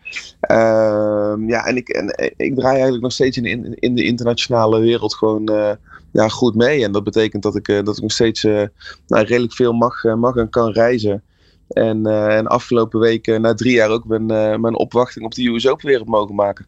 Um, 0.50 1.49
ja, 1.49 1.66
en 1.66 1.76
ik, 1.76 1.88
en 1.88 2.32
ik 2.37 2.54
draai 2.54 2.73
eigenlijk 2.73 3.02
nog 3.02 3.12
steeds 3.12 3.37
in, 3.37 3.75
in 3.78 3.94
de 3.94 4.04
internationale 4.04 4.80
wereld 4.80 5.14
gewoon 5.14 5.76
ja, 6.12 6.28
goed 6.28 6.54
mee. 6.54 6.85
En 6.85 6.92
dat 6.92 7.04
betekent 7.04 7.42
dat 7.42 7.56
ik, 7.56 7.66
dat 7.66 7.97
ik 7.97 8.02
nog 8.02 8.12
steeds 8.12 8.42
nou, 8.42 8.70
redelijk 9.06 9.52
veel 9.52 9.73
mag, 9.73 10.02
mag 10.04 10.37
en 10.37 10.50
kan 10.50 10.73
reizen. 10.73 11.23
En, 11.71 12.07
uh, 12.07 12.37
en 12.37 12.47
afgelopen 12.47 13.00
weken, 13.00 13.41
na 13.41 13.55
drie 13.55 13.73
jaar, 13.73 13.91
ook 13.91 14.05
mijn, 14.05 14.33
uh, 14.33 14.57
mijn 14.57 14.77
opwachting 14.77 15.25
op 15.25 15.35
de 15.35 15.49
US 15.49 15.69
Open 15.69 15.87
wereld 15.87 16.09
mogen 16.09 16.35
maken. 16.35 16.67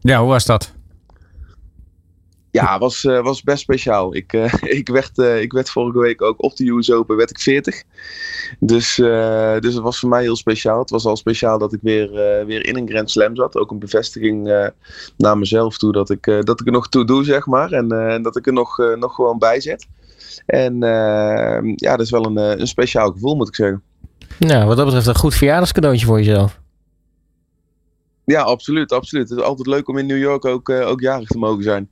Ja, 0.00 0.20
hoe 0.20 0.28
was 0.28 0.44
dat? 0.44 0.74
Ja, 2.50 2.78
was, 2.78 3.04
uh, 3.04 3.22
was 3.22 3.42
best 3.42 3.60
speciaal. 3.60 4.14
Ik, 4.14 4.32
ik, 4.80 4.88
werd, 4.88 5.18
ik 5.18 5.52
werd 5.52 5.70
vorige 5.70 5.98
week 5.98 6.22
ook 6.22 6.42
op 6.42 6.56
de 6.56 6.70
US 6.70 6.90
Open 6.90 7.16
werd 7.16 7.30
ik 7.30 7.38
40. 7.38 7.82
Dus, 8.58 8.94
dus 8.94 9.74
het 9.74 9.78
was 9.78 9.98
voor 9.98 10.08
mij 10.08 10.22
heel 10.22 10.36
speciaal. 10.36 10.78
Het 10.78 10.90
was 10.90 11.04
al 11.04 11.16
speciaal 11.16 11.58
dat 11.58 11.72
ik 11.72 11.80
weer, 11.82 12.10
weer 12.46 12.66
in 12.66 12.76
een 12.76 12.88
Grand 12.88 13.10
Slam 13.10 13.36
zat. 13.36 13.56
Ook 13.56 13.70
een 13.70 13.78
bevestiging 13.78 14.70
naar 15.16 15.38
mezelf 15.38 15.78
toe 15.78 15.92
dat 15.92 16.10
ik, 16.10 16.24
dat 16.24 16.60
ik 16.60 16.66
er 16.66 16.72
nog 16.72 16.88
toe 16.88 17.04
doe, 17.04 17.24
zeg 17.24 17.46
maar. 17.46 17.72
En, 17.72 17.92
en 17.92 18.22
dat 18.22 18.36
ik 18.36 18.46
er 18.46 18.52
nog, 18.52 18.94
nog 18.96 19.14
gewoon 19.14 19.38
bij 19.38 19.60
zit. 19.60 19.86
En 20.46 20.78
ja, 21.76 21.96
dat 21.96 22.00
is 22.00 22.10
wel 22.10 22.26
een, 22.26 22.60
een 22.60 22.66
speciaal 22.66 23.10
gevoel, 23.12 23.36
moet 23.36 23.48
ik 23.48 23.54
zeggen. 23.54 23.82
Nou, 24.38 24.66
wat 24.66 24.76
dat 24.76 24.84
betreft 24.84 25.06
een 25.06 25.16
goed 25.16 25.34
verjaardagscadeautje 25.34 26.06
voor 26.06 26.18
jezelf. 26.18 26.60
Ja, 28.24 28.42
absoluut, 28.42 28.92
absoluut. 28.92 29.28
Het 29.28 29.38
is 29.38 29.44
altijd 29.44 29.66
leuk 29.66 29.88
om 29.88 29.98
in 29.98 30.06
New 30.06 30.18
York 30.18 30.44
ook, 30.44 30.68
uh, 30.68 30.88
ook 30.88 31.00
jarig 31.00 31.28
te 31.28 31.38
mogen 31.38 31.62
zijn. 31.62 31.88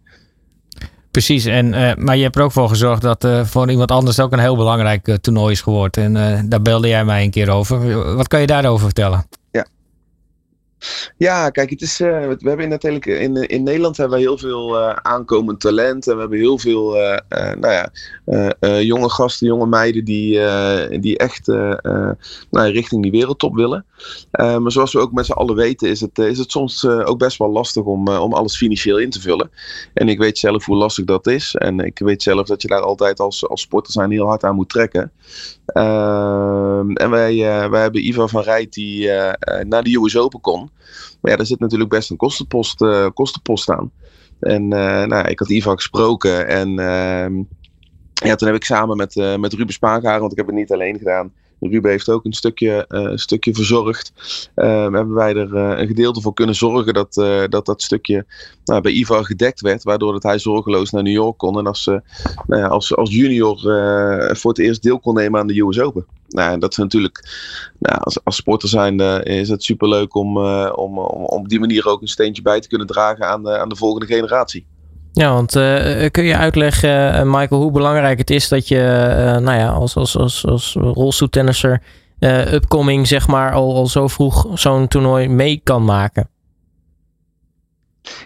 Precies, 1.11 1.45
en, 1.45 1.73
uh, 1.73 1.95
maar 1.95 2.17
je 2.17 2.23
hebt 2.23 2.37
er 2.37 2.43
ook 2.43 2.53
voor 2.53 2.69
gezorgd 2.69 3.03
dat 3.03 3.25
uh, 3.25 3.45
voor 3.45 3.71
iemand 3.71 3.91
anders 3.91 4.21
ook 4.21 4.33
een 4.33 4.39
heel 4.39 4.57
belangrijk 4.57 5.19
toernooi 5.21 5.53
is 5.53 5.61
geworden. 5.61 6.17
En 6.17 6.49
daar 6.49 6.63
belde 6.63 6.89
jij 6.89 7.05
mij 7.05 7.25
een 7.25 7.31
keer 7.31 7.51
over. 7.51 8.15
Wat 8.17 8.29
kan 8.29 8.41
je 8.41 8.47
daarover 8.47 8.85
vertellen? 8.85 9.27
Ja, 9.51 9.67
kijk, 11.51 11.71
het 11.71 11.83
is, 11.83 12.01
uh, 12.01 12.09
we 12.39 12.49
hebben 12.49 12.69
natuurlijk 12.69 13.07
in, 13.07 13.37
in 13.37 13.63
Nederland 13.63 13.97
hebben 13.97 14.19
we 14.19 14.25
heel 14.25 14.39
veel 14.39 14.79
uh, 14.79 14.93
aankomend 14.93 15.61
talent. 15.61 16.07
En 16.07 16.15
we 16.15 16.21
hebben 16.21 16.39
heel 16.39 16.59
veel 16.59 16.93
nou 17.59 17.69
ja, 17.69 17.91
jonge 18.81 19.11
gasten, 19.11 19.47
jonge 19.47 19.67
meiden 19.67 20.05
die, 20.05 20.41
die 21.01 21.19
echt 21.19 21.47
nou, 21.47 22.71
richting 22.71 23.03
die 23.03 23.11
wereldtop 23.11 23.55
willen. 23.55 23.85
maar 24.31 24.73
zoals 24.73 24.93
we 24.93 24.99
ook 24.99 25.13
met 25.13 25.27
z'n 25.27 25.33
allen 25.33 25.55
weten, 25.57 25.89
is 25.89 26.01
het, 26.01 26.19
is 26.19 26.39
het 26.39 26.51
soms 26.51 26.87
ook 26.87 27.19
best 27.19 27.39
wel 27.39 27.51
lastig 27.51 27.83
om, 27.83 28.09
om 28.09 28.33
alles 28.33 28.57
financieel 28.57 28.99
in 28.99 29.11
te 29.11 29.21
vullen. 29.21 29.51
En 29.95 30.09
ik 30.09 30.19
weet 30.19 30.39
zelf 30.39 30.65
hoe 30.65 30.77
lastig 30.77 31.05
dat 31.05 31.27
is. 31.27 31.55
En 31.55 31.81
ik 31.81 31.99
weet 31.99 32.23
zelf 32.23 32.47
dat 32.47 32.63
je 32.63 32.69
daar 32.69 32.83
altijd 32.83 33.21
als, 33.21 33.49
als 33.49 33.61
sporter 33.61 33.93
zijn 33.93 34.11
heel 34.11 34.27
hard 34.27 34.45
aan 34.45 34.55
moet 34.55 34.69
trekken. 34.69 35.13
Ehm, 35.67 36.91
en 36.91 37.11
wij, 37.11 37.37
wij 37.71 37.81
hebben 37.83 38.07
Ivan 38.07 38.29
van 38.29 38.43
Rijt 38.43 38.73
die 38.73 39.09
naar 39.67 39.83
de 39.83 39.99
US 40.03 40.17
Open 40.17 40.41
kon. 40.41 40.71
Maar 41.21 41.31
ja, 41.31 41.37
daar 41.37 41.47
zit 41.47 41.61
natuurlijk 41.61 41.91
best 41.91 42.11
een 42.11 42.17
kostenpost, 42.17 42.81
uh, 42.81 43.07
kostenpost 43.15 43.71
aan. 43.71 43.93
En 44.41 44.63
uh, 44.63 45.05
nou, 45.05 45.29
ik 45.29 45.39
had 45.39 45.51
Ivan 45.51 45.77
gesproken 45.77 46.49
en 46.49 46.69
uh, 46.69 47.45
ja, 48.13 48.35
toen 48.35 48.49
heb 48.49 48.57
ik 48.57 48.65
samen 48.65 48.97
met, 48.97 49.17
uh, 49.17 49.37
met 49.37 49.53
Ruben 49.53 49.75
Spaakhaar, 49.75 50.21
want 50.21 50.33
ik 50.33 50.39
heb 50.39 50.47
het 50.47 50.55
niet 50.57 50.73
alleen 50.73 50.99
gedaan. 50.99 51.33
Ruben 51.71 51.91
heeft 51.91 52.09
ook 52.09 52.25
een 52.25 52.33
stukje, 52.33 52.85
uh, 52.89 53.11
stukje 53.15 53.55
verzorgd. 53.55 54.13
Uh, 54.57 54.67
hebben 54.83 55.15
wij 55.15 55.35
er 55.35 55.55
uh, 55.55 55.79
een 55.79 55.87
gedeelte 55.87 56.21
voor 56.21 56.35
kunnen 56.35 56.55
zorgen 56.55 56.95
dat 56.95 57.15
dat, 57.49 57.67
dat 57.67 57.83
stukje 57.83 58.27
nou, 58.65 58.81
bij 58.81 58.93
Ivan 58.93 59.25
gedekt 59.25 59.61
werd. 59.61 59.83
Waardoor 59.83 60.13
dat 60.13 60.23
hij 60.23 60.39
zorgeloos 60.39 60.91
naar 60.91 61.03
New 61.03 61.13
York 61.13 61.39
kon. 61.39 61.59
En 61.59 61.67
als, 61.67 61.85
nou 62.47 62.63
ja, 62.63 62.67
als, 62.67 62.97
als 62.97 63.11
junior 63.11 63.59
voor 64.37 64.51
het 64.51 64.59
eerst 64.59 64.83
deel 64.83 65.01
kon 65.01 65.15
nemen 65.15 65.41
aan 65.41 65.47
de 65.47 65.61
US 65.61 65.81
Open 65.81 66.07
nou, 66.35 66.59
dat 66.59 66.71
is 66.71 66.77
natuurlijk, 66.77 67.29
nou, 67.79 67.99
als, 68.01 68.25
als 68.25 68.37
sporter 68.37 68.69
zijn 68.69 69.01
is 69.25 69.49
het 69.49 69.63
superleuk 69.63 70.15
om, 70.15 70.37
uh, 70.37 70.73
om, 70.75 70.99
om 70.99 71.25
op 71.25 71.49
die 71.49 71.61
manier 71.61 71.87
ook 71.87 72.01
een 72.01 72.09
steentje 72.09 72.43
bij 72.43 72.61
te 72.61 72.69
kunnen 72.69 72.87
dragen 72.87 73.29
aan 73.29 73.43
de, 73.43 73.59
aan 73.59 73.69
de 73.69 73.77
volgende 73.77 74.07
generatie. 74.07 74.67
Ja, 75.17 75.33
want 75.33 75.57
uh, 75.57 76.11
kun 76.11 76.25
je 76.25 76.37
uitleggen, 76.37 77.15
uh, 77.15 77.23
Michael, 77.23 77.61
hoe 77.61 77.71
belangrijk 77.71 78.19
het 78.19 78.31
is 78.31 78.49
dat 78.49 78.69
je 78.69 78.79
nou 79.43 79.59
ja, 79.59 79.69
als, 79.69 79.97
als, 79.97 80.17
als, 80.17 80.47
als 80.47 80.77
rolstoeltennisser 80.81 81.83
upcoming, 82.53 83.07
zeg 83.07 83.29
maar, 83.29 83.53
al, 83.53 83.75
al 83.75 83.87
zo 83.87 84.09
vroeg 84.09 84.47
zo'n 84.55 84.89
toernooi 84.89 85.29
mee 85.29 85.61
kan 85.65 85.85
maken? 85.85 86.29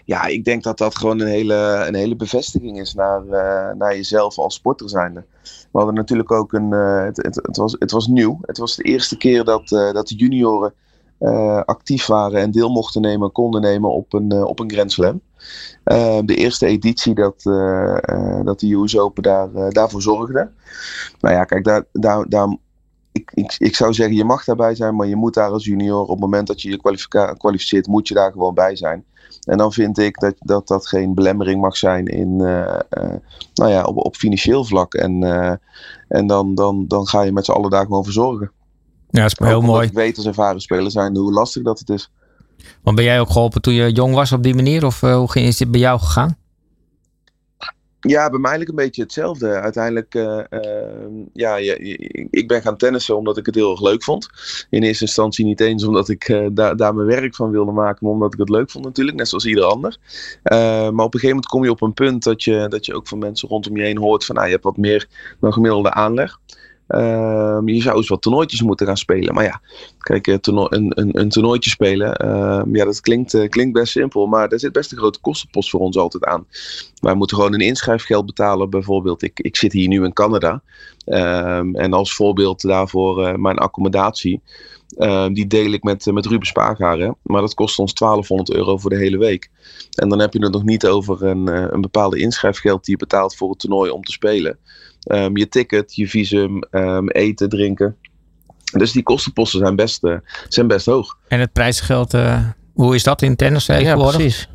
Ja, 0.04 0.26
ik 0.26 0.44
denk 0.44 0.62
dat 0.62 0.78
dat 0.78 0.96
gewoon 0.96 1.20
een 1.20 1.26
hele, 1.26 1.84
een 1.86 1.94
hele 1.94 2.16
bevestiging 2.16 2.80
is 2.80 2.94
naar, 2.94 3.22
naar 3.76 3.96
jezelf 3.96 4.38
als 4.38 4.54
sporter 4.54 4.88
zijnde. 4.88 5.24
We 5.42 5.78
hadden 5.78 5.94
natuurlijk 5.94 6.32
ook 6.32 6.52
een. 6.52 6.70
Het, 6.70 7.16
het, 7.16 7.34
het, 7.42 7.56
was, 7.56 7.76
het 7.78 7.90
was 7.90 8.06
nieuw. 8.06 8.38
Het 8.42 8.58
was 8.58 8.76
de 8.76 8.82
eerste 8.82 9.16
keer 9.16 9.44
dat, 9.44 9.68
dat 9.68 10.08
de 10.08 10.14
junioren 10.14 10.74
actief 11.64 12.06
waren 12.06 12.40
en 12.40 12.50
deel 12.50 12.70
mochten 12.70 13.00
nemen, 13.00 13.32
konden 13.32 13.60
nemen 13.60 13.90
op 13.90 14.12
een, 14.12 14.32
op 14.32 14.60
een 14.60 14.70
Grand 14.70 14.92
Slam. 14.92 15.20
De 16.24 16.34
eerste 16.34 16.66
editie 16.66 17.14
dat, 17.14 17.42
dat 18.44 18.60
de 18.60 18.72
US 18.72 18.98
Open 18.98 19.22
daar, 19.22 19.70
daarvoor 19.70 20.02
zorgde. 20.02 20.50
Nou 21.20 21.34
ja, 21.34 21.44
kijk, 21.44 21.64
daar, 21.64 21.84
daar, 21.92 22.28
daar 22.28 22.56
ik, 23.12 23.30
ik, 23.34 23.54
ik, 23.58 23.76
zou 23.76 23.92
zeggen, 23.92 24.16
je 24.16 24.24
mag 24.24 24.44
daarbij 24.44 24.74
zijn, 24.74 24.96
maar 24.96 25.06
je 25.06 25.16
moet 25.16 25.34
daar 25.34 25.50
als 25.50 25.64
junior, 25.64 26.02
op 26.02 26.08
het 26.08 26.20
moment 26.20 26.46
dat 26.46 26.62
je 26.62 26.70
je 26.70 27.36
kwalificeert, 27.36 27.86
moet 27.86 28.08
je 28.08 28.14
daar 28.14 28.32
gewoon 28.32 28.54
bij 28.54 28.76
zijn. 28.76 29.04
En 29.44 29.58
dan 29.58 29.72
vind 29.72 29.98
ik 29.98 30.20
dat 30.20 30.34
dat, 30.38 30.68
dat 30.68 30.86
geen 30.86 31.14
belemmering 31.14 31.60
mag 31.60 31.76
zijn 31.76 32.06
in, 32.06 32.28
uh, 32.40 32.78
uh, 32.98 33.14
nou 33.54 33.70
ja, 33.70 33.82
op, 33.84 33.96
op 33.96 34.16
financieel 34.16 34.64
vlak. 34.64 34.94
En, 34.94 35.22
uh, 35.22 35.52
en 36.08 36.26
dan, 36.26 36.54
dan, 36.54 36.86
dan 36.86 37.06
ga 37.06 37.22
je 37.22 37.32
met 37.32 37.44
z'n 37.44 37.52
allen 37.52 37.70
daar 37.70 37.84
gewoon 37.84 38.04
verzorgen. 38.04 38.50
Ja, 39.10 39.22
dat 39.22 39.40
is 39.40 39.46
heel 39.46 39.60
mooi. 39.60 39.86
Ik 39.86 39.92
weet 39.92 40.16
als 40.16 40.26
ervaren 40.26 40.60
speler 40.60 40.90
zijn 40.90 41.16
hoe 41.16 41.32
lastig 41.32 41.62
dat 41.62 41.78
het 41.78 41.88
is. 41.88 42.10
Want 42.82 42.96
ben 42.96 43.04
jij 43.04 43.20
ook 43.20 43.30
geholpen 43.30 43.60
toen 43.60 43.74
je 43.74 43.92
jong 43.92 44.14
was 44.14 44.32
op 44.32 44.42
die 44.42 44.54
manier? 44.54 44.84
Of 44.84 45.00
hoe 45.00 45.28
is 45.34 45.56
dit 45.56 45.70
bij 45.70 45.80
jou 45.80 45.98
gegaan? 45.98 46.36
Ja, 48.00 48.30
bij 48.30 48.38
mij 48.38 48.50
eigenlijk 48.50 48.68
een 48.78 48.84
beetje 48.84 49.02
hetzelfde. 49.02 49.48
Uiteindelijk, 49.48 50.14
uh, 50.14 50.40
uh, 50.50 51.22
ja, 51.32 51.56
ik 52.30 52.44
ben 52.46 52.62
gaan 52.62 52.76
tennissen 52.76 53.16
omdat 53.16 53.36
ik 53.36 53.46
het 53.46 53.54
heel 53.54 53.70
erg 53.70 53.80
leuk 53.80 54.04
vond. 54.04 54.28
In 54.70 54.82
eerste 54.82 55.04
instantie 55.04 55.44
niet 55.44 55.60
eens 55.60 55.84
omdat 55.84 56.08
ik 56.08 56.48
da 56.52 56.74
daar 56.74 56.94
mijn 56.94 57.06
werk 57.06 57.34
van 57.34 57.50
wilde 57.50 57.72
maken, 57.72 57.98
maar 58.00 58.12
omdat 58.12 58.32
ik 58.32 58.38
het 58.38 58.48
leuk 58.48 58.70
vond 58.70 58.84
natuurlijk, 58.84 59.16
net 59.16 59.28
zoals 59.28 59.46
ieder 59.46 59.64
ander. 59.64 59.96
maar 60.42 60.88
op 60.88 61.14
een 61.14 61.20
gegeven 61.20 61.28
moment 61.28 61.46
kom 61.46 61.64
je 61.64 61.70
op 61.70 61.82
een 61.82 61.94
punt 61.94 62.22
dat 62.22 62.44
je, 62.44 62.66
dat 62.68 62.86
je 62.86 62.94
ook 62.94 63.08
van 63.08 63.18
mensen 63.18 63.48
rondom 63.48 63.76
je 63.76 63.82
heen 63.82 63.98
hoort 63.98 64.24
van, 64.24 64.34
nou, 64.34 64.46
je 64.46 64.52
hebt 64.52 64.64
wat 64.64 64.76
meer 64.76 65.08
dan 65.40 65.52
gemiddelde 65.52 65.92
aanleg. 65.92 66.38
Um, 66.88 67.68
je 67.68 67.82
zou 67.82 67.96
eens 67.96 68.08
wat 68.08 68.22
toernooitjes 68.22 68.62
moeten 68.62 68.86
gaan 68.86 68.96
spelen. 68.96 69.34
Maar 69.34 69.44
ja, 69.44 69.60
kijk, 69.98 70.26
een, 70.26 70.66
een, 70.68 71.18
een 71.20 71.28
toernooitje 71.28 71.70
spelen, 71.70 72.28
um, 72.28 72.76
ja, 72.76 72.84
dat 72.84 73.00
klinkt, 73.00 73.34
uh, 73.34 73.48
klinkt 73.48 73.72
best 73.72 73.92
simpel. 73.92 74.26
Maar 74.26 74.48
daar 74.48 74.58
zit 74.58 74.72
best 74.72 74.92
een 74.92 74.98
grote 74.98 75.20
kostenpost 75.20 75.70
voor 75.70 75.80
ons 75.80 75.96
altijd 75.96 76.24
aan. 76.24 76.46
Wij 77.00 77.14
moeten 77.14 77.36
gewoon 77.36 77.54
een 77.54 77.60
inschrijfgeld 77.60 78.26
betalen. 78.26 78.70
Bijvoorbeeld, 78.70 79.22
ik, 79.22 79.40
ik 79.40 79.56
zit 79.56 79.72
hier 79.72 79.88
nu 79.88 80.04
in 80.04 80.12
Canada. 80.12 80.62
Um, 81.06 81.74
en 81.74 81.92
als 81.92 82.14
voorbeeld 82.14 82.62
daarvoor 82.62 83.28
uh, 83.28 83.34
mijn 83.34 83.58
accommodatie. 83.58 84.40
die 85.32 85.46
deel 85.46 85.72
ik 85.72 85.82
met, 85.82 86.06
met 86.06 86.26
Ruben 86.26 86.46
Spaargaren. 86.46 87.16
Maar 87.22 87.40
dat 87.40 87.54
kost 87.54 87.78
ons 87.78 87.94
1200 87.94 88.58
euro 88.58 88.76
voor 88.76 88.90
de 88.90 88.96
hele 88.96 89.18
week. 89.18 89.50
En 89.94 90.08
dan 90.08 90.18
heb 90.20 90.32
je 90.32 90.42
het 90.42 90.52
nog 90.52 90.64
niet 90.64 90.86
over 90.86 91.24
een, 91.24 91.46
een 91.74 91.80
bepaalde 91.80 92.18
inschrijfgeld 92.18 92.84
die 92.84 92.94
je 92.98 93.04
betaalt 93.04 93.36
voor 93.36 93.50
het 93.50 93.58
toernooi 93.58 93.90
om 93.90 94.02
te 94.02 94.12
spelen. 94.12 94.58
Um, 95.08 95.36
je 95.36 95.48
ticket, 95.48 95.94
je 95.94 96.08
visum, 96.08 96.62
um, 96.70 97.08
eten, 97.10 97.48
drinken. 97.48 97.96
Dus 98.72 98.92
die 98.92 99.02
kostenposten 99.02 99.58
zijn 99.58 99.76
best, 99.76 100.04
uh, 100.04 100.16
zijn 100.48 100.66
best 100.66 100.86
hoog. 100.86 101.18
En 101.28 101.40
het 101.40 101.52
prijsgeld, 101.52 102.14
uh, 102.14 102.48
hoe 102.74 102.94
is 102.94 103.02
dat 103.02 103.22
in 103.22 103.36
tennis 103.36 103.64
tegenwoordig? 103.64 104.12
Ja, 104.12 104.18
precies. 104.18 104.48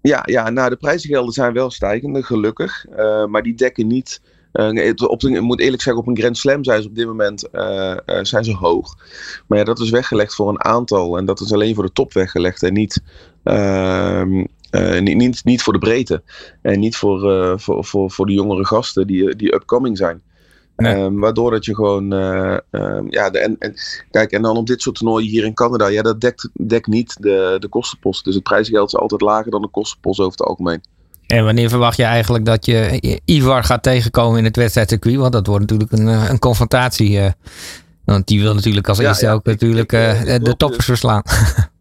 Ja, 0.00 0.22
ja, 0.24 0.50
nou 0.50 0.70
de 0.70 0.76
prijzengelden 0.76 1.32
zijn 1.32 1.52
wel 1.52 1.70
stijgende, 1.70 2.22
gelukkig. 2.22 2.86
Uh, 2.98 3.24
maar 3.26 3.42
die 3.42 3.54
dekken 3.54 3.86
niet... 3.86 4.20
op 4.96 5.20
de, 5.20 5.30
ik 5.30 5.40
moet 5.40 5.60
eerlijk 5.60 5.82
zeggen, 5.82 6.02
op 6.02 6.08
een 6.08 6.18
Grand 6.18 6.38
Slam 6.38 6.64
zijn 6.64 6.82
ze 6.82 6.88
op 6.88 6.94
dit 6.94 7.06
moment 7.06 7.48
zijn 8.22 8.44
ze 8.44 8.54
hoog. 8.54 8.96
Maar 9.46 9.58
ja, 9.58 9.64
dat 9.64 9.78
is 9.78 9.90
weggelegd 9.90 10.34
voor 10.34 10.48
een 10.48 10.64
aantal. 10.64 11.18
En 11.18 11.24
dat 11.24 11.40
is 11.40 11.52
alleen 11.52 11.74
voor 11.74 11.84
de 11.84 11.92
top 11.92 12.12
weggelegd. 12.12 12.62
En 12.62 12.72
niet 12.72 13.02
ehm, 13.42 14.44
uh, 14.70 15.00
niet, 15.00 15.16
niet, 15.16 15.44
niet 15.44 15.62
voor 15.62 15.72
de 15.72 15.78
breedte. 15.78 16.22
En 16.62 16.80
niet 16.80 16.96
voor, 16.96 17.32
uh, 17.32 17.52
voor, 17.56 17.84
voor, 17.84 18.10
voor 18.10 18.26
de 18.26 18.32
jongere 18.32 18.66
gasten 18.66 19.06
die, 19.06 19.36
die 19.36 19.54
upcoming 19.54 19.96
zijn. 19.96 20.22
Nee. 20.76 20.94
Um, 20.94 21.20
waardoor 21.20 21.50
dat 21.50 21.64
je 21.64 21.74
gewoon. 21.74 22.14
Uh, 22.14 22.56
um, 22.70 23.06
ja, 23.10 23.30
de, 23.30 23.38
en, 23.38 23.56
en, 23.58 23.74
kijk, 24.10 24.32
en 24.32 24.42
dan 24.42 24.56
op 24.56 24.66
dit 24.66 24.82
soort 24.82 24.96
toernooien 24.96 25.28
hier 25.28 25.44
in 25.44 25.54
Canada, 25.54 25.86
ja, 25.86 26.02
dat 26.02 26.20
dekt, 26.20 26.48
dekt 26.52 26.86
niet 26.86 27.16
de, 27.20 27.56
de 27.58 27.68
kostenpost. 27.68 28.24
Dus 28.24 28.34
het 28.34 28.42
prijsgeld 28.42 28.86
is 28.86 28.96
altijd 28.96 29.20
lager 29.20 29.50
dan 29.50 29.62
de 29.62 29.68
kostenpost 29.68 30.20
over 30.20 30.32
het 30.32 30.42
algemeen. 30.42 30.80
En 31.26 31.44
wanneer 31.44 31.68
verwacht 31.68 31.96
je 31.96 32.04
eigenlijk 32.04 32.44
dat 32.44 32.66
je 32.66 33.20
Ivar 33.24 33.64
gaat 33.64 33.82
tegenkomen 33.82 34.38
in 34.38 34.44
het 34.44 34.56
wedstrijdcircuit? 34.56 35.16
Want 35.16 35.32
dat 35.32 35.46
wordt 35.46 35.60
natuurlijk 35.60 35.92
een, 35.92 36.06
een 36.06 36.38
confrontatie. 36.38 37.20
want 38.04 38.26
die 38.26 38.40
wil 38.40 38.54
natuurlijk 38.54 38.88
als 38.88 38.98
eerste 38.98 39.26
ja, 39.26 39.32
ook 39.32 39.40
ik, 39.40 39.46
natuurlijk 39.46 39.92
ik, 39.92 40.44
de 40.44 40.56
toppers 40.56 40.84
verslaan. 40.84 41.22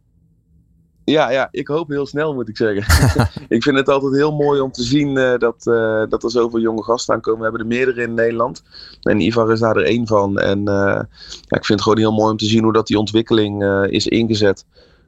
Ja, 1.12 1.30
ja, 1.30 1.48
ik 1.52 1.68
hoop 1.68 1.90
heel 1.90 2.06
snel 2.06 2.34
moet 2.34 2.50
ik 2.50 2.58
zeggen. 2.58 2.84
ik 3.58 3.64
vind 3.64 3.78
het 3.78 3.90
altijd 3.90 4.16
heel 4.16 4.36
mooi 4.36 4.60
om 4.60 4.72
te 4.72 4.84
zien 4.84 5.18
uh, 5.18 5.38
dat, 5.38 5.66
uh, 5.66 6.04
dat 6.10 6.24
er 6.24 6.32
zoveel 6.32 6.60
jonge 6.60 6.84
gasten 6.84 7.14
aankomen. 7.14 7.40
We 7.40 7.44
hebben 7.46 7.62
er 7.62 7.68
meerdere 7.68 8.02
in 8.02 8.14
Nederland. 8.14 8.64
En 9.02 9.20
Ivar 9.20 9.52
is 9.52 9.60
daar 9.60 9.76
er 9.76 9.84
één 9.84 10.08
van. 10.08 10.40
En 10.40 10.60
uh, 10.60 10.66
ja, 10.66 11.58
ik 11.58 11.66
vind 11.66 11.68
het 11.68 11.82
gewoon 11.82 11.98
heel 11.98 12.14
mooi 12.14 12.32
om 12.32 12.38
te 12.38 12.46
zien 12.46 12.64
hoe 12.64 12.74
dat 12.74 12.88
die 12.88 13.00
ontwikkeling 13.00 13.64
is 13.90 14.08
ingezet. 14.08 14.66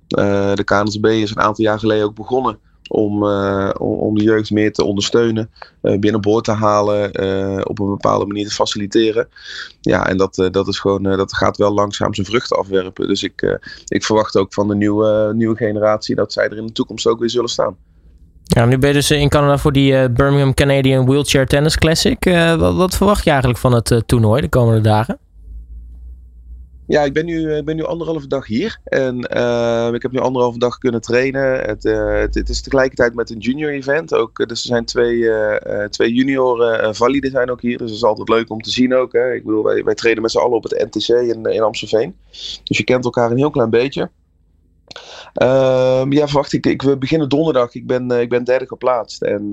de 0.08 0.64
KNSB 0.66 1.06
is 1.06 1.30
een 1.30 1.42
aantal 1.42 1.66
jaar 1.66 1.80
geleden 1.80 2.06
ook 2.06 2.16
begonnen 2.16 2.60
om, 2.89 3.23
uh, 3.23 3.69
om 3.78 4.17
de 4.17 4.23
jeugd 4.23 4.52
meer 4.52 4.73
te 4.73 4.84
ondersteunen, 4.84 5.49
uh, 5.82 5.99
binnenboord 5.99 6.43
te 6.43 6.52
halen, 6.52 7.23
uh, 7.23 7.62
op 7.63 7.80
een 7.80 7.89
bepaalde 7.89 8.25
manier 8.25 8.47
te 8.47 8.54
faciliteren. 8.54 9.28
Ja, 9.82 10.08
en 10.08 10.17
dat, 10.17 10.49
dat 10.52 10.67
is 10.67 10.80
gewoon, 10.80 11.04
dat 11.04 11.34
gaat 11.34 11.58
wel 11.58 11.73
langzaam 11.73 12.13
zijn 12.13 12.28
vruchten 12.28 12.58
afwerpen. 12.58 13.08
Dus 13.08 13.23
ik, 13.23 13.60
ik 13.88 14.04
verwacht 14.04 14.38
ook 14.38 14.54
van 14.54 14.67
de 14.67 14.75
nieuwe, 14.75 15.32
nieuwe 15.36 15.56
generatie 15.56 16.15
dat 16.15 16.34
zij 16.34 16.49
er 16.49 16.58
in 16.58 16.65
de 16.65 16.71
toekomst 16.71 17.08
ook 17.08 17.19
weer 17.19 17.30
zullen 17.30 17.49
staan. 17.49 17.75
Ja, 18.43 18.65
nu 18.65 18.78
ben 18.78 18.89
je 18.89 18.95
dus 18.95 19.12
in 19.12 19.30
Canada 19.30 19.58
voor 19.58 19.71
die 19.71 20.10
Birmingham 20.10 20.54
Canadian 20.54 21.06
Wheelchair 21.06 21.45
Tennis 21.45 21.78
Classic. 21.78 22.23
Wat, 22.58 22.75
wat, 22.75 22.95
verwacht 22.95 23.23
je 23.23 23.30
eigenlijk 23.30 23.60
van 23.60 23.73
het 23.73 24.04
toernooi 24.06 24.41
de 24.41 24.49
komende 24.49 24.82
dagen? 24.82 25.17
Ja, 26.89 27.04
ik 27.04 27.13
ben 27.13 27.25
nu, 27.25 27.56
ik 27.56 27.65
ben 27.65 27.75
nu 27.75 27.84
anderhalve 27.84 28.28
dag 28.28 28.47
hier. 28.47 28.80
En 28.84 29.15
uh, 29.34 29.89
ik 29.93 30.02
heb 30.02 30.12
nu 30.12 30.19
anderhalve 30.19 30.60
dag 30.60 30.78
kunnen 30.78 31.02
trainen. 31.02 31.62
Het, 31.62 31.84
het, 32.34 32.49
is 32.49 32.62
tegelijkertijd 32.62 33.15
met 33.15 33.30
een 33.30 33.38
junior 33.38 33.71
event. 33.71 34.13
Ook, 34.13 34.47
dus 34.47 34.62
er 34.62 34.67
zijn 34.67 34.86
twee, 34.86 35.30
twee 35.89 36.13
junioren 36.13 36.95
valide 36.95 37.30
zijn 37.30 37.52
ook 37.52 37.62
hier. 37.62 37.78
Dus 37.78 37.88
dat 37.88 37.95
is 37.95 38.04
altijd 38.04 38.30
leuk 38.30 38.49
om 38.49 38.62
te 38.62 38.71
zien 38.71 38.95
ook. 38.95 39.13
Hè. 39.13 39.34
Ik 39.34 39.43
bedoel, 39.43 39.63
wij, 39.63 39.84
wij 39.84 39.95
trainen 39.95 40.21
met 40.21 40.32
z'n 40.32 40.38
allen 40.38 40.58
op 40.58 40.63
het 40.63 40.91
NTC 40.91 41.08
in, 41.08 41.45
in 41.45 41.62
Amstelveen. 41.62 42.15
Dus 42.63 42.78
je 42.78 42.84
kent 42.84 43.06
elkaar 43.06 43.32
een 43.32 43.38
heel 43.38 43.49
klein 43.49 43.69
beetje. 43.69 44.10
Ehm, 45.34 46.12
ja, 46.12 46.25
verwacht 46.28 46.54
ik. 46.54 46.65
ik. 46.65 46.82
We 46.82 46.97
beginnen 46.97 47.30
donderdag. 47.30 47.75
Ik 47.75 47.88
ben, 47.88 48.12
ik 48.12 48.30
ben 48.30 48.43
derde 48.43 48.67
geplaatst. 48.67 49.21
En 49.21 49.49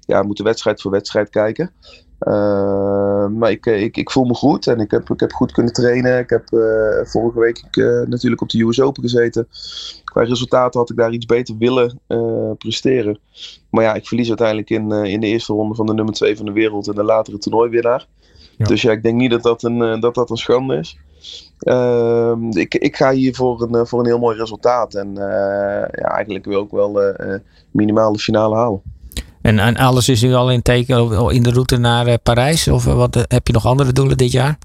ja, 0.00 0.20
we 0.20 0.26
moeten 0.26 0.44
wedstrijd 0.44 0.80
voor 0.80 0.90
wedstrijd 0.90 1.30
kijken. 1.30 1.72
Uh, 2.20 3.26
maar 3.26 3.50
ik, 3.50 3.66
ik, 3.66 3.96
ik 3.96 4.10
voel 4.10 4.24
me 4.24 4.34
goed 4.34 4.66
en 4.66 4.80
ik 4.80 4.90
heb, 4.90 5.10
ik 5.10 5.20
heb 5.20 5.32
goed 5.32 5.52
kunnen 5.52 5.72
trainen. 5.72 6.18
Ik 6.18 6.30
heb 6.30 6.52
uh, 6.52 7.04
vorige 7.04 7.38
week 7.38 7.76
uh, 7.78 8.06
natuurlijk 8.06 8.42
op 8.42 8.48
de 8.48 8.62
US 8.62 8.80
Open 8.80 9.02
gezeten. 9.02 9.48
Qua 10.04 10.22
resultaten 10.22 10.80
had 10.80 10.90
ik 10.90 10.96
daar 10.96 11.12
iets 11.12 11.26
beter 11.26 11.56
willen 11.58 12.00
presteren. 12.58 13.18
Maar 13.70 13.84
ja, 13.84 13.94
ik 13.94 14.06
verlies 14.06 14.28
uiteindelijk 14.28 14.70
in, 14.70 14.92
in 14.92 15.20
de 15.20 15.26
eerste 15.26 15.52
ronde 15.52 15.74
van 15.74 15.86
de 15.86 15.94
nummer 15.94 16.14
2 16.14 16.36
van 16.36 16.46
de 16.46 16.52
wereld 16.52 16.88
en 16.88 16.94
de 16.94 17.02
latere 17.02 17.38
toernooiwinnaar. 17.38 18.06
Ja. 18.56 18.64
Dus 18.64 18.82
ja, 18.82 18.92
ik 18.92 19.02
denk 19.02 19.16
niet 19.16 19.30
dat 19.30 19.42
dat 19.42 19.62
een, 19.62 20.00
dat 20.00 20.14
dat 20.14 20.30
een 20.30 20.36
schande 20.36 20.76
is. 20.76 20.98
Ehm, 21.58 22.50
ik, 22.50 22.74
ik 22.74 22.96
ga 22.96 23.12
hier 23.12 23.34
voor 23.34 23.62
een, 23.62 23.86
voor 23.86 24.00
een 24.00 24.06
heel 24.06 24.18
mooi 24.18 24.38
resultaat. 24.38 24.94
En 24.94 25.14
ja, 25.14 25.90
eigenlijk 25.90 26.44
wil 26.44 26.62
ik 26.62 26.70
wel 26.70 27.14
minimaal 27.70 28.12
de 28.12 28.18
finale 28.18 28.54
halen. 28.54 28.82
En, 29.46 29.58
en 29.58 29.76
alles 29.76 30.08
is 30.08 30.22
nu 30.22 30.34
al 30.34 30.50
in 30.50 30.62
teken 30.62 31.30
in 31.30 31.42
de 31.42 31.50
route 31.50 31.76
naar 31.76 32.08
uh, 32.08 32.14
Parijs? 32.22 32.68
Of 32.68 32.84
wat, 32.84 33.16
uh, 33.16 33.22
heb 33.26 33.46
je 33.46 33.52
nog 33.52 33.66
andere 33.66 33.92
doelen 33.92 34.16
dit 34.16 34.32
jaar? 34.32 34.58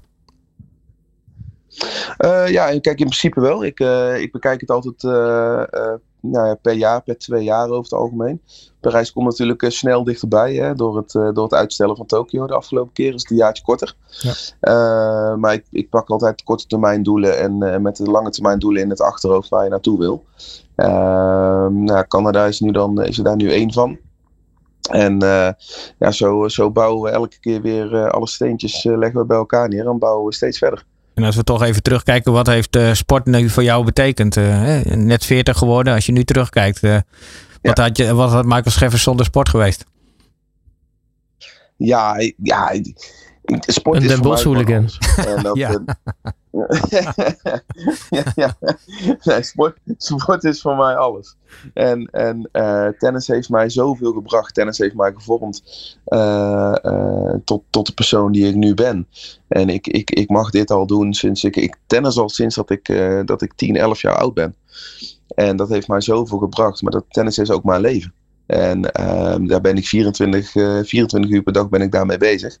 Uh, 2.18 2.48
ja, 2.48 2.66
kijk, 2.66 2.98
in 2.98 3.06
principe 3.06 3.40
wel. 3.40 3.64
Ik, 3.64 3.80
ik 4.18 4.32
bekijk 4.32 4.60
het 4.60 4.70
altijd 4.70 5.02
nou 6.20 6.46
ja, 6.46 6.54
per 6.54 6.72
jaar, 6.72 7.02
per 7.02 7.18
twee 7.18 7.44
jaar 7.44 7.64
over 7.64 7.82
het 7.82 7.92
algemeen. 7.92 8.40
Parijs 8.80 9.12
komt 9.12 9.26
natuurlijk 9.26 9.64
snel 9.68 10.04
dichterbij 10.04 10.54
hè, 10.54 10.74
door, 10.74 10.96
het, 10.96 11.12
door 11.12 11.42
het 11.42 11.54
uitstellen 11.54 11.96
van 11.96 12.06
Tokio. 12.06 12.46
De 12.46 12.54
afgelopen 12.54 12.92
keer 12.92 13.14
is 13.14 13.22
het 13.22 13.30
een 13.30 13.36
jaartje 13.36 13.64
korter. 13.64 13.94
Ja. 14.06 15.36
maar 15.36 15.52
ik, 15.52 15.64
ik 15.70 15.90
pak 15.90 16.08
altijd 16.08 16.42
korte 16.42 16.66
termijn 16.66 17.02
doelen 17.02 17.38
en 17.38 17.82
met 17.82 17.96
de 17.96 18.10
lange 18.10 18.30
termijn 18.30 18.58
doelen 18.58 18.82
in 18.82 18.90
het 18.90 19.00
achterhoofd 19.00 19.48
waar 19.48 19.64
je 19.64 19.70
naartoe 19.70 19.98
wil. 19.98 20.24
nou, 20.76 22.06
Canada 22.08 22.46
is, 22.46 22.60
nu 22.60 22.70
dan, 22.70 23.02
is 23.02 23.18
er 23.18 23.24
daar 23.24 23.36
nu 23.36 23.52
één 23.52 23.72
van. 23.72 23.98
En 24.90 25.24
uh, 25.24 25.48
ja, 25.98 26.10
zo, 26.10 26.48
zo 26.48 26.70
bouwen 26.70 27.02
we 27.02 27.10
elke 27.10 27.40
keer 27.40 27.62
weer 27.62 27.92
uh, 27.92 28.06
alle 28.06 28.28
steentjes 28.28 28.84
uh, 28.84 28.98
leggen 28.98 29.20
we 29.20 29.26
bij 29.26 29.36
elkaar 29.36 29.68
neer 29.68 29.86
en 29.86 29.98
bouwen 29.98 30.26
we 30.26 30.34
steeds 30.34 30.58
verder. 30.58 30.84
En 31.14 31.24
als 31.24 31.36
we 31.36 31.44
toch 31.44 31.62
even 31.62 31.82
terugkijken, 31.82 32.32
wat 32.32 32.46
heeft 32.46 32.78
sport 32.92 33.26
nu 33.26 33.48
voor 33.48 33.62
jou 33.62 33.84
betekend? 33.84 34.36
net 34.84 35.24
40 35.24 35.58
geworden, 35.58 35.94
als 35.94 36.06
je 36.06 36.12
nu 36.12 36.24
terugkijkt. 36.24 36.80
wat, 36.80 37.02
ja. 37.62 37.82
had 37.82 37.96
je, 37.96 38.14
wat 38.14 38.30
had 38.30 38.44
Michael 38.44 38.70
Scheffers 38.70 39.02
zonder 39.02 39.26
sport 39.26 39.48
geweest? 39.48 39.84
Ja, 41.76 42.16
ja 42.42 42.72
sport 43.44 43.96
een 43.96 44.02
is 44.02 44.08
Den 44.08 44.20
Bosch 44.20 44.44
hooligan. 44.44 44.88
ja. 45.52 45.84
ja, 48.10 48.24
ja. 48.34 48.56
Nee, 49.22 49.42
sport, 49.42 49.78
sport 49.96 50.44
is 50.44 50.60
voor 50.60 50.76
mij 50.76 50.96
alles. 50.96 51.36
En, 51.74 52.08
en 52.10 52.48
uh, 52.52 52.88
tennis 52.98 53.26
heeft 53.26 53.48
mij 53.48 53.68
zoveel 53.70 54.12
gebracht. 54.12 54.54
Tennis 54.54 54.78
heeft 54.78 54.94
mij 54.94 55.12
gevormd 55.12 55.62
uh, 56.06 56.74
uh, 56.82 57.34
tot, 57.44 57.62
tot 57.70 57.86
de 57.86 57.92
persoon 57.92 58.32
die 58.32 58.46
ik 58.46 58.54
nu 58.54 58.74
ben. 58.74 59.08
En 59.48 59.68
ik, 59.68 59.86
ik, 59.86 60.10
ik 60.10 60.28
mag 60.28 60.50
dit 60.50 60.70
al 60.70 60.86
doen 60.86 61.14
sinds 61.14 61.44
ik... 61.44 61.56
Ik 61.56 61.76
tennis 61.86 62.18
al 62.18 62.28
sinds 62.28 62.54
dat 62.54 62.70
ik, 62.70 62.86
dat 63.24 63.42
ik 63.42 63.52
10, 63.54 63.76
11 63.76 64.00
jaar 64.00 64.16
oud 64.16 64.34
ben. 64.34 64.54
En 65.34 65.56
dat 65.56 65.68
heeft 65.68 65.88
mij 65.88 66.00
zoveel 66.00 66.38
gebracht. 66.38 66.82
Maar 66.82 66.92
dat 66.92 67.04
tennis 67.08 67.38
is 67.38 67.50
ook 67.50 67.64
mijn 67.64 67.80
leven. 67.80 68.12
En 68.46 68.92
ehm, 68.92 69.46
daar 69.46 69.60
ben 69.60 69.76
ik 69.76 69.86
24, 69.86 70.50
24 70.86 71.30
uur 71.30 71.42
per 71.42 71.52
dag 71.52 71.68
ben 71.68 71.80
ik 71.80 71.92
daarmee 71.92 72.18
bezig. 72.18 72.58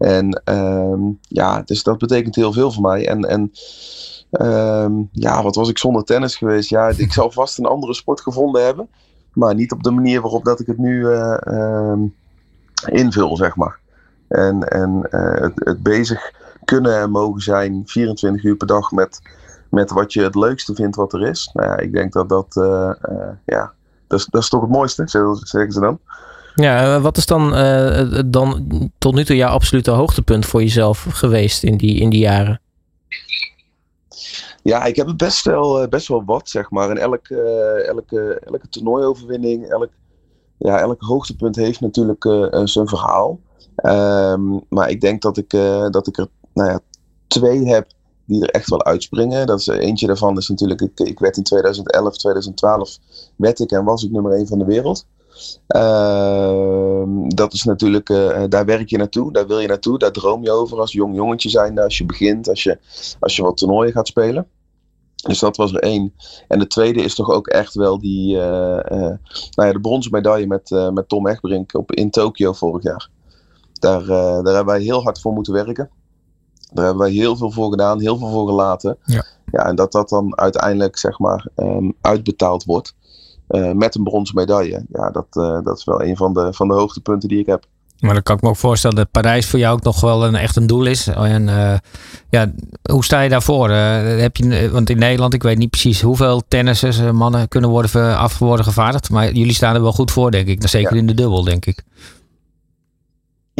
En 0.00 0.42
um, 0.44 1.18
ja, 1.20 1.62
dus 1.62 1.82
dat 1.82 1.98
betekent 1.98 2.34
heel 2.34 2.52
veel 2.52 2.72
voor 2.72 2.82
mij. 2.82 3.08
En, 3.08 3.24
en 3.24 3.52
um, 4.30 5.08
ja, 5.12 5.42
wat 5.42 5.54
was 5.54 5.68
ik 5.68 5.78
zonder 5.78 6.04
tennis 6.04 6.36
geweest? 6.36 6.68
Ja, 6.68 6.92
ik 6.96 7.12
zou 7.12 7.32
vast 7.32 7.58
een 7.58 7.66
andere 7.66 7.94
sport 7.94 8.20
gevonden 8.20 8.64
hebben. 8.64 8.88
Maar 9.32 9.54
niet 9.54 9.72
op 9.72 9.82
de 9.82 9.90
manier 9.90 10.20
waarop 10.20 10.44
dat 10.44 10.60
ik 10.60 10.66
het 10.66 10.78
nu 10.78 11.00
uh, 11.00 11.36
um, 11.46 12.14
invul, 12.84 13.36
zeg 13.36 13.56
maar. 13.56 13.78
En, 14.28 14.68
en 14.68 15.08
uh, 15.10 15.34
het, 15.34 15.52
het, 15.54 15.82
bezig 15.82 16.32
kunnen 16.64 17.00
en 17.00 17.10
mogen 17.10 17.40
zijn 17.40 17.82
24 17.86 18.44
uur 18.44 18.56
per 18.56 18.66
dag 18.66 18.90
met, 18.92 19.20
met 19.70 19.90
wat 19.90 20.12
je 20.12 20.22
het 20.22 20.34
leukste 20.34 20.74
vindt 20.74 20.96
wat 20.96 21.12
er 21.12 21.22
is. 21.22 21.50
Nou 21.52 21.68
ja, 21.68 21.76
ik 21.76 21.92
denk 21.92 22.12
dat 22.12 22.28
dat, 22.28 22.56
uh, 22.56 22.92
ja, 23.44 23.72
dat 24.06 24.18
is, 24.18 24.26
dat 24.26 24.42
is 24.42 24.48
toch 24.48 24.60
het 24.60 24.70
mooiste, 24.70 25.02
zeggen 25.06 25.72
ze 25.72 25.80
dan. 25.80 25.98
Ja, 26.54 26.94
eh, 26.94 27.02
wat 27.02 27.16
is 27.16 27.26
dan, 27.26 27.54
uh, 27.54 28.20
dan 28.26 28.66
tot 28.98 29.14
nu 29.14 29.24
toe 29.24 29.36
jouw 29.36 29.52
absolute 29.52 29.90
hoogtepunt 29.90 30.46
voor 30.46 30.60
jezelf 30.62 31.06
geweest 31.08 31.62
in 31.62 31.76
die, 31.76 32.00
in 32.00 32.10
die 32.10 32.20
jaren? 32.20 32.60
Ja, 34.62 34.84
ik 34.84 34.96
heb 34.96 35.12
best 35.16 35.44
wel, 35.44 35.88
best 35.88 36.08
wel 36.08 36.24
wat, 36.24 36.48
zeg 36.48 36.70
maar. 36.70 36.90
En 36.90 36.98
elke, 36.98 37.36
elke, 37.88 38.40
elke 38.44 38.68
toernooioverwinning, 38.68 39.68
elk, 39.68 39.90
ja, 40.58 40.80
elk 40.80 41.02
hoogtepunt 41.02 41.56
heeft 41.56 41.80
natuurlijk 41.80 42.22
zijn 42.64 42.88
verhaal. 42.88 43.40
Um, 43.84 44.64
maar 44.68 44.90
ik 44.90 45.00
denk 45.00 45.22
dat 45.22 45.36
ik, 45.36 45.50
dat 45.90 46.06
ik 46.06 46.18
er 46.18 46.26
nou 46.52 46.70
ja, 46.70 46.80
twee 47.26 47.68
heb 47.68 47.86
die 48.24 48.42
er 48.42 48.50
echt 48.50 48.70
wel 48.70 48.84
uitspringen. 48.84 49.46
Dat 49.46 49.60
is, 49.60 49.66
eentje 49.66 50.06
daarvan 50.06 50.36
is 50.36 50.48
natuurlijk, 50.48 50.80
ik, 50.80 51.00
ik 51.00 51.18
werd 51.18 51.36
in 51.36 51.42
2011, 51.42 52.16
2012 52.16 52.98
werd 53.36 53.60
ik 53.60 53.70
en 53.70 53.84
was 53.84 54.04
ik 54.04 54.10
nummer 54.10 54.32
1 54.32 54.46
van 54.46 54.58
de 54.58 54.64
wereld. 54.64 55.06
Uh, 55.76 57.02
dat 57.26 57.52
is 57.52 57.64
natuurlijk, 57.64 58.08
uh, 58.08 58.42
daar 58.48 58.64
werk 58.64 58.88
je 58.88 58.96
naartoe, 58.96 59.32
daar 59.32 59.46
wil 59.46 59.58
je 59.58 59.68
naartoe, 59.68 59.98
daar 59.98 60.12
droom 60.12 60.42
je 60.42 60.50
over 60.50 60.80
als 60.80 60.92
jong 60.92 61.14
jongetje 61.14 61.48
zijn, 61.48 61.78
als 61.78 61.98
je 61.98 62.06
begint, 62.06 62.48
als 62.48 62.62
je, 62.62 62.78
als 63.20 63.36
je 63.36 63.42
wat 63.42 63.56
toernooien 63.56 63.92
gaat 63.92 64.06
spelen. 64.06 64.46
Dus 65.14 65.38
dat 65.38 65.56
was 65.56 65.72
er 65.72 65.80
één. 65.80 66.14
En 66.48 66.58
de 66.58 66.66
tweede 66.66 67.02
is 67.02 67.14
toch 67.14 67.30
ook 67.30 67.46
echt 67.46 67.74
wel 67.74 67.98
die, 67.98 68.36
uh, 68.36 68.40
nou 68.40 69.18
ja, 69.54 69.72
de 69.72 69.80
bronzen 69.80 70.12
medaille 70.12 70.46
met, 70.46 70.70
met 70.92 71.08
Tom 71.08 71.26
Egbrink 71.26 71.74
op, 71.74 71.92
in 71.92 72.10
Tokio 72.10 72.52
vorig 72.52 72.82
jaar. 72.82 73.08
Daar, 73.72 74.04
daar 74.06 74.54
hebben 74.54 74.74
wij 74.74 74.82
heel 74.82 75.02
hard 75.02 75.20
voor 75.20 75.32
moeten 75.32 75.52
werken. 75.52 75.90
Daar 76.72 76.84
hebben 76.84 77.02
wij 77.02 77.12
heel 77.12 77.36
veel 77.36 77.50
voor 77.50 77.70
gedaan, 77.70 78.00
heel 78.00 78.18
veel 78.18 78.30
voor 78.30 78.46
gelaten. 78.46 78.98
Ja. 79.04 79.24
Ja, 79.52 79.66
en 79.66 79.74
dat 79.74 79.92
dat 79.92 80.08
dan 80.08 80.38
uiteindelijk 80.38 80.96
zeg 80.96 81.18
maar 81.18 81.48
um, 81.56 81.94
uitbetaald 82.00 82.64
wordt 82.64 82.94
uh, 83.50 83.72
met 83.72 83.94
een 83.94 84.02
bronzen 84.02 84.34
medaille. 84.34 84.84
Ja, 84.92 85.10
dat, 85.10 85.26
uh, 85.32 85.58
dat 85.62 85.78
is 85.78 85.84
wel 85.84 86.02
een 86.02 86.16
van 86.16 86.34
de, 86.34 86.52
van 86.52 86.68
de 86.68 86.74
hoogtepunten 86.74 87.28
die 87.28 87.38
ik 87.38 87.46
heb. 87.46 87.64
Maar 88.00 88.14
dan 88.14 88.22
kan 88.22 88.36
ik 88.36 88.42
me 88.42 88.48
ook 88.48 88.56
voorstellen 88.56 88.96
dat 88.96 89.10
Parijs 89.10 89.46
voor 89.46 89.58
jou 89.58 89.74
ook 89.74 89.82
nog 89.82 90.00
wel 90.00 90.24
een, 90.24 90.34
echt 90.34 90.56
een 90.56 90.66
doel 90.66 90.84
is. 90.84 91.06
En 91.06 91.48
uh, 91.48 91.74
ja, 92.30 92.52
hoe 92.90 93.04
sta 93.04 93.20
je 93.20 93.28
daarvoor? 93.28 93.70
heb 93.70 94.36
je, 94.36 94.70
want 94.70 94.90
in 94.90 94.98
Nederland, 94.98 95.34
ik 95.34 95.42
weet 95.42 95.58
niet 95.58 95.70
precies 95.70 96.00
hoeveel 96.00 96.42
tennissers, 96.48 97.00
mannen 97.12 97.48
kunnen 97.48 97.70
worden 97.70 98.16
af 98.16 98.38
worden 98.38 98.64
gevaardigd. 98.64 99.10
Maar 99.10 99.32
jullie 99.32 99.54
staan 99.54 99.74
er 99.74 99.82
wel 99.82 99.92
goed 99.92 100.10
voor, 100.10 100.30
denk 100.30 100.48
ik. 100.48 100.68
Zeker 100.68 100.94
ja. 100.94 101.00
in 101.00 101.06
de 101.06 101.14
dubbel, 101.14 101.44
denk 101.44 101.66
ik. 101.66 101.84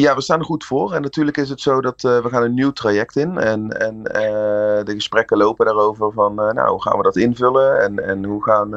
Ja, 0.01 0.15
we 0.15 0.21
staan 0.21 0.39
er 0.39 0.45
goed 0.45 0.65
voor. 0.65 0.93
En 0.93 1.03
natuurlijk 1.03 1.37
is 1.37 1.49
het 1.49 1.61
zo 1.61 1.81
dat 1.81 2.03
uh, 2.03 2.23
we 2.23 2.29
gaan 2.29 2.43
een 2.43 2.55
nieuw 2.55 2.71
traject 2.71 3.17
in. 3.17 3.39
En, 3.39 3.71
en 3.81 3.97
uh, 3.97 4.85
de 4.85 4.93
gesprekken 4.95 5.37
lopen 5.37 5.67
daarover 5.67 6.13
van, 6.13 6.33
uh, 6.33 6.51
nou, 6.51 6.71
hoe 6.71 6.83
gaan 6.83 6.97
we 6.97 7.03
dat 7.03 7.17
invullen? 7.17 7.81
En, 7.81 8.09
en 8.09 8.25
hoe 8.25 8.43
gaan, 8.43 8.71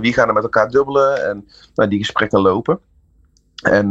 wie 0.00 0.12
gaan 0.12 0.28
er 0.28 0.34
met 0.34 0.42
elkaar 0.42 0.68
dubbelen? 0.68 1.28
En 1.28 1.48
nou, 1.74 1.88
die 1.88 1.98
gesprekken 1.98 2.40
lopen. 2.40 2.80
En 3.62 3.88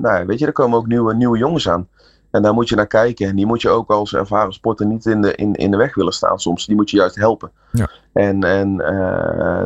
nou, 0.00 0.26
weet 0.26 0.38
je, 0.38 0.46
er 0.46 0.52
komen 0.52 0.78
ook 0.78 0.86
nieuwe, 0.86 1.14
nieuwe 1.14 1.38
jongens 1.38 1.68
aan. 1.68 1.88
En 2.30 2.42
daar 2.42 2.54
moet 2.54 2.68
je 2.68 2.76
naar 2.76 2.86
kijken. 2.86 3.28
En 3.28 3.36
die 3.36 3.46
moet 3.46 3.62
je 3.62 3.68
ook 3.68 3.90
als 3.90 4.14
ervaren 4.14 4.52
sporter 4.52 4.86
niet 4.86 5.06
in 5.06 5.20
de, 5.20 5.34
in, 5.34 5.54
in 5.54 5.70
de 5.70 5.76
weg 5.76 5.94
willen 5.94 6.12
staan 6.12 6.38
soms. 6.38 6.66
Die 6.66 6.76
moet 6.76 6.90
je 6.90 6.96
juist 6.96 7.16
helpen. 7.16 7.50
Ja. 7.72 7.90
En, 8.12 8.44
en 8.44 8.76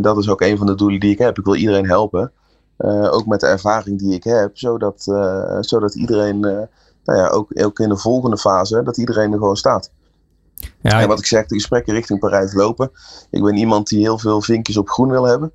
dat 0.00 0.18
is 0.18 0.28
ook 0.28 0.40
een 0.40 0.56
van 0.58 0.66
de 0.66 0.74
doelen 0.74 1.00
die 1.00 1.12
ik 1.12 1.18
heb. 1.18 1.38
Ik 1.38 1.44
wil 1.44 1.54
iedereen 1.54 1.86
helpen. 1.86 2.32
Uh, 2.78 3.12
ook 3.12 3.26
met 3.26 3.40
de 3.40 3.46
ervaring 3.46 3.98
die 3.98 4.14
ik 4.14 4.24
heb, 4.24 4.58
zodat, 4.58 5.06
uh, 5.08 5.56
zodat 5.60 5.94
iedereen, 5.94 6.36
uh, 6.36 6.58
nou 7.04 7.18
ja, 7.18 7.28
ook, 7.28 7.50
ook 7.62 7.78
in 7.78 7.88
de 7.88 7.96
volgende 7.96 8.38
fase, 8.38 8.82
dat 8.82 8.96
iedereen 8.96 9.32
er 9.32 9.38
gewoon 9.38 9.56
staat. 9.56 9.90
Ja, 10.80 11.00
en 11.00 11.08
wat 11.08 11.18
ik 11.18 11.26
zeg, 11.26 11.46
de 11.46 11.54
gesprekken 11.54 11.94
richting 11.94 12.18
Parijs 12.18 12.52
lopen. 12.54 12.90
Ik 13.30 13.42
ben 13.42 13.56
iemand 13.56 13.88
die 13.88 13.98
heel 13.98 14.18
veel 14.18 14.42
vinkjes 14.42 14.76
op 14.76 14.88
groen 14.88 15.10
wil 15.10 15.24
hebben. 15.24 15.52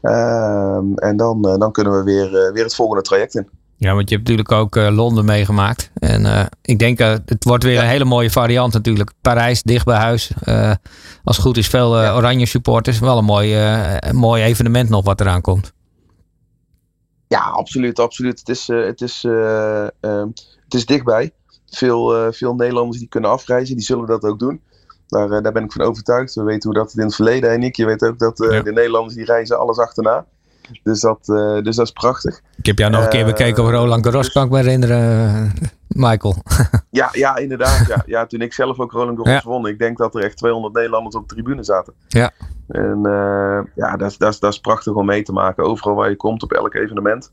Ehm, 0.00 0.94
en 0.94 1.16
dan, 1.16 1.42
dan 1.42 1.72
kunnen 1.72 1.92
we 1.92 2.02
weer, 2.02 2.52
weer 2.52 2.64
het 2.64 2.74
volgende 2.74 3.02
traject 3.02 3.34
in. 3.34 3.48
Ja, 3.76 3.94
want 3.94 4.08
je 4.08 4.14
hebt 4.14 4.28
natuurlijk 4.28 4.52
ook 4.52 4.74
Londen 4.74 5.24
meegemaakt. 5.24 5.90
En 5.94 6.48
ik 6.62 6.78
denk, 6.78 6.98
het 6.98 7.44
wordt 7.44 7.64
weer 7.64 7.78
een 7.78 7.88
hele 7.88 8.04
mooie 8.04 8.30
variant 8.30 8.72
natuurlijk. 8.72 9.12
Parijs, 9.20 9.62
dicht 9.62 9.84
bij 9.84 9.96
huis. 9.96 10.32
als 11.24 11.36
het 11.36 11.46
goed 11.46 11.56
is, 11.56 11.68
veel 11.68 11.96
oranje 11.96 12.46
supporters. 12.46 12.98
Wel 12.98 13.18
een 13.18 13.24
mooi, 13.24 13.56
mooi 14.12 14.42
evenement 14.42 14.88
nog 14.88 15.04
wat 15.04 15.20
eraan 15.20 15.40
komt. 15.40 15.72
Ja, 17.32 17.40
absoluut, 17.40 17.98
absoluut. 17.98 18.38
Het 18.38 18.48
is, 18.48 18.68
uh, 18.68 18.84
het 18.84 19.00
is, 19.00 19.24
uh, 19.24 19.86
uh, 20.00 20.24
het 20.64 20.74
is 20.74 20.86
dichtbij. 20.86 21.32
Veel, 21.70 22.16
eh, 22.16 22.32
veel 22.32 22.54
Nederlanders 22.54 22.98
die 22.98 23.08
kunnen 23.08 23.30
afreizen, 23.30 23.76
die 23.76 23.84
zullen 23.84 24.06
dat 24.06 24.22
ook 24.22 24.38
doen. 24.38 24.60
Daar, 25.06 25.30
eh, 25.30 25.42
daar 25.42 25.52
ben 25.52 25.64
ik 25.64 25.72
van 25.72 25.84
overtuigd. 25.84 26.34
We 26.34 26.42
weten 26.42 26.70
hoe 26.70 26.78
dat 26.78 26.90
het 26.90 27.00
in 27.00 27.06
het 27.06 27.14
verleden, 27.14 27.50
en 27.50 27.62
ik, 27.62 27.76
je 27.76 27.86
weet 27.86 28.04
ook 28.04 28.18
dat 28.18 28.38
ja. 28.50 28.62
de 28.62 28.72
Nederlanders 28.72 29.14
die 29.14 29.24
reizen 29.24 29.58
alles 29.58 29.78
achterna. 29.78 30.26
Dus 30.82 31.00
dat, 31.00 31.18
dus 31.64 31.76
dat 31.76 31.86
is 31.86 31.90
prachtig. 31.90 32.40
Ik 32.56 32.66
heb 32.66 32.78
jou 32.78 32.90
nog 32.90 33.02
een 33.02 33.08
keer 33.08 33.24
bekeken 33.24 33.64
op 33.64 33.70
Roland 33.70 34.04
Garros, 34.04 34.24
dus, 34.24 34.32
kan 34.32 34.44
ik 34.44 34.50
me 34.50 34.56
herinneren, 34.56 35.52
Michael. 35.94 36.36
ja, 36.90 37.08
ja, 37.12 37.36
inderdaad. 37.36 37.86
Ja. 37.86 38.02
ja, 38.06 38.26
toen 38.26 38.40
ik 38.40 38.52
zelf 38.52 38.78
ook 38.78 38.92
Roland 38.92 39.18
Garros 39.18 39.42
ja. 39.42 39.48
won, 39.48 39.66
ik 39.66 39.78
denk 39.78 39.98
dat 39.98 40.14
er 40.14 40.24
echt 40.24 40.36
200 40.36 40.74
Nederlanders 40.74 41.14
op 41.14 41.28
de 41.28 41.34
tribune 41.34 41.62
zaten. 41.62 41.94
Ja. 42.08 42.30
En 42.68 42.98
uh, 43.02 43.60
ja, 43.74 43.96
dat, 43.96 44.14
dat, 44.18 44.36
dat 44.40 44.52
is 44.52 44.60
prachtig 44.60 44.94
om 44.94 45.06
mee 45.06 45.22
te 45.22 45.32
maken. 45.32 45.64
Overal 45.64 45.94
waar 45.94 46.10
je 46.10 46.16
komt, 46.16 46.42
op 46.42 46.52
elk 46.52 46.74
evenement, 46.74 47.32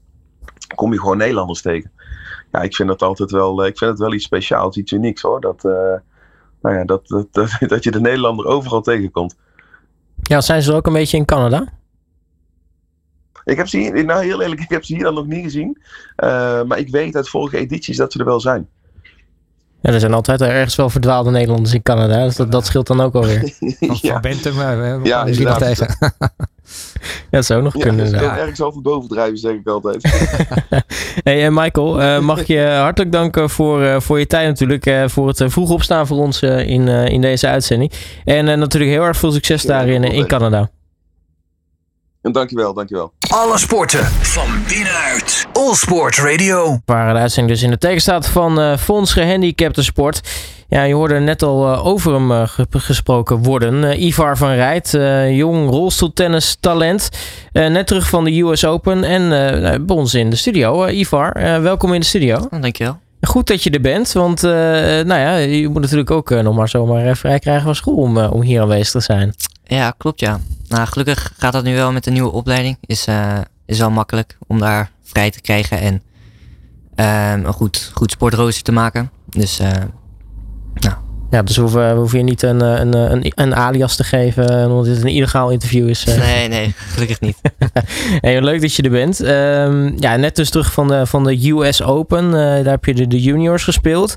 kom 0.75 0.93
je 0.93 0.99
gewoon 0.99 1.17
Nederlanders 1.17 1.61
tegen. 1.61 1.91
Ja, 2.51 2.61
ik 2.61 2.75
vind 2.75 2.89
dat 2.89 3.01
altijd 3.01 3.31
wel, 3.31 3.65
ik 3.65 3.77
vind 3.77 3.91
het 3.91 3.99
wel 3.99 4.13
iets 4.13 4.25
speciaals, 4.25 4.77
iets 4.77 4.91
unieks 4.91 5.21
hoor. 5.21 5.41
Dat, 5.41 5.63
uh, 5.65 5.71
nou 6.61 6.75
ja, 6.75 6.83
dat, 6.83 7.07
dat, 7.07 7.27
dat, 7.33 7.49
dat 7.59 7.83
je 7.83 7.91
de 7.91 8.01
Nederlander 8.01 8.45
overal 8.45 8.81
tegenkomt. 8.81 9.35
Ja, 10.21 10.41
zijn 10.41 10.61
ze 10.61 10.71
er 10.71 10.77
ook 10.77 10.87
een 10.87 10.93
beetje 10.93 11.17
in 11.17 11.25
Canada? 11.25 11.78
Ik 13.43 13.57
heb 13.57 13.67
ze 13.67 13.77
hier, 13.77 14.05
nou 14.05 14.23
heel 14.23 14.41
eerlijk, 14.41 14.61
ik 14.61 14.69
heb 14.69 14.85
ze 14.85 14.93
hier 14.93 15.03
dan 15.03 15.13
nog 15.13 15.27
niet 15.27 15.43
gezien. 15.43 15.77
Uh, 16.17 16.63
maar 16.63 16.79
ik 16.79 16.89
weet 16.89 17.15
uit 17.15 17.29
vorige 17.29 17.57
edities 17.57 17.97
dat 17.97 18.11
ze 18.11 18.19
er 18.19 18.25
wel 18.25 18.39
zijn. 18.39 18.67
Ja, 19.81 19.91
er 19.91 19.99
zijn 19.99 20.13
altijd 20.13 20.41
ergens 20.41 20.75
wel 20.75 20.89
verdwaalde 20.89 21.31
Nederlanders 21.31 21.73
in 21.73 21.81
Canada. 21.81 22.23
Dus 22.23 22.35
dat, 22.35 22.51
dat 22.51 22.65
scheelt 22.65 22.87
dan 22.87 23.01
ook 23.01 23.15
alweer. 23.15 23.53
Ja. 24.01 24.19
Bentham, 24.19 24.55
maar 24.55 24.79
we 24.79 24.83
hebben 24.83 25.07
ja, 25.07 25.23
misschien 25.23 25.47
nog 25.47 25.57
tegen. 25.57 25.97
ja, 25.99 26.29
dat 27.29 27.45
zou 27.45 27.61
nog 27.61 27.73
ja, 27.73 27.81
kunnen. 27.81 28.09
Ja, 28.09 28.37
ergens 28.37 28.61
over 28.61 28.81
bovendrijven, 28.81 29.37
zeg 29.37 29.53
ik 29.53 29.67
altijd. 29.67 30.03
hey, 31.23 31.45
en 31.45 31.53
Michael, 31.53 32.01
uh, 32.01 32.19
mag 32.19 32.39
ik 32.39 32.47
je 32.47 32.77
hartelijk 32.81 33.11
danken 33.11 33.49
voor, 33.49 33.81
uh, 33.81 33.99
voor 33.99 34.19
je 34.19 34.27
tijd 34.27 34.47
natuurlijk. 34.47 34.85
Uh, 34.85 35.07
voor 35.07 35.27
het 35.27 35.43
vroeg 35.45 35.69
opstaan 35.69 36.07
voor 36.07 36.17
ons 36.17 36.41
in, 36.41 36.87
in 36.87 37.21
deze 37.21 37.47
uitzending. 37.47 37.91
En 38.25 38.45
natuurlijk 38.45 38.91
heel 38.91 39.03
erg 39.03 39.17
veel 39.17 39.31
succes 39.31 39.63
daar 39.63 39.87
in, 39.87 40.03
in 40.03 40.27
Canada. 40.27 40.69
En 42.21 42.31
dankjewel, 42.31 42.73
dankjewel. 42.73 43.11
Alle 43.33 43.57
sporten 43.57 44.05
van 44.05 44.47
binnenuit. 44.67 45.47
All 45.53 45.73
Sport 45.73 46.17
Radio. 46.17 46.79
Waar 46.85 47.13
de 47.13 47.19
uitzending 47.19 47.55
dus 47.55 47.65
in 47.65 47.71
de 47.71 47.77
tegenstaat 47.77 48.27
van 48.27 48.59
uh, 48.59 48.77
Fonds 48.77 49.13
Gehandicapte 49.13 49.83
Sport. 49.83 50.21
Ja, 50.67 50.83
je 50.83 50.93
hoorde 50.93 51.19
net 51.19 51.43
al 51.43 51.71
uh, 51.71 51.85
over 51.85 52.13
hem 52.13 52.31
uh, 52.31 52.49
gesproken 52.69 53.43
worden. 53.43 54.03
Ivar 54.03 54.37
van 54.37 54.51
Rijt, 54.51 54.89
jong 55.35 55.69
rolstoeltennis 55.69 56.57
talent. 56.59 57.09
net 57.51 57.87
terug 57.87 58.09
van 58.09 58.23
de 58.23 58.39
US 58.39 58.65
Open 58.65 59.03
en 59.03 59.29
bij 59.85 59.95
ons 59.95 60.13
in 60.13 60.29
de 60.29 60.35
studio. 60.35 60.87
Ivar, 60.87 61.33
welkom 61.61 61.93
in 61.93 61.99
de 61.99 62.05
studio. 62.05 62.47
Dankjewel. 62.49 62.97
Goed 63.21 63.47
dat 63.47 63.63
je 63.63 63.69
er 63.69 63.81
bent, 63.81 64.11
want 64.11 64.41
nou 64.41 65.07
ja, 65.13 65.35
je 65.35 65.67
moet 65.67 65.81
natuurlijk 65.81 66.11
ook 66.11 66.29
nog 66.29 66.55
maar 66.55 66.69
zomaar 66.69 67.17
vrij 67.17 67.39
krijgen 67.39 67.63
van 67.63 67.75
school 67.75 67.95
om, 67.95 68.17
om 68.17 68.41
hier 68.41 68.61
aanwezig 68.61 68.91
te 68.91 68.99
zijn. 68.99 69.33
Ja, 69.69 69.93
klopt 69.97 70.19
ja. 70.19 70.39
Nou, 70.67 70.87
gelukkig 70.87 71.33
gaat 71.37 71.53
dat 71.53 71.63
nu 71.63 71.75
wel 71.75 71.91
met 71.91 72.03
de 72.03 72.11
nieuwe 72.11 72.31
opleiding. 72.31 72.77
Is, 72.81 73.07
uh, 73.07 73.37
is 73.65 73.79
wel 73.79 73.89
makkelijk 73.89 74.37
om 74.47 74.59
daar 74.59 74.91
vrij 75.03 75.31
te 75.31 75.41
krijgen 75.41 75.79
en 75.79 76.01
uh, 76.95 77.31
een 77.31 77.53
goed, 77.53 77.91
goed 77.93 78.11
sportrooster 78.11 78.63
te 78.63 78.71
maken. 78.71 79.11
Dus, 79.29 79.59
uh, 79.59 79.67
nou. 80.73 80.95
Ja, 81.29 81.43
dus 81.43 81.57
hoef, 81.57 81.75
uh, 81.75 81.91
hoef 81.91 82.11
je 82.11 82.21
niet 82.21 82.41
een, 82.41 82.61
een, 82.61 82.95
een, 82.95 83.31
een, 83.35 83.55
alias 83.55 83.95
te 83.95 84.03
geven 84.03 84.69
omdat 84.69 84.85
dit 84.85 85.03
een 85.03 85.09
illegaal 85.09 85.49
interview 85.49 85.89
is. 85.89 86.03
Nee, 86.03 86.47
nee, 86.47 86.73
gelukkig 86.77 87.19
niet. 87.19 87.37
hey, 88.21 88.41
leuk 88.41 88.61
dat 88.61 88.73
je 88.73 88.83
er 88.83 88.89
bent. 88.89 89.19
Um, 89.19 89.95
ja, 89.99 90.15
net 90.15 90.35
dus 90.35 90.49
terug 90.49 90.73
van 90.73 90.87
de, 90.87 91.05
van 91.05 91.23
de 91.23 91.49
US 91.49 91.83
Open. 91.83 92.31
daar 92.31 92.65
heb 92.65 92.85
je 92.85 92.93
de, 92.93 93.07
de 93.07 93.21
juniors 93.21 93.63
gespeeld. 93.63 94.15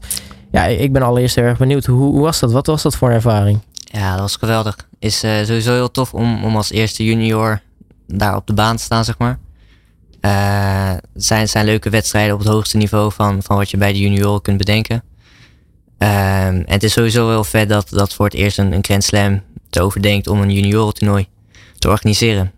Ja, 0.50 0.64
ik 0.64 0.92
ben 0.92 1.02
allereerst 1.02 1.36
erg 1.36 1.58
benieuwd. 1.58 1.86
Hoe, 1.86 2.12
hoe 2.12 2.20
was 2.20 2.40
dat? 2.40 2.52
Wat 2.52 2.66
was 2.66 2.82
dat 2.82 2.96
voor 2.96 3.08
een 3.08 3.14
ervaring? 3.14 3.60
Ja, 3.92 4.10
dat 4.10 4.20
was 4.20 4.36
geweldig. 4.36 4.76
Is 4.98 5.24
uh, 5.24 5.44
sowieso 5.44 5.72
heel 5.72 5.90
tof 5.90 6.14
om, 6.14 6.44
om 6.44 6.56
als 6.56 6.70
eerste 6.70 7.04
junior 7.04 7.60
daar 8.06 8.36
op 8.36 8.46
de 8.46 8.52
baan 8.52 8.76
te 8.76 8.82
staan, 8.82 9.04
zeg 9.04 9.18
maar. 9.18 9.38
Uh, 10.20 10.92
zijn, 11.14 11.48
zijn 11.48 11.64
leuke 11.64 11.90
wedstrijden 11.90 12.34
op 12.34 12.38
het 12.38 12.48
hoogste 12.48 12.76
niveau 12.76 13.12
van, 13.12 13.42
van 13.42 13.56
wat 13.56 13.70
je 13.70 13.76
bij 13.76 13.92
de 13.92 13.98
junioren 13.98 14.42
kunt 14.42 14.58
bedenken. 14.58 15.02
Uh, 15.98 16.46
en 16.46 16.64
het 16.66 16.82
is 16.82 16.92
sowieso 16.92 17.28
heel 17.28 17.44
vet 17.44 17.68
dat, 17.68 17.88
dat 17.88 18.14
voor 18.14 18.24
het 18.24 18.34
eerst 18.34 18.58
een, 18.58 18.72
een 18.72 18.84
Grand 18.84 19.04
Slam 19.04 19.42
te 19.70 19.80
overdenkt 19.80 20.26
om 20.26 20.40
een 20.40 20.52
juniorentoernooi 20.52 21.28
te 21.78 21.88
organiseren. 21.88 22.52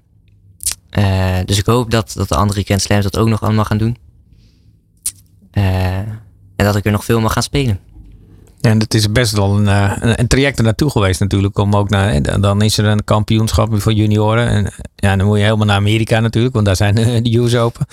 Uh, 0.98 1.36
dus 1.44 1.58
ik 1.58 1.66
hoop 1.66 1.90
dat, 1.90 2.12
dat 2.16 2.28
de 2.28 2.36
andere 2.36 2.62
Grand 2.62 2.82
Slams 2.82 3.04
dat 3.04 3.18
ook 3.18 3.28
nog 3.28 3.42
allemaal 3.42 3.64
gaan 3.64 3.78
doen. 3.78 3.96
en 5.50 6.20
dat 6.56 6.76
ik 6.76 6.84
er 6.84 6.92
nog 6.92 7.04
veel 7.04 7.20
mag 7.20 7.32
gaan 7.32 7.42
spelen. 7.42 7.80
En 8.64 8.78
het 8.78 8.94
is 8.94 9.12
best 9.12 9.32
wel 9.32 9.56
een, 9.56 9.68
eh, 9.68 9.92
een, 10.00 10.20
een 10.20 10.26
traject 10.26 10.58
er 10.58 10.64
naartoe 10.64 10.90
geweest 10.90 11.20
natuurlijk. 11.20 11.58
Om 11.58 11.76
ook 11.76 11.88
naar, 11.88 12.12
hè, 12.12 12.20
dan 12.20 12.62
is 12.62 12.78
er 12.78 12.84
een 12.84 13.04
kampioenschap 13.04 13.80
voor 13.80 13.92
junioren. 13.92 14.48
En 14.48 14.72
ja, 14.94 15.16
dan 15.16 15.26
moet 15.26 15.36
je 15.36 15.44
helemaal 15.44 15.66
naar 15.66 15.76
Amerika 15.76 16.20
natuurlijk. 16.20 16.54
Want 16.54 16.66
daar 16.66 16.76
zijn 16.76 16.94
de 17.24 17.36
US 17.38 17.56
Open. 17.56 17.86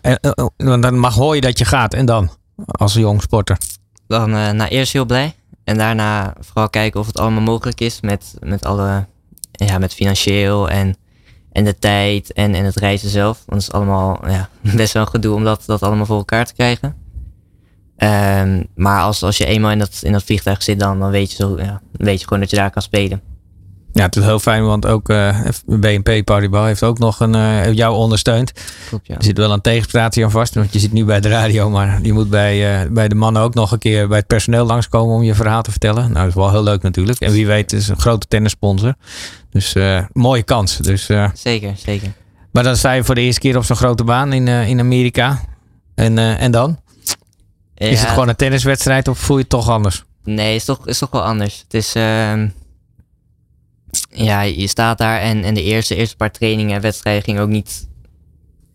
En, 0.00 0.18
eh, 0.20 0.30
eh, 0.34 0.46
want 0.56 0.82
dan 0.82 0.98
mag 0.98 1.14
hoor 1.14 1.34
je 1.34 1.40
dat 1.40 1.58
je 1.58 1.64
gaat. 1.64 1.94
En 1.94 2.06
dan? 2.06 2.30
Als 2.66 2.94
jong 2.94 3.22
sporter. 3.22 3.58
Dan 4.06 4.34
eh 4.34 4.50
nou, 4.50 4.70
eerst 4.70 4.92
heel 4.92 5.04
blij. 5.04 5.34
En 5.64 5.78
daarna 5.78 6.34
vooral 6.40 6.70
kijken 6.70 7.00
of 7.00 7.06
het 7.06 7.18
allemaal 7.18 7.42
mogelijk 7.42 7.80
is 7.80 8.00
met, 8.00 8.34
met 8.40 8.64
alle, 8.64 9.06
ja, 9.50 9.78
met 9.78 9.94
financieel 9.94 10.68
en, 10.70 10.96
en 11.52 11.64
de 11.64 11.78
tijd 11.78 12.32
en, 12.32 12.54
en 12.54 12.64
het 12.64 12.76
reizen 12.76 13.08
zelf. 13.08 13.42
Want 13.46 13.62
het 13.62 13.72
is 13.72 13.78
allemaal 13.78 14.28
ja, 14.28 14.48
best 14.76 14.92
wel 14.92 15.02
een 15.02 15.08
gedoe 15.08 15.34
om 15.34 15.44
dat, 15.44 15.62
dat 15.66 15.82
allemaal 15.82 16.06
voor 16.06 16.16
elkaar 16.16 16.46
te 16.46 16.54
krijgen. 16.54 16.94
Ehm, 18.02 18.62
maar 18.74 19.02
als, 19.02 19.22
als 19.22 19.36
je 19.36 19.44
eenmaal 19.44 19.70
in 19.70 19.78
dat, 19.78 20.00
in 20.02 20.12
dat 20.12 20.22
vliegtuig 20.22 20.62
zit, 20.62 20.80
dan, 20.80 20.98
dan 20.98 21.10
weet, 21.10 21.30
je 21.30 21.36
zo, 21.36 21.58
ja, 21.58 21.80
weet 21.92 22.18
je 22.18 22.24
gewoon 22.24 22.40
dat 22.40 22.50
je 22.50 22.56
daar 22.56 22.70
kan 22.70 22.82
spelen. 22.82 23.20
Ja, 23.92 24.02
het 24.02 24.16
is 24.16 24.24
heel 24.24 24.38
fijn, 24.38 24.64
want 24.64 24.86
ook 24.86 25.08
eh 25.08 25.38
BNP 25.66 26.24
Paribas 26.24 26.66
heeft 26.66 26.82
ook 26.82 26.98
nog 26.98 27.20
een, 27.20 27.34
eh, 27.34 27.72
jou 27.72 27.96
ondersteund. 27.96 28.52
Klopt, 28.88 29.06
ja. 29.06 29.16
Er 29.16 29.24
zit 29.24 29.38
wel 29.38 29.52
een 29.52 29.60
tegenprestatie 29.60 30.24
aan 30.24 30.30
vast, 30.30 30.54
want 30.54 30.72
je 30.72 30.78
zit 30.78 30.92
nu 30.92 31.04
bij 31.04 31.20
de 31.20 31.28
radio, 31.28 31.70
maar 31.70 31.98
je 32.02 32.12
moet 32.12 32.30
bij, 32.30 32.82
eh, 32.82 32.90
bij 32.90 33.08
de 33.08 33.14
mannen 33.14 33.42
ook 33.42 33.54
nog 33.54 33.72
een 33.72 33.78
keer 33.78 34.08
bij 34.08 34.18
het 34.18 34.26
personeel 34.26 34.64
langskomen 34.64 35.14
om 35.14 35.22
je 35.22 35.34
verhaal 35.34 35.62
te 35.62 35.70
vertellen. 35.70 36.02
Nou, 36.02 36.14
dat 36.14 36.26
is 36.26 36.34
wel 36.34 36.50
heel 36.50 36.62
leuk 36.62 36.82
natuurlijk. 36.82 37.20
En 37.20 37.32
wie 37.32 37.46
weet 37.46 37.72
is 37.72 37.88
een 37.88 38.00
grote 38.00 38.26
tennissponsor. 38.26 38.94
Dus 39.50 39.76
mooie 40.12 40.42
kans. 40.42 40.76
Dus, 40.76 41.08
Zeker, 41.34 41.72
zeker. 41.76 42.12
maar 42.52 42.62
dan 42.62 42.76
sta 42.76 42.92
je 42.92 43.04
voor 43.04 43.14
de 43.14 43.20
eerste 43.20 43.40
keer 43.40 43.56
op 43.56 43.64
zo'n 43.64 43.76
grote 43.76 44.04
baan 44.04 44.32
in, 44.32 44.48
in 44.48 44.80
Amerika. 44.80 45.40
En, 45.94 46.18
en 46.18 46.50
dan? 46.50 46.80
Is 47.74 48.00
het 48.00 48.08
gewoon 48.08 48.28
een 48.28 48.36
tenniswedstrijd 48.36 49.08
of 49.08 49.18
voel 49.18 49.36
je 49.36 49.42
het 49.42 49.50
toch 49.50 49.68
anders? 49.68 50.04
Nee, 50.24 50.54
is 50.54 50.64
toch, 50.64 50.86
is 50.86 50.98
toch 50.98 51.10
wel 51.10 51.22
anders. 51.22 51.60
Het 51.62 51.74
is, 51.74 51.94
ehm, 51.94 52.48
ja, 54.10 54.40
je 54.40 54.66
staat 54.66 54.98
daar 54.98 55.20
en, 55.20 55.44
en 55.44 55.54
de 55.54 55.62
eerste, 55.62 55.94
eerste 55.94 56.16
paar 56.16 56.30
trainingen 56.30 56.76
en 56.76 56.80
wedstrijden 56.82 57.22
gingen 57.22 57.42
ook 57.42 57.48
niet, 57.48 57.88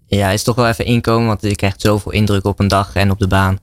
ja, 0.06 0.30
is 0.30 0.44
toch 0.44 0.56
wel 0.56 0.68
even 0.68 0.86
inkomen, 0.86 1.28
want 1.28 1.42
je 1.42 1.56
krijgt 1.56 1.82
zoveel 1.82 2.12
indruk 2.12 2.46
op 2.46 2.60
een 2.60 2.68
dag 2.68 2.96
en 2.96 3.12
op 3.12 3.20
de 3.20 3.28
baan. 3.28 3.60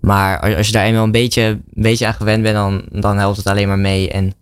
Maar 0.00 0.40
als, 0.40 0.54
als 0.54 0.66
je 0.66 0.72
daar 0.72 0.84
eenmaal 0.84 1.04
een 1.04 1.10
beetje, 1.10 1.42
een 1.42 1.62
beetje 1.82 2.06
aan 2.06 2.14
gewend 2.14 2.42
bent, 2.42 2.54
dan, 2.54 2.84
dan 3.00 3.18
helpt 3.18 3.36
het 3.36 3.46
alleen 3.46 3.68
maar 3.68 3.78
mee. 3.78 4.10
En, 4.10 4.24
en 4.24 4.32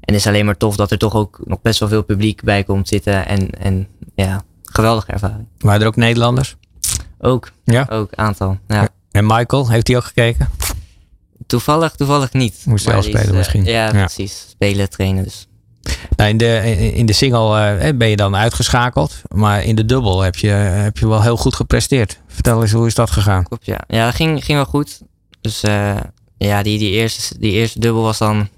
het 0.00 0.14
is 0.14 0.26
alleen 0.26 0.44
maar 0.44 0.56
tof 0.56 0.76
dat 0.76 0.90
er 0.90 0.98
toch 0.98 1.14
ook 1.14 1.40
nog 1.44 1.60
best 1.60 1.80
wel 1.80 1.88
veel 1.88 2.02
publiek 2.02 2.42
bij 2.42 2.64
komt 2.64 2.88
zitten. 2.88 3.26
En, 3.26 3.50
en 3.50 3.88
ja, 4.14 4.42
geweldige 4.62 5.12
ervaring. 5.12 5.46
Waren 5.58 5.80
er 5.80 5.86
ook 5.86 5.96
Nederlanders? 5.96 6.56
Ook, 7.18 7.50
Ja. 7.64 7.86
ook 7.90 8.14
aantal. 8.14 8.58
Ja. 8.68 8.88
En 9.18 9.26
Michael, 9.26 9.70
heeft 9.70 9.86
hij 9.86 9.96
ook 9.96 10.04
gekeken? 10.04 10.48
Toevallig, 11.46 11.94
toevallig 11.94 12.32
niet. 12.32 12.62
Moest 12.64 12.84
zelf 12.84 12.98
is, 12.98 13.04
spelen 13.04 13.28
eh, 13.28 13.36
misschien. 13.36 13.64
Ja, 13.64 13.86
Ja. 13.86 13.90
precies. 13.90 14.46
Spelen, 14.50 14.90
trainen. 14.90 15.24
Dus. 15.24 15.48
Nou, 16.16 16.30
in, 16.30 16.36
de, 16.36 16.78
in 16.94 17.06
de 17.06 17.12
single 17.12 17.76
eh, 17.76 17.96
ben 17.96 18.08
je 18.08 18.16
dan 18.16 18.36
uitgeschakeld. 18.36 19.22
Maar 19.28 19.64
in 19.64 19.76
de 19.76 19.84
dubbel 19.84 20.20
heb 20.20 20.36
je, 20.36 20.48
heb 20.48 20.98
je 20.98 21.08
wel 21.08 21.22
heel 21.22 21.36
goed 21.36 21.54
gepresteerd. 21.54 22.20
Vertel 22.26 22.62
eens, 22.62 22.72
hoe 22.72 22.86
is 22.86 22.94
dat 22.94 23.10
gegaan? 23.10 23.44
Klopt, 23.44 23.66
ja. 23.66 23.80
Ja, 23.86 24.04
dat 24.04 24.14
ging, 24.14 24.44
ging 24.44 24.58
wel 24.58 24.66
goed. 24.66 25.00
Dus 25.40 25.62
eh, 25.62 25.96
ja, 26.36 26.62
die, 26.62 26.78
die, 26.78 26.90
eerste, 26.90 27.38
die 27.38 27.52
eerste 27.52 27.80
dubbel 27.80 28.02
was 28.02 28.18
dan... 28.18 28.48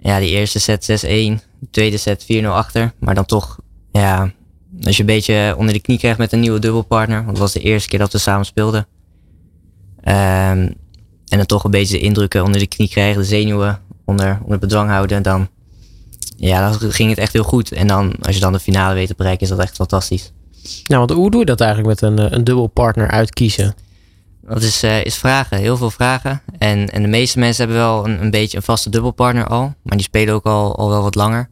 Ja, 0.00 0.18
die 0.18 0.30
eerste 0.30 0.58
set 0.58 1.04
6-1. 1.04 1.06
De 1.06 1.38
tweede 1.70 1.96
set 1.96 2.26
4-0 2.32 2.44
achter. 2.44 2.92
Maar 2.98 3.14
dan 3.14 3.26
toch, 3.26 3.58
ja... 3.92 4.32
Als 4.82 4.96
je 4.96 5.00
een 5.02 5.06
beetje 5.06 5.54
onder 5.58 5.74
de 5.74 5.80
knie 5.80 5.98
krijgt 5.98 6.18
met 6.18 6.32
een 6.32 6.40
nieuwe 6.40 6.58
dubbelpartner. 6.58 7.16
Want 7.16 7.30
het 7.30 7.38
was 7.38 7.52
de 7.52 7.60
eerste 7.60 7.88
keer 7.88 7.98
dat 7.98 8.12
we 8.12 8.18
samen 8.18 8.46
speelden. 8.46 8.86
Ehm, 10.02 10.68
en 11.28 11.36
dan 11.36 11.46
toch 11.46 11.64
een 11.64 11.70
beetje 11.70 11.98
de 11.98 12.04
indrukken 12.04 12.44
onder 12.44 12.60
de 12.60 12.66
knie 12.66 12.88
krijgen. 12.88 13.20
De 13.20 13.26
zenuwen 13.26 13.80
onder, 14.04 14.38
onder 14.42 14.58
bedwang 14.58 14.90
houden. 14.90 15.22
Dan, 15.22 15.48
ja, 16.36 16.70
dan 16.70 16.90
ging 16.92 17.10
het 17.10 17.18
echt 17.18 17.32
heel 17.32 17.42
goed. 17.42 17.72
En 17.72 17.86
dan, 17.86 18.14
als 18.22 18.34
je 18.34 18.40
dan 18.40 18.52
de 18.52 18.60
finale 18.60 18.94
weet 18.94 19.08
te 19.08 19.14
bereiken, 19.16 19.42
is 19.42 19.48
dat 19.48 19.58
echt 19.58 19.76
fantastisch. 19.76 20.32
Nou, 20.86 21.06
want 21.06 21.10
hoe 21.10 21.30
doe 21.30 21.40
je 21.40 21.46
dat 21.46 21.60
eigenlijk 21.60 22.00
met 22.00 22.10
een, 22.10 22.18
eh, 22.18 22.30
een 22.30 22.44
dubbelpartner 22.44 23.08
uitkiezen? 23.08 23.74
Dat 24.42 24.62
is, 24.62 24.82
eh, 24.82 25.04
is 25.04 25.16
vragen, 25.16 25.58
heel 25.58 25.76
veel 25.76 25.90
vragen. 25.90 26.42
En, 26.58 26.88
en 26.88 27.02
de 27.02 27.08
meeste 27.08 27.38
mensen 27.38 27.64
hebben 27.64 27.82
wel 27.82 28.06
een, 28.06 28.22
een 28.22 28.30
beetje 28.30 28.56
een 28.56 28.62
vaste 28.62 28.90
dubbelpartner 28.90 29.46
al, 29.46 29.74
maar 29.82 29.96
die 29.96 30.06
spelen 30.06 30.34
ook 30.34 30.46
al, 30.46 30.76
al 30.76 30.88
wel 30.88 31.02
wat 31.02 31.14
langer. 31.14 31.48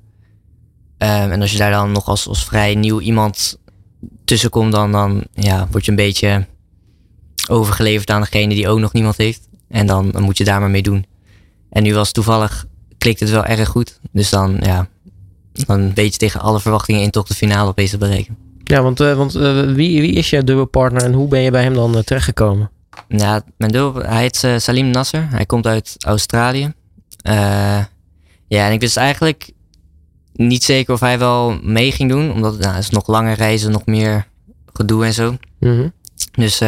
Ehm, 0.98 1.30
en 1.30 1.40
als 1.40 1.52
je 1.52 1.58
daar 1.58 1.70
dan 1.70 1.92
nog 1.92 2.06
als, 2.06 2.28
als 2.28 2.44
vrij 2.44 2.74
nieuw 2.74 3.00
iemand 3.00 3.58
tussen 4.24 4.50
komt, 4.50 4.72
dan, 4.72 4.92
dan 4.92 5.24
ja, 5.34 5.66
word 5.70 5.84
je 5.84 5.90
een 5.90 5.96
beetje 5.96 6.46
overgeleverd 7.48 8.10
aan 8.10 8.20
degene 8.20 8.54
die 8.54 8.68
ook 8.68 8.78
nog 8.78 8.92
niemand 8.92 9.16
heeft. 9.16 9.48
En 9.68 9.86
dan, 9.86 10.10
dan 10.10 10.22
moet 10.22 10.38
je 10.38 10.44
daar 10.44 10.60
maar 10.60 10.70
mee 10.70 10.82
doen. 10.82 11.06
En 11.70 11.82
nu 11.82 11.94
was 11.94 12.12
toevallig, 12.12 12.66
klikt 12.98 13.20
het 13.20 13.30
wel 13.30 13.44
erg 13.44 13.68
goed. 13.68 14.00
Dus 14.12 14.30
dan, 14.30 14.56
ja, 14.60 14.88
dan 15.52 15.94
weet 15.94 16.12
je 16.12 16.18
tegen 16.18 16.40
alle 16.40 16.60
verwachtingen 16.60 17.02
in 17.02 17.10
toch 17.10 17.26
de 17.26 17.34
finale 17.34 17.68
opeens 17.68 17.90
te 17.90 17.98
bereiken. 17.98 18.36
Ja, 18.68 18.82
want, 18.82 19.00
eh, 19.00 19.14
want 19.14 19.34
eh, 19.34 19.60
wie, 19.60 20.00
wie 20.00 20.12
is 20.12 20.30
je 20.30 20.44
dubbelpartner 20.44 21.02
en 21.02 21.12
hoe 21.12 21.28
ben 21.28 21.40
je 21.40 21.50
bij 21.50 21.62
hem 21.62 21.74
dan 21.74 21.96
eh, 21.96 22.02
terechtgekomen? 22.02 22.70
Ja, 23.08 23.42
mijn 23.56 23.72
dubbel, 23.72 24.02
hij 24.02 24.20
heet 24.20 24.62
Salim 24.62 24.90
Nasser. 24.90 25.26
Hij 25.30 25.46
komt 25.46 25.66
uit 25.66 25.96
Australië. 25.98 26.72
Ja, 28.48 28.66
en 28.66 28.72
ik 28.72 28.80
wist 28.80 28.96
eigenlijk 28.96 29.50
niet 30.32 30.64
zeker 30.64 30.94
of 30.94 31.00
hij 31.00 31.18
wel 31.18 31.58
mee 31.62 31.92
ging 31.92 32.10
doen. 32.10 32.32
Omdat 32.32 32.58
nou, 32.58 32.74
het 32.74 32.82
is 32.82 32.90
nog 32.90 33.06
langer 33.06 33.34
reizen, 33.34 33.70
nog 33.70 33.86
meer 33.86 34.26
gedoe 34.72 35.04
en 35.04 35.12
zo. 35.12 35.36
Mhm. 35.60 35.88
Dus 36.32 36.60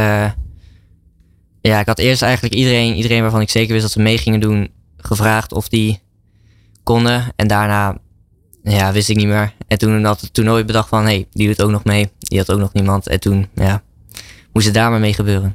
ja, 1.61 1.81
ik 1.81 1.87
had 1.87 1.99
eerst 1.99 2.23
eigenlijk 2.23 2.55
iedereen, 2.55 2.95
iedereen 2.95 3.23
waarvan 3.23 3.41
ik 3.41 3.51
zeker 3.51 3.73
wist 3.73 3.83
dat 3.83 3.93
ze 3.93 4.01
mee 4.01 4.19
gingen 4.19 4.41
doen, 4.41 4.71
gevraagd 4.97 5.53
of 5.53 5.69
die 5.69 6.01
konden. 6.83 7.33
En 7.37 7.49
daarna 7.49 7.99
ja, 8.63 8.93
wist 8.93 9.09
ik 9.09 9.17
niet 9.17 9.27
meer. 9.27 9.53
En 9.67 9.79
toen 9.79 10.05
had 10.05 10.21
het 10.21 10.35
toernooi 10.35 10.65
bedacht 10.65 10.89
van, 10.89 11.03
hé, 11.03 11.07
hey, 11.07 11.27
die 11.33 11.47
doet 11.47 11.63
ook 11.63 11.71
nog 11.71 11.85
mee. 11.85 12.11
Die 12.19 12.39
had 12.39 12.53
ook 12.53 12.59
nog 12.59 12.73
niemand. 12.73 13.09
En 13.09 13.21
toen, 13.21 13.49
ja, 13.55 13.83
moest 14.53 14.67
het 14.67 14.75
daar 14.75 14.91
maar 14.91 15.01
mee 15.01 15.15
gebeuren. 15.15 15.55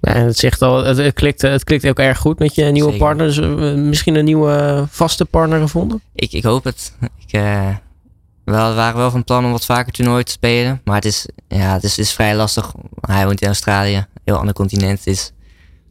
Ja, 0.00 0.12
en 0.12 0.26
het 0.26 0.36
zegt 0.36 0.62
al, 0.62 0.84
het, 0.84 0.96
het, 0.96 1.14
klikt, 1.14 1.42
het 1.42 1.64
klikt 1.64 1.88
ook 1.88 1.98
erg 1.98 2.18
goed 2.18 2.38
met 2.38 2.54
je 2.54 2.64
nieuwe 2.64 2.92
Zeker. 2.92 3.06
partner. 3.06 3.26
Dus 3.26 3.38
eh, 3.38 3.74
misschien 3.74 4.14
een 4.14 4.24
nieuwe 4.24 4.52
eh, 4.52 4.82
vaste 4.88 5.24
partner 5.24 5.60
gevonden? 5.60 6.02
Ik, 6.14 6.32
ik 6.32 6.44
hoop 6.44 6.64
het. 6.64 6.96
Ik, 7.26 7.32
eh, 7.32 7.68
we 8.44 8.52
waren 8.52 8.96
wel 8.96 9.10
van 9.10 9.24
plan 9.24 9.44
om 9.44 9.50
wat 9.50 9.64
vaker 9.64 9.92
toernooi 9.92 10.22
te 10.24 10.32
spelen. 10.32 10.80
Maar 10.84 10.94
het 10.94 11.04
is, 11.04 11.26
ja, 11.48 11.72
het 11.72 11.82
is, 11.82 11.90
het 11.90 12.06
is 12.06 12.12
vrij 12.12 12.36
lastig. 12.36 12.72
Hij 13.00 13.24
woont 13.26 13.40
in 13.40 13.46
Australië, 13.46 14.06
heel 14.24 14.36
ander 14.36 14.54
continent. 14.54 15.06
Is 15.06 15.32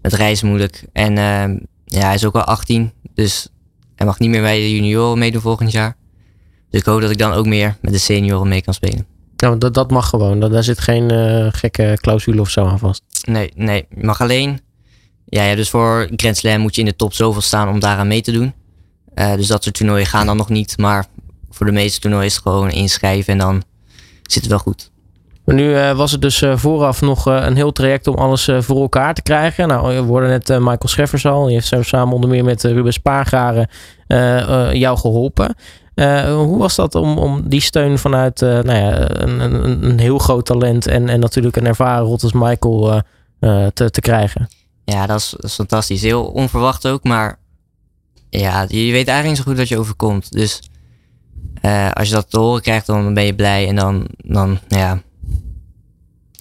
het 0.02 0.14
reizen 0.14 0.48
moeilijk. 0.48 0.86
En 0.94 1.18
ehm, 1.18 1.58
ja, 1.86 2.06
hij 2.06 2.14
is 2.14 2.26
ook 2.26 2.36
al 2.36 2.44
18. 2.44 2.92
Dus 3.14 3.48
hij 3.96 4.06
mag 4.06 4.20
niet 4.20 4.30
meer 4.30 4.42
bij 4.42 4.60
de 4.60 4.76
junioren 4.76 5.18
meedoen 5.18 5.42
volgend 5.42 5.72
jaar. 5.72 5.96
Dus 6.70 6.80
ik 6.80 6.86
hoop 6.86 7.02
dat 7.02 7.12
ik 7.12 7.18
dan 7.18 7.34
ook 7.34 7.46
meer 7.46 7.78
met 7.82 7.94
de 7.94 8.00
senioren 8.00 8.48
mee 8.48 8.62
kan 8.62 8.74
spelen. 8.74 9.06
Want 9.36 9.62
dat, 9.62 9.74
dat 9.74 9.92
mag 9.92 10.10
gewoon. 10.10 10.40
Daar, 10.40 10.50
daar 10.50 10.64
zit 10.64 10.80
geen 10.80 11.12
eh, 11.12 11.48
gekke 11.52 11.98
clausule 12.02 12.42
of 12.42 12.50
zo 12.50 12.66
aan 12.66 12.80
vast. 12.80 13.04
Nee, 13.28 13.52
nee. 13.56 13.86
Je 13.96 14.06
mag 14.06 14.22
alleen... 14.22 14.60
Ja, 15.26 15.44
ja, 15.44 15.56
dus 15.56 15.70
voor 15.70 16.10
Grand 16.16 16.38
Slam 16.38 16.60
moet 16.60 16.76
je 16.76 16.82
in 16.82 16.88
de 16.88 16.96
top 16.96 17.14
zoveel 17.14 17.42
staan 17.42 17.70
om 17.70 17.80
daaraan 17.80 18.08
mee 18.08 18.22
te 18.22 18.32
doen. 18.32 18.54
Eh, 19.14 19.36
dus 19.36 19.48
dat 19.48 19.64
soort 19.64 19.76
toernooien 19.76 20.06
gaan 20.06 20.26
dan 20.26 20.38
nog 20.38 20.50
niet. 20.50 20.78
Maar 20.78 21.06
voor 21.50 21.66
de 21.66 21.72
meeste 21.72 22.00
toernooien 22.00 22.26
is 22.26 22.34
het 22.34 22.42
gewoon 22.42 22.72
inschrijven 22.72 23.34
en 23.34 23.40
dan 23.40 23.64
zit 24.22 24.42
het 24.42 24.52
wel 24.52 24.60
goed. 24.60 24.91
Nu 25.52 25.76
eh, 25.76 25.96
was 25.96 26.12
het 26.12 26.22
dus 26.22 26.42
eh, 26.42 26.58
vooraf 26.58 27.02
nog 27.02 27.28
eh, 27.28 27.44
een 27.46 27.56
heel 27.56 27.72
traject 27.72 28.08
om 28.08 28.16
alles 28.16 28.50
voor 28.60 28.82
elkaar 28.82 29.14
te 29.14 29.22
krijgen. 29.22 29.68
Nou, 29.68 29.96
we 29.96 30.02
hoorden 30.02 30.30
net 30.30 30.48
Michael 30.48 30.88
Scheffers 30.88 31.26
al. 31.26 31.46
Die 31.46 31.54
heeft 31.54 31.88
samen 31.88 32.14
onder 32.14 32.30
meer 32.30 32.44
met 32.44 32.64
Ruben 32.64 32.94
Spaargaren 32.94 33.70
jou 34.74 34.98
geholpen. 34.98 35.56
Eh, 35.94 36.34
hoe 36.34 36.58
was 36.58 36.76
dat 36.76 36.96
om, 36.96 37.18
om 37.18 37.50
die 37.50 37.62
steun 37.62 37.98
vanuit 37.98 38.40
nou 38.40 38.74
ja, 38.74 39.10
een, 39.22 39.40
een, 39.40 39.84
een 39.84 40.00
heel 40.00 40.18
groot 40.18 40.46
talent 40.46 40.88
en, 40.88 41.10
en 41.10 41.20
natuurlijk 41.20 41.56
een 41.56 41.66
ervaren 41.66 42.06
rot 42.06 42.24
als 42.24 42.34
Michael 42.34 43.02
te, 43.74 43.90
te 43.92 44.02
krijgen? 44.02 44.50
Ja, 44.86 45.06
dat 45.06 45.20
is, 45.20 45.30
dat 45.30 45.44
is 45.44 45.56
fantastisch. 45.56 46.02
Heel 46.02 46.26
onverwacht 46.26 46.88
ook, 46.88 47.04
maar 47.04 47.40
ja, 48.30 48.66
je 48.68 48.92
weet 48.92 49.08
eigenlijk 49.08 49.28
niet 49.28 49.38
zo 49.38 49.44
goed 49.44 49.58
wat 49.58 49.68
je 49.68 49.78
overkomt. 49.78 50.32
Dus 50.32 50.62
als 51.94 52.08
je 52.08 52.14
dat 52.14 52.30
te 52.30 52.40
horen 52.40 52.62
krijgt, 52.62 52.86
dan 52.86 53.14
ben 53.14 53.24
je 53.24 53.36
blij 53.36 53.68
en 53.68 53.76
dan, 53.76 54.08
dan 54.18 54.60
ja, 54.68 55.02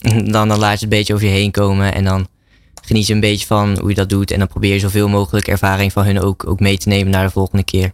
dan, 0.33 0.49
dan 0.49 0.59
laat 0.59 0.61
je 0.61 0.67
het 0.71 0.83
een 0.83 0.89
beetje 0.89 1.15
over 1.15 1.27
je 1.27 1.33
heen 1.33 1.51
komen 1.51 1.95
en 1.95 2.05
dan 2.05 2.29
geniet 2.83 3.07
je 3.07 3.15
een 3.15 3.21
beetje 3.21 3.47
van 3.47 3.79
hoe 3.79 3.89
je 3.89 3.95
dat 3.95 4.09
doet 4.09 4.31
en 4.31 4.39
dan 4.39 4.49
probeer 4.49 4.73
je 4.73 4.79
zoveel 4.79 5.09
mogelijk 5.09 5.49
ervaring 5.49 5.93
van 5.93 6.05
hun 6.05 6.21
ook, 6.21 6.47
ook 6.47 6.61
mee 6.61 6.79
te 6.79 6.89
nemen 6.89 7.13
naar 7.13 7.25
de 7.25 7.31
volgende 7.31 7.65
keer. 7.65 7.93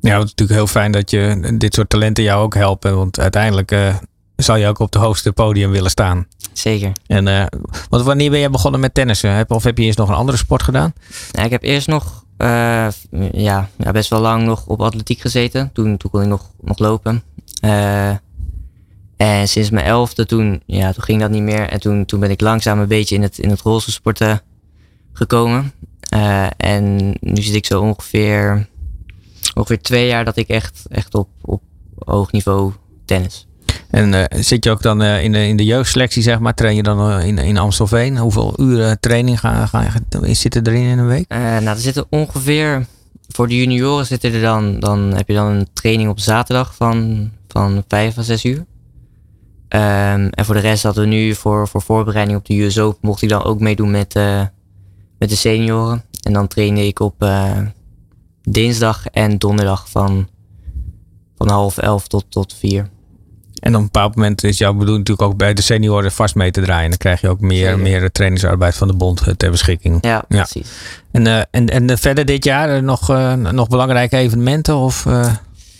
Ja, 0.00 0.14
het 0.14 0.24
is 0.24 0.30
natuurlijk 0.30 0.58
heel 0.58 0.66
fijn 0.66 0.92
dat 0.92 1.10
je 1.10 1.54
dit 1.58 1.74
soort 1.74 1.88
talenten 1.88 2.24
jou 2.24 2.42
ook 2.42 2.54
helpen. 2.54 2.96
Want 2.96 3.20
uiteindelijk 3.20 3.72
eh, 3.72 3.94
zal 4.36 4.56
je 4.56 4.66
ook 4.66 4.78
op 4.78 4.92
de 4.92 4.98
hoogste 4.98 5.32
podium 5.32 5.70
willen 5.70 5.90
staan. 5.90 6.26
Zeker. 6.52 6.92
En, 7.06 7.28
eh, 7.28 7.46
want 7.88 8.04
wanneer 8.04 8.30
ben 8.30 8.38
je 8.38 8.50
begonnen 8.50 8.80
met 8.80 8.94
tennissen? 8.94 9.44
Of 9.48 9.64
heb 9.64 9.78
je 9.78 9.84
eerst 9.84 9.98
nog 9.98 10.08
een 10.08 10.14
andere 10.14 10.38
sport 10.38 10.62
gedaan? 10.62 10.92
Ja, 11.32 11.42
ik 11.42 11.50
heb 11.50 11.62
eerst 11.62 11.86
nog 11.86 12.24
eh, 12.36 12.88
ja, 13.32 13.68
ja, 13.76 13.90
best 13.92 14.10
wel 14.10 14.20
lang 14.20 14.44
nog 14.44 14.66
op 14.66 14.80
atletiek 14.80 15.20
gezeten. 15.20 15.70
Toen, 15.72 15.96
toen 15.96 16.10
kon 16.10 16.22
ik 16.22 16.28
nog, 16.28 16.50
nog 16.60 16.78
lopen. 16.78 17.22
En 19.18 19.48
sinds 19.48 19.70
mijn 19.70 19.86
elfde, 19.86 20.26
toen, 20.26 20.62
ja, 20.66 20.92
toen 20.92 21.02
ging 21.02 21.20
dat 21.20 21.30
niet 21.30 21.42
meer. 21.42 21.68
En 21.68 21.80
toen, 21.80 22.04
toen 22.04 22.20
ben 22.20 22.30
ik 22.30 22.40
langzaam 22.40 22.78
een 22.78 22.88
beetje 22.88 23.14
in 23.14 23.22
het, 23.22 23.38
in 23.38 23.50
het 23.50 23.60
rolstoelsporten 23.60 24.40
gekomen. 25.12 25.72
Eh, 26.08 26.46
en 26.56 27.14
nu 27.20 27.42
zit 27.42 27.54
ik 27.54 27.66
zo 27.66 27.80
ongeveer, 27.80 28.68
ongeveer 29.54 29.80
twee 29.80 30.06
jaar 30.06 30.24
dat 30.24 30.36
ik 30.36 30.48
echt, 30.48 30.82
echt 30.88 31.14
op, 31.14 31.28
op 31.40 31.62
hoog 32.04 32.32
niveau 32.32 32.72
tennis. 33.04 33.46
En 33.90 34.14
eh, 34.14 34.40
zit 34.42 34.64
je 34.64 34.70
ook 34.70 34.82
dan 34.82 35.02
eh, 35.02 35.22
in, 35.22 35.32
de, 35.32 35.46
in 35.46 35.56
de 35.56 35.64
jeugdselectie, 35.64 36.22
zeg 36.22 36.38
maar? 36.38 36.54
Train 36.54 36.76
je 36.76 36.82
dan 36.82 37.20
in, 37.20 37.38
in 37.38 37.58
Amstelveen? 37.58 38.18
Hoeveel 38.18 38.54
uren 38.60 39.00
training 39.00 39.40
ga, 39.40 39.66
ga 39.66 39.86
je, 40.22 40.34
zitten 40.34 40.66
erin 40.66 40.84
in 40.84 40.98
een 40.98 41.06
week? 41.06 41.28
Nou, 41.28 41.66
er 41.66 41.76
zitten 41.76 42.06
ongeveer, 42.10 42.86
voor 43.28 43.48
de 43.48 43.56
junioren 43.56 44.06
zitten 44.06 44.32
er 44.32 44.40
dan, 44.40 44.80
dan 44.80 45.00
heb 45.14 45.28
je 45.28 45.34
dan 45.34 45.46
een 45.46 45.68
training 45.72 46.10
op 46.10 46.18
zaterdag 46.18 46.74
van, 46.74 47.30
van 47.48 47.84
vijf 47.88 48.18
à 48.18 48.22
zes 48.22 48.44
uur. 48.44 48.66
Ehm, 49.68 50.28
en 50.30 50.44
voor 50.44 50.54
de 50.54 50.60
rest 50.60 50.82
hadden 50.82 51.02
we 51.02 51.08
nu 51.08 51.34
voor, 51.34 51.68
voor 51.68 51.82
voorbereiding 51.82 52.38
op 52.38 52.44
de 52.46 52.62
US 52.62 52.78
Open, 52.78 52.98
mocht 53.02 53.22
ik 53.22 53.28
dan 53.28 53.44
ook 53.44 53.60
meedoen 53.60 53.90
met, 53.90 54.14
eh, 54.14 54.42
met 55.18 55.28
de 55.28 55.36
senioren. 55.36 56.04
En 56.22 56.32
dan 56.32 56.46
trainde 56.48 56.86
ik 56.86 57.00
op 57.00 57.22
eh, 57.22 57.56
dinsdag 58.42 59.06
en 59.06 59.38
donderdag 59.38 59.88
van, 59.90 60.28
van 61.36 61.48
half 61.48 61.78
elf 61.78 62.06
tot, 62.08 62.24
tot 62.28 62.54
vier. 62.54 62.88
En 63.58 63.74
op 63.74 63.78
een 63.80 63.84
bepaald 63.84 64.14
moment 64.14 64.44
is 64.44 64.58
jouw 64.58 64.72
bedoeling 64.72 64.98
natuurlijk 64.98 65.28
ook 65.28 65.36
bij 65.38 65.54
de 65.54 65.62
senioren 65.62 66.12
vast 66.12 66.34
mee 66.34 66.50
te 66.50 66.60
draaien. 66.60 66.88
Dan 66.88 66.98
krijg 66.98 67.20
je 67.20 67.28
ook 67.28 67.40
meer, 67.40 67.64
Zeker. 67.66 67.78
meer 67.78 68.12
trainingsarbeid 68.12 68.74
van 68.76 68.88
de 68.88 68.94
bond 68.96 69.20
eh, 69.20 69.34
ter 69.34 69.50
beschikking. 69.50 69.98
Ja, 70.00 70.24
Ja. 70.28 70.42
precies. 70.42 70.70
En, 71.10 71.50
en, 71.50 71.66
en 71.66 71.98
verder 71.98 72.24
dit 72.24 72.44
jaar 72.44 72.82
nog, 72.82 73.08
nog 73.52 73.68
belangrijke 73.68 74.16
evenementen? 74.16 74.76
Of 74.76 75.06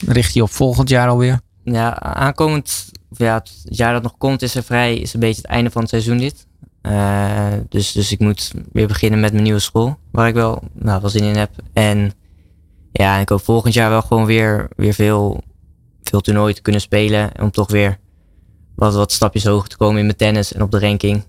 richt 0.06 0.34
je 0.34 0.42
op 0.42 0.50
volgend 0.50 0.88
jaar 0.88 1.08
alweer? 1.08 1.40
Ja, 1.64 2.00
aankomend, 2.00 2.90
ja, 3.10 3.34
het 3.34 3.62
jaar 3.64 3.92
dat 3.92 4.02
nog 4.02 4.16
komt 4.18 4.42
is 4.42 4.54
er 4.54 4.62
vrij, 4.62 4.96
is 4.96 5.14
een 5.14 5.20
beetje 5.20 5.42
het 5.42 5.50
einde 5.50 5.70
van 5.70 5.80
het 5.80 5.90
seizoen 5.90 6.18
dit. 6.18 6.46
Eh, 6.80 7.52
dus, 7.68 7.92
dus 7.92 8.12
ik 8.12 8.18
moet 8.18 8.52
weer 8.72 8.86
beginnen 8.86 9.20
met 9.20 9.32
mijn 9.32 9.44
nieuwe 9.44 9.58
school, 9.58 9.98
waar 10.10 10.28
ik 10.28 10.34
wel, 10.34 10.62
nou, 10.72 11.00
wel 11.00 11.10
zin 11.10 11.24
in 11.24 11.36
heb. 11.36 11.50
En 11.72 12.12
ja, 12.92 13.16
ik 13.16 13.28
hoop 13.28 13.42
volgend 13.42 13.74
jaar 13.74 13.90
wel 13.90 14.02
gewoon 14.02 14.24
weer, 14.24 14.68
weer 14.76 14.94
veel, 14.94 15.42
veel 16.02 16.20
toernooien 16.20 16.54
te 16.54 16.62
kunnen 16.62 16.80
spelen. 16.80 17.30
Om 17.40 17.50
toch 17.50 17.70
weer 17.70 17.98
wat, 18.74 18.94
wat 18.94 19.12
stapjes 19.12 19.44
hoger 19.44 19.68
te 19.68 19.76
komen 19.76 19.98
in 19.98 20.04
mijn 20.04 20.16
tennis 20.16 20.52
en 20.52 20.62
op 20.62 20.70
de 20.70 20.78
ranking. 20.78 21.24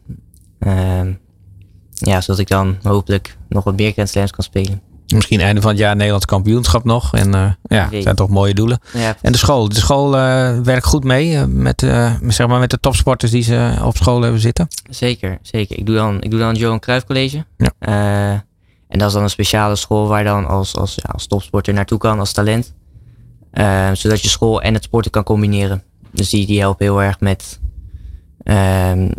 Ehm, 0.60 1.14
ja, 1.94 2.22
zodat 2.22 2.40
ik 2.40 2.48
dan 2.48 2.78
hopelijk 2.84 3.38
nog 3.50 3.64
wat 3.64 3.76
meer 3.76 3.92
Grand 3.92 4.10
Slams 4.10 4.32
kan 4.32 4.44
spelen. 4.44 4.89
Misschien 5.16 5.42
einde 5.42 5.62
van 5.62 5.70
het 5.70 5.80
jaar 5.80 5.96
Nederlands 5.96 6.26
kampioenschap 6.26 6.84
nog. 6.84 7.14
En 7.14 7.34
eh, 7.34 7.52
ja, 7.64 7.90
Weet. 7.90 8.04
zijn 8.04 8.16
toch 8.16 8.30
mooie 8.30 8.54
doelen. 8.54 8.80
Ja, 8.94 9.16
En 9.22 9.32
de 9.32 9.38
school. 9.38 9.70
De 9.70 9.76
school 9.76 10.18
eh, 10.18 10.60
werkt 10.60 10.86
goed 10.86 11.04
mee 11.04 11.36
eh, 11.36 11.44
met, 11.46 11.80
zeg 12.28 12.48
maar 12.48 12.60
met 12.60 12.70
de 12.70 12.80
topsporters 12.80 13.32
die 13.32 13.44
ze 13.44 13.80
op 13.84 13.98
school 13.98 14.22
hebben 14.22 14.42
zitten. 14.42 14.68
Zeker, 14.90 15.38
zeker. 15.42 15.78
Ik 15.78 15.86
doe 15.86 15.96
dan, 15.96 16.22
ik 16.22 16.32
doe 16.32 16.40
dan 16.40 16.50
het 16.50 16.58
Johan 16.58 16.80
Cruijff 16.80 17.06
College. 17.06 17.46
Ja. 17.58 18.44
En 18.88 19.00
dat 19.00 19.08
is 19.08 19.14
dan 19.14 19.24
een 19.24 19.30
speciale 19.30 19.76
school 19.76 20.08
waar 20.08 20.20
je 20.20 20.26
dan 20.26 20.48
als, 20.48 20.76
als, 20.76 20.96
ja, 20.96 21.10
als 21.12 21.28
topsporter 21.28 21.74
naartoe 21.74 21.98
kan, 21.98 22.20
als 22.20 22.32
talent. 22.32 22.74
Zodat 23.94 24.22
je 24.22 24.30
school 24.30 24.62
en 24.62 24.74
het 24.74 24.84
sporten 24.84 25.12
kan 25.12 25.24
combineren. 25.24 25.84
Dus 26.12 26.30
die, 26.30 26.46
die 26.46 26.60
helpen 26.60 26.86
heel 26.86 27.02
erg 27.02 27.20
met, 27.20 27.60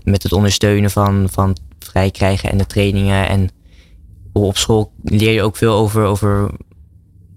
met 0.03 0.22
het 0.22 0.32
ondersteunen 0.32 0.91
van, 0.91 1.28
van 1.30 1.57
vrij 1.78 2.11
krijgen 2.11 2.51
en 2.51 2.59
de 2.59 2.66
trainingen. 2.66 3.28
En 3.28 3.51
op 4.33 4.57
school 4.57 4.93
leer 5.03 5.33
je 5.33 5.43
ook 5.43 5.57
veel 5.57 5.72
over, 5.72 6.05
over 6.05 6.51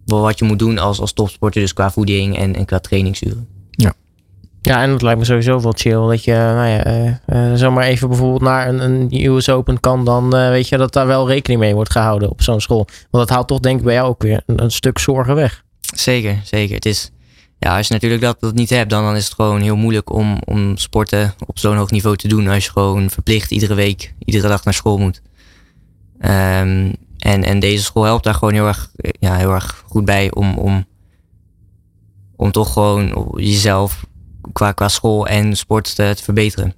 wat 0.06 0.40
je 0.40 0.46
moet 0.46 0.60
doen 0.60 0.78
als, 0.78 1.00
als 1.00 1.14
topsporter. 1.14 1.62
Dus 1.62 1.74
qua 1.74 1.92
voeding 1.92 2.38
en, 2.38 2.56
en 2.56 2.66
qua 2.66 2.80
trainingsuren. 2.80 3.48
Ja, 4.66 4.82
en 4.82 4.90
het 4.90 5.02
lijkt 5.02 5.20
me 5.20 5.26
sowieso 5.26 5.62
wel 5.62 5.74
chill 5.76 6.08
dat 6.08 6.24
je, 6.24 6.32
nou 6.32 6.68
ja, 6.68 6.84
eh, 6.84 7.08
eh, 7.26 7.54
zomaar 7.58 7.84
even 7.84 8.08
bijvoorbeeld 8.08 8.42
naar 8.42 8.68
een, 8.68 8.80
een 8.80 9.26
US 9.26 9.50
Open 9.50 9.80
kan, 9.80 10.06
dan 10.06 10.36
eh, 10.36 10.50
weet 10.50 10.68
je 10.68 10.78
dat 10.78 10.94
daar 10.94 11.08
wel 11.08 11.28
rekening 11.28 11.62
mee 11.62 11.74
wordt 11.74 11.92
gehouden 11.92 12.30
op 12.30 12.42
zo'n 12.42 12.62
school. 12.62 12.88
Want 13.10 13.28
dat 13.28 13.30
haalt 13.30 13.48
toch 13.48 13.60
denk 13.60 13.78
ik 13.80 13.86
bij 13.86 13.94
jou 13.94 14.08
ook 14.08 14.22
weer 14.22 14.44
een, 14.46 14.64
een 14.64 14.72
stuk 14.72 15.00
zorgen 15.00 15.36
weg. 15.36 15.64
Zeker, 15.96 16.42
zeker. 16.44 16.76
Het 16.76 16.86
is, 16.86 17.12
ja, 17.60 17.78
als 17.78 17.88
je 17.88 17.94
natuurlijk 17.94 18.22
dat, 18.22 18.38
dat 18.40 18.54
niet 18.54 18.70
hebt, 18.70 18.90
dan, 18.90 19.04
dan 19.04 19.16
is 19.16 19.26
het 19.26 19.34
gewoon 19.34 19.62
heel 19.62 19.76
moeilijk 19.76 20.14
om, 20.14 20.42
om 20.46 20.78
sporten 20.78 21.34
op 21.46 21.60
zo'n 21.60 21.78
hoog 21.78 21.92
niveau 21.92 22.16
te 22.16 22.28
doen. 22.28 22.48
Als 22.48 22.66
je 22.66 22.72
gewoon 22.72 23.10
verplicht 23.10 23.52
iedere 23.52 23.74
week, 23.74 24.14
iedere 24.26 24.48
dag 24.48 24.64
naar 24.64 24.74
school 24.74 24.98
moet. 24.98 25.22
Ehm, 26.24 26.92
en, 27.18 27.44
en 27.44 27.60
deze 27.60 27.84
school 27.84 28.04
helpt 28.04 28.24
daar 28.24 28.34
gewoon 28.34 28.54
heel 28.54 28.68
erg, 28.68 28.92
ja, 29.20 29.36
heel 29.36 29.54
erg 29.54 29.84
goed 29.88 30.06
bij 30.06 30.32
om, 30.32 30.58
om, 30.58 30.86
om 32.36 32.52
toch 32.52 32.74
gewoon 32.74 33.32
jezelf 33.36 34.06
qua, 34.52 34.72
qua 34.72 34.88
school 34.88 35.28
en 35.28 35.56
sport 35.56 35.96
te, 35.96 36.14
te 36.16 36.24
verbeteren. 36.24 36.74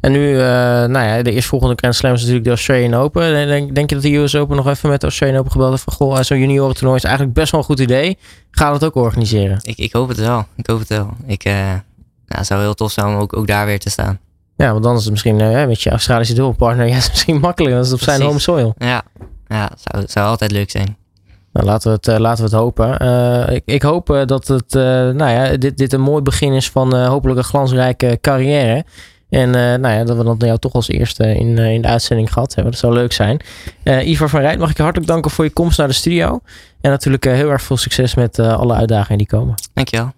En 0.00 0.12
nu, 0.12 0.32
eh, 0.32 0.44
nou 0.84 0.98
ja, 1.06 1.22
de 1.22 1.32
eerstvolgende 1.32 1.74
Grand 1.76 1.94
Slam 1.94 2.12
is 2.12 2.18
natuurlijk 2.18 2.44
de 2.44 2.50
Australian 2.50 2.94
Open. 2.94 3.48
Denk, 3.48 3.74
denk 3.74 3.88
je 3.88 3.94
dat 3.94 4.04
de 4.04 4.14
US 4.14 4.34
Open 4.34 4.56
nog 4.56 4.68
even 4.68 4.90
met 4.90 5.00
de 5.00 5.06
Australian 5.06 5.38
Open 5.38 5.52
gebeld 5.52 5.70
heeft 5.70 5.82
van, 5.82 5.92
goh, 5.92 6.20
zo'n 6.20 6.38
juniorentoernooi 6.38 6.96
is 6.96 7.04
eigenlijk 7.04 7.34
best 7.34 7.50
wel 7.50 7.60
een 7.60 7.66
goed 7.66 7.80
idee. 7.80 8.18
We 8.50 8.64
het 8.64 8.84
ook 8.84 8.94
organiseren? 8.94 9.58
Ik, 9.62 9.78
ik 9.78 9.92
hoop 9.92 10.08
het 10.08 10.18
wel. 10.18 10.46
Ik 10.56 10.66
hoop 10.66 10.78
het 10.78 10.88
wel. 10.88 11.16
Ik 11.26 11.44
uh, 11.44 11.74
nou, 12.26 12.44
zou 12.44 12.60
heel 12.60 12.74
tof 12.74 12.92
zijn 12.92 13.06
om 13.06 13.14
ook, 13.14 13.36
ook 13.36 13.46
daar 13.46 13.66
weer 13.66 13.78
te 13.78 13.90
staan. 13.90 14.18
Ja, 14.58 14.72
want 14.72 14.84
dan 14.84 14.96
is 14.96 15.02
het 15.02 15.10
misschien 15.10 15.40
uh, 15.40 15.66
met 15.66 15.82
je 15.82 15.90
Australische 15.90 16.34
dubbelpartner, 16.34 16.86
ja, 16.88 16.96
is 16.96 17.08
misschien 17.08 17.40
makkelijker 17.40 17.80
dan 17.80 17.84
het 17.84 17.94
op 18.00 18.00
zijn 18.00 18.22
home 18.22 18.38
soil. 18.38 18.74
Ja, 18.78 19.02
ja 19.46 19.70
zou, 19.74 20.04
zou 20.06 20.26
altijd 20.26 20.50
leuk 20.52 20.70
zijn. 20.70 20.96
Nou, 21.52 21.66
laten 21.66 21.90
we 21.90 21.96
het, 21.96 22.08
uh, 22.08 22.16
laten 22.16 22.44
we 22.44 22.50
het 22.50 22.60
hopen. 22.60 23.02
Uh, 23.02 23.54
ik, 23.54 23.62
ik, 23.64 23.82
hoop 23.82 24.06
dat 24.26 24.48
het, 24.48 24.72
nou 25.14 25.30
ja, 25.30 25.56
dit, 25.56 25.78
dit 25.78 25.92
een 25.92 26.00
mooi 26.00 26.22
begin 26.22 26.52
is 26.52 26.70
van 26.70 27.04
hopelijk 27.04 27.38
een 27.38 27.44
glansrijke 27.44 28.18
carrière. 28.20 28.84
En 29.30 29.50
nou 29.50 29.88
ja, 29.88 30.04
dat 30.04 30.16
we 30.16 30.24
dat 30.24 30.36
jou 30.38 30.58
toch 30.58 30.72
als 30.72 30.88
eerste 30.88 31.34
in, 31.34 31.58
in 31.58 31.82
de 31.82 31.88
uitzending 31.88 32.32
gehad 32.32 32.54
hebben. 32.54 32.72
Dat 32.72 32.80
zou 32.80 32.94
leuk 32.94 33.12
zijn. 33.12 33.40
Ivar 33.84 34.28
van 34.28 34.40
Rijt, 34.40 34.58
mag 34.58 34.70
ik 34.70 34.76
je 34.76 34.82
hartelijk 34.82 35.10
danken 35.10 35.30
voor 35.30 35.44
je 35.44 35.50
komst 35.50 35.78
naar 35.78 35.88
de 35.88 35.94
studio. 35.94 36.40
En 36.80 36.90
natuurlijk 36.90 37.24
heel 37.24 37.50
erg 37.50 37.62
veel 37.62 37.76
succes 37.76 38.14
met 38.14 38.38
alle 38.38 38.74
uitdagingen 38.74 39.18
die 39.18 39.26
komen. 39.26 39.54
Dankjewel. 39.74 40.12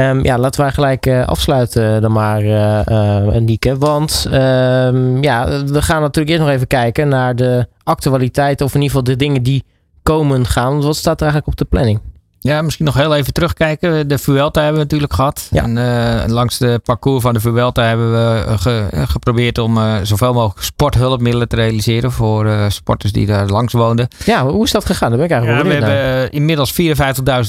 Um, 0.00 0.24
ja, 0.24 0.38
laten 0.38 0.60
wij 0.60 0.70
gelijk 0.70 1.06
uh, 1.06 1.26
afsluiten 1.26 2.02
dan 2.02 2.12
maar, 2.12 2.42
uh, 2.42 3.36
Nieke. 3.36 3.78
Want 3.78 4.26
um, 4.26 5.22
ja, 5.22 5.64
we 5.64 5.82
gaan 5.82 6.00
natuurlijk 6.00 6.28
eerst 6.28 6.42
nog 6.46 6.54
even 6.54 6.66
kijken 6.66 7.08
naar 7.08 7.36
de 7.36 7.66
actualiteit. 7.82 8.60
Of 8.60 8.74
in 8.74 8.80
ieder 8.80 8.96
geval 8.96 9.14
de 9.14 9.24
dingen 9.24 9.42
die 9.42 9.64
komen 10.02 10.46
gaan. 10.46 10.82
Wat 10.82 10.96
staat 10.96 11.20
er 11.20 11.26
eigenlijk 11.26 11.46
op 11.46 11.56
de 11.56 11.64
planning? 11.64 12.00
Ja, 12.42 12.62
misschien 12.62 12.84
nog 12.84 12.94
heel 12.94 13.14
even 13.14 13.32
terugkijken. 13.32 14.08
De 14.08 14.18
Vuelta 14.18 14.60
hebben 14.60 14.78
we 14.78 14.82
natuurlijk 14.82 15.12
gehad. 15.12 15.48
Ja. 15.50 15.62
En 15.62 15.76
uh, 15.76 16.32
langs 16.34 16.58
de 16.58 16.80
parcours 16.84 17.22
van 17.22 17.32
de 17.32 17.40
Vuelta 17.40 17.82
hebben 17.82 18.12
we 18.12 18.58
ge, 18.58 18.88
geprobeerd 18.92 19.58
om 19.58 19.76
uh, 19.76 19.94
zoveel 20.02 20.32
mogelijk 20.32 20.64
sporthulpmiddelen 20.64 21.48
te 21.48 21.56
realiseren 21.56 22.12
voor 22.12 22.46
uh, 22.46 22.64
sporters 22.68 23.12
die 23.12 23.26
daar 23.26 23.48
langs 23.48 23.72
woonden. 23.72 24.08
Ja, 24.24 24.46
hoe 24.46 24.64
is 24.64 24.70
dat 24.70 24.84
gegaan? 24.84 25.08
Daar 25.08 25.18
ben 25.18 25.26
ik 25.26 25.32
eigenlijk 25.32 25.62
ja, 25.62 25.74
We 25.74 25.80
naar. 25.80 25.90
hebben 25.90 26.30
inmiddels 26.32 26.72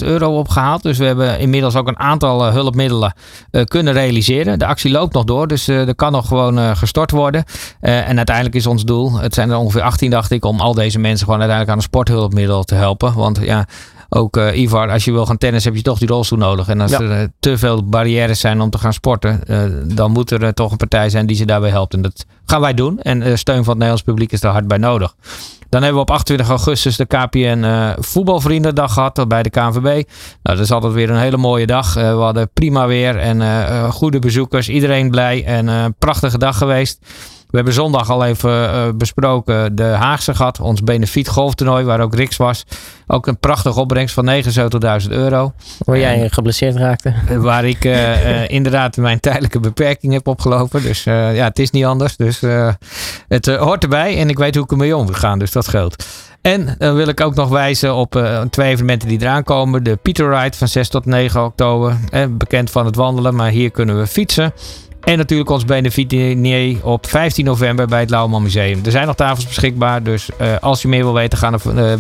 54.000 0.02 0.08
euro 0.08 0.38
opgehaald. 0.38 0.84
Dus 0.84 0.98
we 0.98 1.06
hebben 1.06 1.39
inmiddels 1.39 1.76
ook 1.76 1.88
een 1.88 2.00
aantal 2.00 2.46
eh, 2.46 2.54
hulpmiddelen 2.54 3.14
kunnen 3.64 3.94
realiseren. 3.94 4.60
De 4.60 4.66
actie 4.66 4.92
loopt 4.92 5.14
nog 5.14 5.24
door, 5.24 5.48
dus 5.48 5.68
er 5.68 5.96
kan 5.96 6.12
nog 6.12 6.28
gewoon 6.28 6.78
gestort 6.78 7.12
worden. 7.12 7.44
en 7.80 8.18
uiteindelijk 8.18 8.56
is 8.56 8.68
ons 8.68 8.86
doel, 8.86 9.20
het 9.20 9.34
zijn 9.34 9.50
er 9.50 9.58
ongeveer 9.58 9.82
18 9.82 10.10
dacht 10.10 10.32
ik, 10.32 10.46
om 10.46 10.60
al 10.60 10.74
deze 10.74 11.00
mensen 11.00 11.26
gewoon 11.26 11.39
uiteindelijk 11.39 11.70
aan 11.70 11.84
een 11.84 11.89
sporthulpmiddel 11.89 12.64
te 12.64 12.76
helpen. 12.76 13.14
Want 13.14 13.39
ja, 13.42 13.66
ook 14.14 14.38
uh, 14.38 14.59
Ivar, 14.59 14.89
als 14.89 15.05
je 15.05 15.12
wil 15.12 15.26
gaan 15.26 15.38
tennis 15.38 15.64
heb 15.64 15.76
je 15.76 15.82
toch 15.82 15.99
die 15.99 16.07
rolstoel 16.07 16.38
nodig. 16.38 16.68
En 16.68 16.82
als 16.82 16.91
ja. 16.91 16.99
er 16.99 17.22
uh, 17.22 17.28
te 17.39 17.57
veel 17.57 17.84
barrières 17.84 18.39
zijn 18.39 18.62
om 18.62 18.70
te 18.70 18.78
gaan 18.78 18.93
sporten, 18.93 19.41
uh, 19.47 19.64
dan 19.95 20.12
moet 20.12 20.32
er 20.32 20.53
toch 20.53 20.72
een 20.72 20.78
partij 20.78 21.09
zijn 21.09 21.26
die 21.26 21.36
ze 21.36 21.45
daarbij 21.45 21.70
helpt. 21.70 21.93
En 21.93 22.01
dat 22.01 22.26
gaan 22.45 22.62
wij 22.62 22.74
doen. 22.74 22.99
En 22.99 23.38
steun 23.38 23.55
van 23.55 23.66
het 23.66 23.74
Nederlands 23.74 24.01
publiek 24.01 24.32
is 24.32 24.39
daar 24.39 24.51
hard 24.51 24.68
bij 24.68 24.78
nodig. 24.78 25.16
Dan 25.70 25.82
hebben 25.84 26.01
we 26.01 26.09
op 26.09 26.12
28 26.12 26.49
augustus 26.49 26.95
de 26.95 27.05
KPN 27.05 27.95
voetbalvriendendag 27.99 28.93
gehad 28.93 29.28
bij 29.28 29.43
de 29.43 29.49
KNVB. 29.49 29.84
Nou, 30.43 30.57
dat 30.57 30.59
is 30.59 30.72
altijd 30.72 30.93
weer 30.93 31.09
een 31.09 31.18
hele 31.18 31.38
mooie 31.38 31.66
dag. 31.66 31.93
we 31.93 32.01
hadden 32.01 32.49
prima 32.53 32.88
weer 32.88 33.18
en 33.18 33.91
goede 33.91 34.20
bezoekers. 34.20 34.70
Iedereen 34.70 35.09
blij 35.09 35.45
en 35.45 35.68
een 35.68 35.95
prachtige 35.99 36.38
dag 36.38 36.57
geweest. 36.57 37.05
We 37.52 37.58
hebben 37.58 37.74
zondag 37.74 38.10
al 38.10 38.26
even 38.26 38.52
uh, 38.52 38.88
besproken 38.95 39.76
de 39.76 39.84
Haagse 39.84 40.36
gehad. 40.36 40.60
Ons 40.60 40.84
benefiet 40.84 41.28
golftoernooi 41.28 41.84
waar 41.84 41.99
ook 41.99 42.16
Rix 42.16 42.38
was. 42.38 42.66
Ook 43.08 43.28
een 43.28 43.38
prachtige 43.38 43.80
opbrengst 43.80 44.14
van 44.14 44.43
79.000 45.04 45.10
euro. 45.10 45.54
Waar 45.78 45.99
jij 45.99 46.30
geblesseerd 46.30 46.76
raakte. 46.76 47.14
Waar 47.38 47.66
ik 47.66 47.86
uh, 47.86 48.26
uh, 48.26 48.49
inderdaad 48.49 48.97
mijn 48.97 49.20
tijdelijke 49.20 49.60
beperking 49.60 50.14
heb 50.14 50.28
opgelopen. 50.28 50.82
Dus 50.82 51.04
ja, 51.04 51.43
het 51.43 51.60
is 51.60 51.72
niet 51.72 51.86
anders. 51.86 52.16
Dus 52.16 52.41
het 53.28 53.45
hoort 53.45 53.84
erbij. 53.84 54.18
En 54.18 54.30
ik 54.30 54.38
weet 54.38 54.56
hoe 54.56 54.64
ik 54.64 54.72
ermee 54.72 54.97
om 54.97 55.06
wil 55.06 55.16
gaan. 55.16 55.39
Dus 55.39 55.52
dat 55.52 55.68
geldt. 55.68 56.06
En 56.41 56.76
dan 56.78 56.95
wil 56.95 57.08
ik 57.08 57.22
ook 57.22 57.36
nog 57.36 57.49
wijzen 57.49 57.95
op 57.95 58.24
twee 58.49 58.70
evenementen 58.70 59.08
die 59.08 59.22
eraan 59.22 59.43
komen. 59.43 59.84
De 59.84 59.95
Peter 59.95 60.30
Ride 60.30 60.58
van 60.58 60.68
6 60.68 60.89
tot 60.89 61.06
9 61.06 61.43
oktober. 61.43 61.97
Eh, 62.10 62.26
bekend 62.30 62.72
van 62.72 62.86
het 62.86 62.95
wandelen, 62.95 63.36
maar 63.36 63.49
hier 63.49 63.72
kunnen 63.72 63.99
we 63.99 64.08
fietsen. 64.08 64.54
En 65.02 65.18
natuurlijk 65.18 65.49
ons 65.49 65.66
benefiet-diner 65.66 66.86
op 66.86 67.08
15 67.08 67.45
november 67.45 67.88
bij 67.88 67.99
het 67.99 68.10
Lauwman 68.10 68.43
Museum. 68.43 68.82
Er 68.86 68.91
zijn 68.91 69.08
nog 69.08 69.16
tafels 69.16 69.47
beschikbaar, 69.47 70.04
dus 70.04 70.30
uh, 70.41 70.58
als 70.60 70.82
je 70.82 70.88
meer 70.88 71.04
wil 71.04 71.14
weten, 71.14 71.38
ga 71.38 71.49
naar 71.49 71.60
uh, 71.66 71.91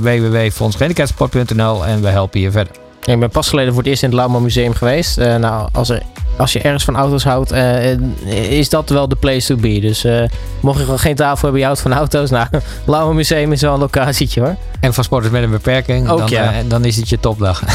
en 1.87 2.01
we 2.01 2.07
helpen 2.07 2.39
je 2.39 2.51
verder. 2.51 2.73
Ik 3.05 3.19
ben 3.19 3.29
pas 3.29 3.49
geleden 3.49 3.73
voor 3.73 3.81
het 3.81 3.91
eerst 3.91 4.03
in 4.03 4.09
het 4.09 4.17
Lauwman 4.17 4.43
Museum 4.43 4.73
geweest. 4.73 5.17
Uh, 5.17 5.35
nou, 5.35 5.69
als 5.71 5.89
er 5.89 6.01
als 6.37 6.53
je 6.53 6.59
ergens 6.61 6.83
van 6.83 6.95
auto's 6.95 7.23
houdt, 7.23 7.51
eh, 7.51 7.91
is 8.59 8.69
dat 8.69 8.89
wel 8.89 9.07
de 9.07 9.15
place 9.15 9.47
to 9.47 9.55
be. 9.61 9.79
Dus 9.79 10.03
eh, 10.03 10.23
mocht 10.59 10.77
je 10.77 10.83
gewoon 10.83 10.99
geen 10.99 11.15
tafel 11.15 11.41
hebben, 11.41 11.59
je 11.59 11.65
houdt 11.65 11.81
van 11.81 11.93
auto's, 11.93 12.29
nou, 12.29 12.47
Lauwe 12.85 13.13
Museum 13.13 13.51
is 13.51 13.61
wel 13.61 13.73
een 13.73 13.79
locatietje 13.79 14.41
hoor. 14.41 14.55
En 14.79 14.93
voor 14.93 15.03
sporters 15.03 15.33
met 15.33 15.43
een 15.43 15.49
beperking, 15.49 16.09
Ook, 16.09 16.17
dan, 16.19 16.29
ja. 16.29 16.51
eh, 16.51 16.57
dan 16.67 16.85
is 16.85 16.95
het 16.95 17.09
je 17.09 17.19
topdag. 17.19 17.61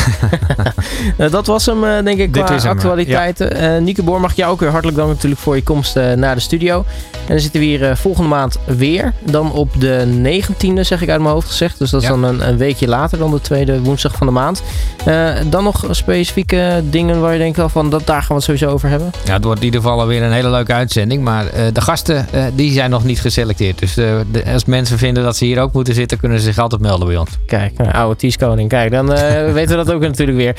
Eh, 1.17 1.31
dat 1.31 1.47
was 1.47 1.67
hem, 1.67 1.85
eh, 1.85 2.05
denk 2.05 2.19
ik, 2.19 2.33
qua 2.33 2.57
actualiteiten. 2.69 3.53
Eh 3.57 3.81
Nieke 3.83 4.03
Boor, 4.03 4.21
mag 4.21 4.31
ik 4.31 4.37
jou 4.37 4.53
ook 4.53 4.61
weer 4.61 4.71
hartelijk 4.71 4.97
danken 4.99 5.15
natuurlijk 5.15 5.41
voor 5.43 5.57
je 5.57 5.63
komst 5.63 5.97
eh, 5.97 6.13
naar 6.13 6.35
de 6.35 6.41
studio. 6.41 6.85
En 7.13 7.33
dan 7.33 7.41
zitten 7.41 7.61
we 7.61 7.67
hier 7.67 7.91
eh, 7.91 7.97
volgende 7.97 8.29
maand 8.29 8.59
weer. 8.65 9.13
Dan 9.25 9.53
op 9.53 9.81
de 9.81 10.21
19e, 10.23 10.81
zeg 10.81 11.03
ik 11.03 11.09
uit 11.09 11.21
mijn 11.21 11.33
hoofd 11.33 11.47
gezegd. 11.49 11.79
Dus 11.79 11.91
dat 11.91 12.03
is 12.03 12.09
Ja. 12.09 12.13
dan 12.15 12.23
een, 12.25 12.49
een 12.49 12.57
weekje 12.57 12.89
later 12.89 13.19
dan 13.19 13.31
de 13.31 13.41
tweede 13.41 13.81
woensdag 13.81 14.15
van 14.17 14.27
de 14.27 14.33
maand. 14.33 14.63
Eh, 15.05 15.29
dan 15.47 15.65
nog 15.65 15.85
specifieke 15.91 16.83
dingen 16.91 17.21
waar 17.21 17.33
je 17.33 17.39
denkt 17.39 17.57
wel 17.57 17.69
van, 17.69 17.91
dat, 17.91 18.07
daar 18.07 18.23
gaan 18.23 18.37
we 18.37 18.43
sowieso 18.47 18.69
over 18.71 18.89
hebben. 18.89 19.11
Ja, 19.25 19.33
het 19.33 19.45
wordt 19.45 19.61
in 19.61 19.65
ieder 19.67 19.81
geval 19.81 20.07
weer 20.07 20.23
een 20.23 20.33
hele 20.33 20.51
leuke 20.51 20.73
uitzending. 20.73 21.23
Maar 21.23 21.47
eh, 21.47 21.63
de 21.73 21.81
gasten, 21.81 22.27
eh, 22.33 22.45
die 22.55 22.73
zijn 22.73 22.91
nog 22.91 23.05
niet 23.05 23.21
geselecteerd. 23.21 23.79
Dus 23.79 23.97
eh, 23.97 24.15
de- 24.31 24.45
als 24.53 24.65
mensen 24.65 24.99
vinden 24.99 25.23
dat 25.23 25.37
ze 25.37 25.45
hier 25.45 25.61
ook 25.61 25.73
moeten 25.73 25.95
zitten, 25.95 26.19
kunnen 26.19 26.39
ze 26.39 26.45
zich 26.45 26.59
altijd 26.59 26.81
melden 26.81 27.07
bij 27.07 27.17
ons. 27.17 27.31
Kijk, 27.47 27.79
nou, 27.79 27.93
oude 27.93 28.17
Ties-koning. 28.17 28.69
Kijk, 28.69 28.91
dan 28.91 29.07
weten 29.59 29.79
we 29.79 29.85
dat 29.85 29.93
ook 29.93 30.01
natuurlijk 30.01 30.39
weer. 30.39 30.55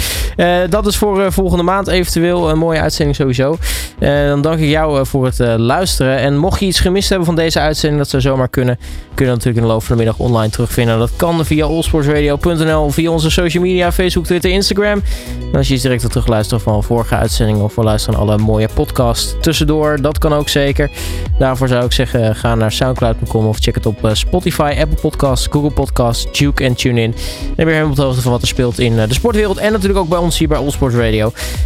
Dat 0.69 0.87
is 0.87 0.97
voor 0.97 1.31
volgende 1.31 1.63
maand 1.63 1.87
eventueel 1.87 2.49
een 2.49 2.57
mooie 2.57 2.79
uitzending 2.79 3.15
sowieso. 3.15 3.57
Dan 3.99 4.41
dank 4.41 4.59
ik 4.59 4.69
jou 4.69 5.05
voor 5.05 5.25
het 5.25 5.39
luisteren. 5.59 6.17
En 6.17 6.37
mocht 6.37 6.59
je 6.59 6.65
iets 6.65 6.79
gemist 6.79 7.09
hebben 7.09 7.25
van 7.27 7.35
deze 7.35 7.59
uitzending, 7.59 8.01
dat 8.01 8.09
zou 8.09 8.21
zomaar 8.21 8.47
kunnen. 8.49 8.79
Kun 9.13 9.25
je 9.25 9.31
natuurlijk 9.31 9.57
in 9.57 9.63
de 9.63 9.69
loop 9.71 9.83
van 9.83 9.97
de 9.97 10.03
middag 10.03 10.19
online 10.25 10.49
terugvinden. 10.51 10.99
Dat 10.99 11.11
kan 11.15 11.45
via 11.45 11.65
allsportsradio.nl, 11.65 12.89
via 12.89 13.11
onze 13.11 13.29
social 13.29 13.63
media, 13.63 13.91
Facebook, 13.91 14.25
Twitter, 14.25 14.51
Instagram. 14.51 15.01
En 15.51 15.57
als 15.57 15.67
je 15.67 15.73
iets 15.73 15.83
direct 15.83 16.01
wil 16.01 16.09
terugluisteren 16.09 16.63
van 16.63 16.83
vorige 16.83 17.15
uitzendingen 17.15 17.63
of 17.63 17.76
wil 17.77 17.85
luisteren 17.85 18.19
naar 18.19 18.29
alle 18.29 18.37
mooie 18.37 18.69
podcasts 18.73 19.35
tussendoor, 19.41 20.01
dat 20.01 20.17
kan 20.17 20.33
ook 20.33 20.49
zeker. 20.49 20.89
Daarvoor 21.37 21.67
zou 21.67 21.85
ik 21.85 21.91
zeggen, 21.91 22.35
ga 22.35 22.55
naar 22.55 22.71
soundcloud.com 22.71 23.45
of 23.45 23.57
check 23.59 23.75
het 23.75 23.85
op 23.85 24.05
eh, 24.05 24.13
Spotify, 24.13 24.75
Apple 24.79 25.01
Podcasts, 25.01 25.47
Google 25.51 25.71
Podcasts, 25.71 26.37
Duke 26.39 26.63
en 26.63 26.75
TuneIn. 26.75 27.11
Dan 27.11 27.55
ben 27.55 27.65
je 27.65 27.71
helemaal 27.71 27.89
op 27.89 27.95
de 27.95 28.01
hoogte 28.01 28.21
van 28.21 28.31
wat 28.31 28.41
er 28.41 28.47
speelt 28.47 28.79
in 28.79 28.99
eh, 28.99 29.07
de 29.07 29.13
sportwereld. 29.13 29.57
En 29.57 29.71
natuurlijk 29.71 29.99
ook 29.99 30.09
bij 30.09 30.17
ons 30.17 30.37
hier 30.37 30.47
bij 30.47 30.57
Allsports 30.57 30.95
Radio. 30.95 31.25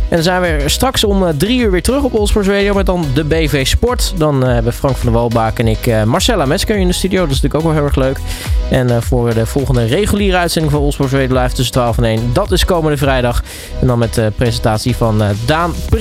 En 0.09 0.15
dan 0.15 0.23
zijn 0.23 0.41
we 0.41 0.63
straks 0.65 1.03
om 1.03 1.27
eh, 1.27 1.33
drie 1.37 1.59
uur 1.59 1.71
weer 1.71 1.81
terug 1.81 2.03
op 2.03 2.15
Allsports 2.15 2.47
Radio 2.47 2.73
met 2.73 2.85
dan 2.85 3.05
de 3.13 3.23
BV 3.23 3.67
Sport. 3.67 4.13
Dan 4.17 4.43
hebben 4.43 4.73
Frank 4.73 4.95
van 4.95 5.05
der 5.05 5.19
Walbaak 5.19 5.59
en 5.59 5.67
ik 5.67 6.05
Marcella 6.05 6.45
Mesker 6.45 6.77
in 6.77 6.87
de 6.87 6.93
studio. 6.93 7.21
Dat 7.21 7.29
is 7.29 7.41
natuurlijk 7.41 7.63
ook 7.63 7.73
wel 7.73 7.79
heel 7.81 7.89
erg 7.89 7.95
leuk. 7.95 8.19
En 8.69 9.03
voor 9.03 9.33
de 9.33 9.45
volgende 9.45 9.85
reguliere 9.85 10.37
uitzending 10.37 10.73
van 10.73 10.83
Allsports 10.83 11.13
Radio 11.13 11.41
Live 11.41 11.55
tussen 11.55 11.73
12 11.73 11.97
en 11.97 12.03
1. 12.03 12.29
Dat 12.33 12.51
is 12.51 12.65
komende 12.65 12.97
vrijdag. 12.97 13.43
En 13.81 13.87
dan 13.87 13.99
met 13.99 14.13
de 14.13 14.31
presentatie 14.35 14.95
van 14.95 15.21
Daan 15.45 15.73
Prins. 15.89 16.00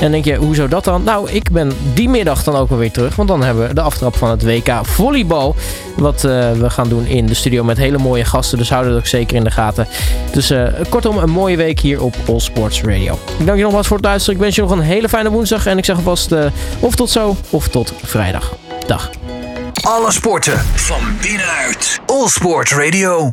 En 0.00 0.10
denk 0.10 0.24
je, 0.24 0.36
hoezo 0.36 0.68
dat 0.68 0.84
dan? 0.84 1.02
Nou, 1.02 1.30
ik 1.30 1.50
ben 1.50 1.72
die 1.94 2.08
middag 2.08 2.42
dan 2.42 2.56
ook 2.56 2.68
wel 2.68 2.78
weer 2.78 2.90
terug. 2.90 3.16
Want 3.16 3.28
dan 3.28 3.42
hebben 3.42 3.68
we 3.68 3.74
de 3.74 3.80
aftrap 3.80 4.16
van 4.16 4.30
het 4.30 4.44
WK 4.44 4.78
volleybal. 4.82 5.54
Wat 5.96 6.24
eh, 6.24 6.52
we 6.52 6.70
gaan 6.70 6.88
doen 6.88 7.06
in 7.06 7.26
de 7.26 7.34
studio 7.34 7.64
met 7.64 7.76
hele 7.76 7.98
mooie 7.98 8.24
gasten. 8.24 8.58
Dus 8.58 8.70
houden 8.70 8.92
dat 8.92 9.00
ook 9.00 9.06
zeker 9.06 9.36
in 9.36 9.44
de 9.44 9.50
gaten. 9.50 9.88
Dus 10.32 10.50
eh, 10.50 10.66
kortom, 10.88 11.18
een 11.18 11.30
mooie 11.30 11.56
week 11.56 11.80
hier 11.80 12.02
op 12.02 12.16
All 12.28 12.40
Sports 12.40 12.82
Radio. 12.82 13.18
Ik 13.38 13.46
dank 13.46 13.58
je 13.58 13.64
nogmaals 13.64 13.86
voor 13.86 13.96
het 13.96 14.06
luisteren. 14.06 14.34
Ik 14.34 14.42
wens 14.42 14.54
je 14.54 14.62
nog 14.62 14.70
een 14.70 14.80
hele 14.80 15.08
fijne 15.08 15.30
woensdag. 15.30 15.66
En 15.66 15.78
ik 15.78 15.84
zeg 15.84 15.96
alvast 15.96 16.32
eh, 16.32 16.44
of 16.80 16.94
tot 16.94 17.10
zo 17.10 17.36
of 17.50 17.68
tot 17.68 17.92
vrijdag. 18.02 18.56
Dag. 18.86 19.10
Alle 19.82 20.12
sporten 20.12 20.58
van 20.74 21.00
binnenuit. 21.20 22.00
All 22.06 22.28
Sport 22.28 22.70
Radio. 22.70 23.32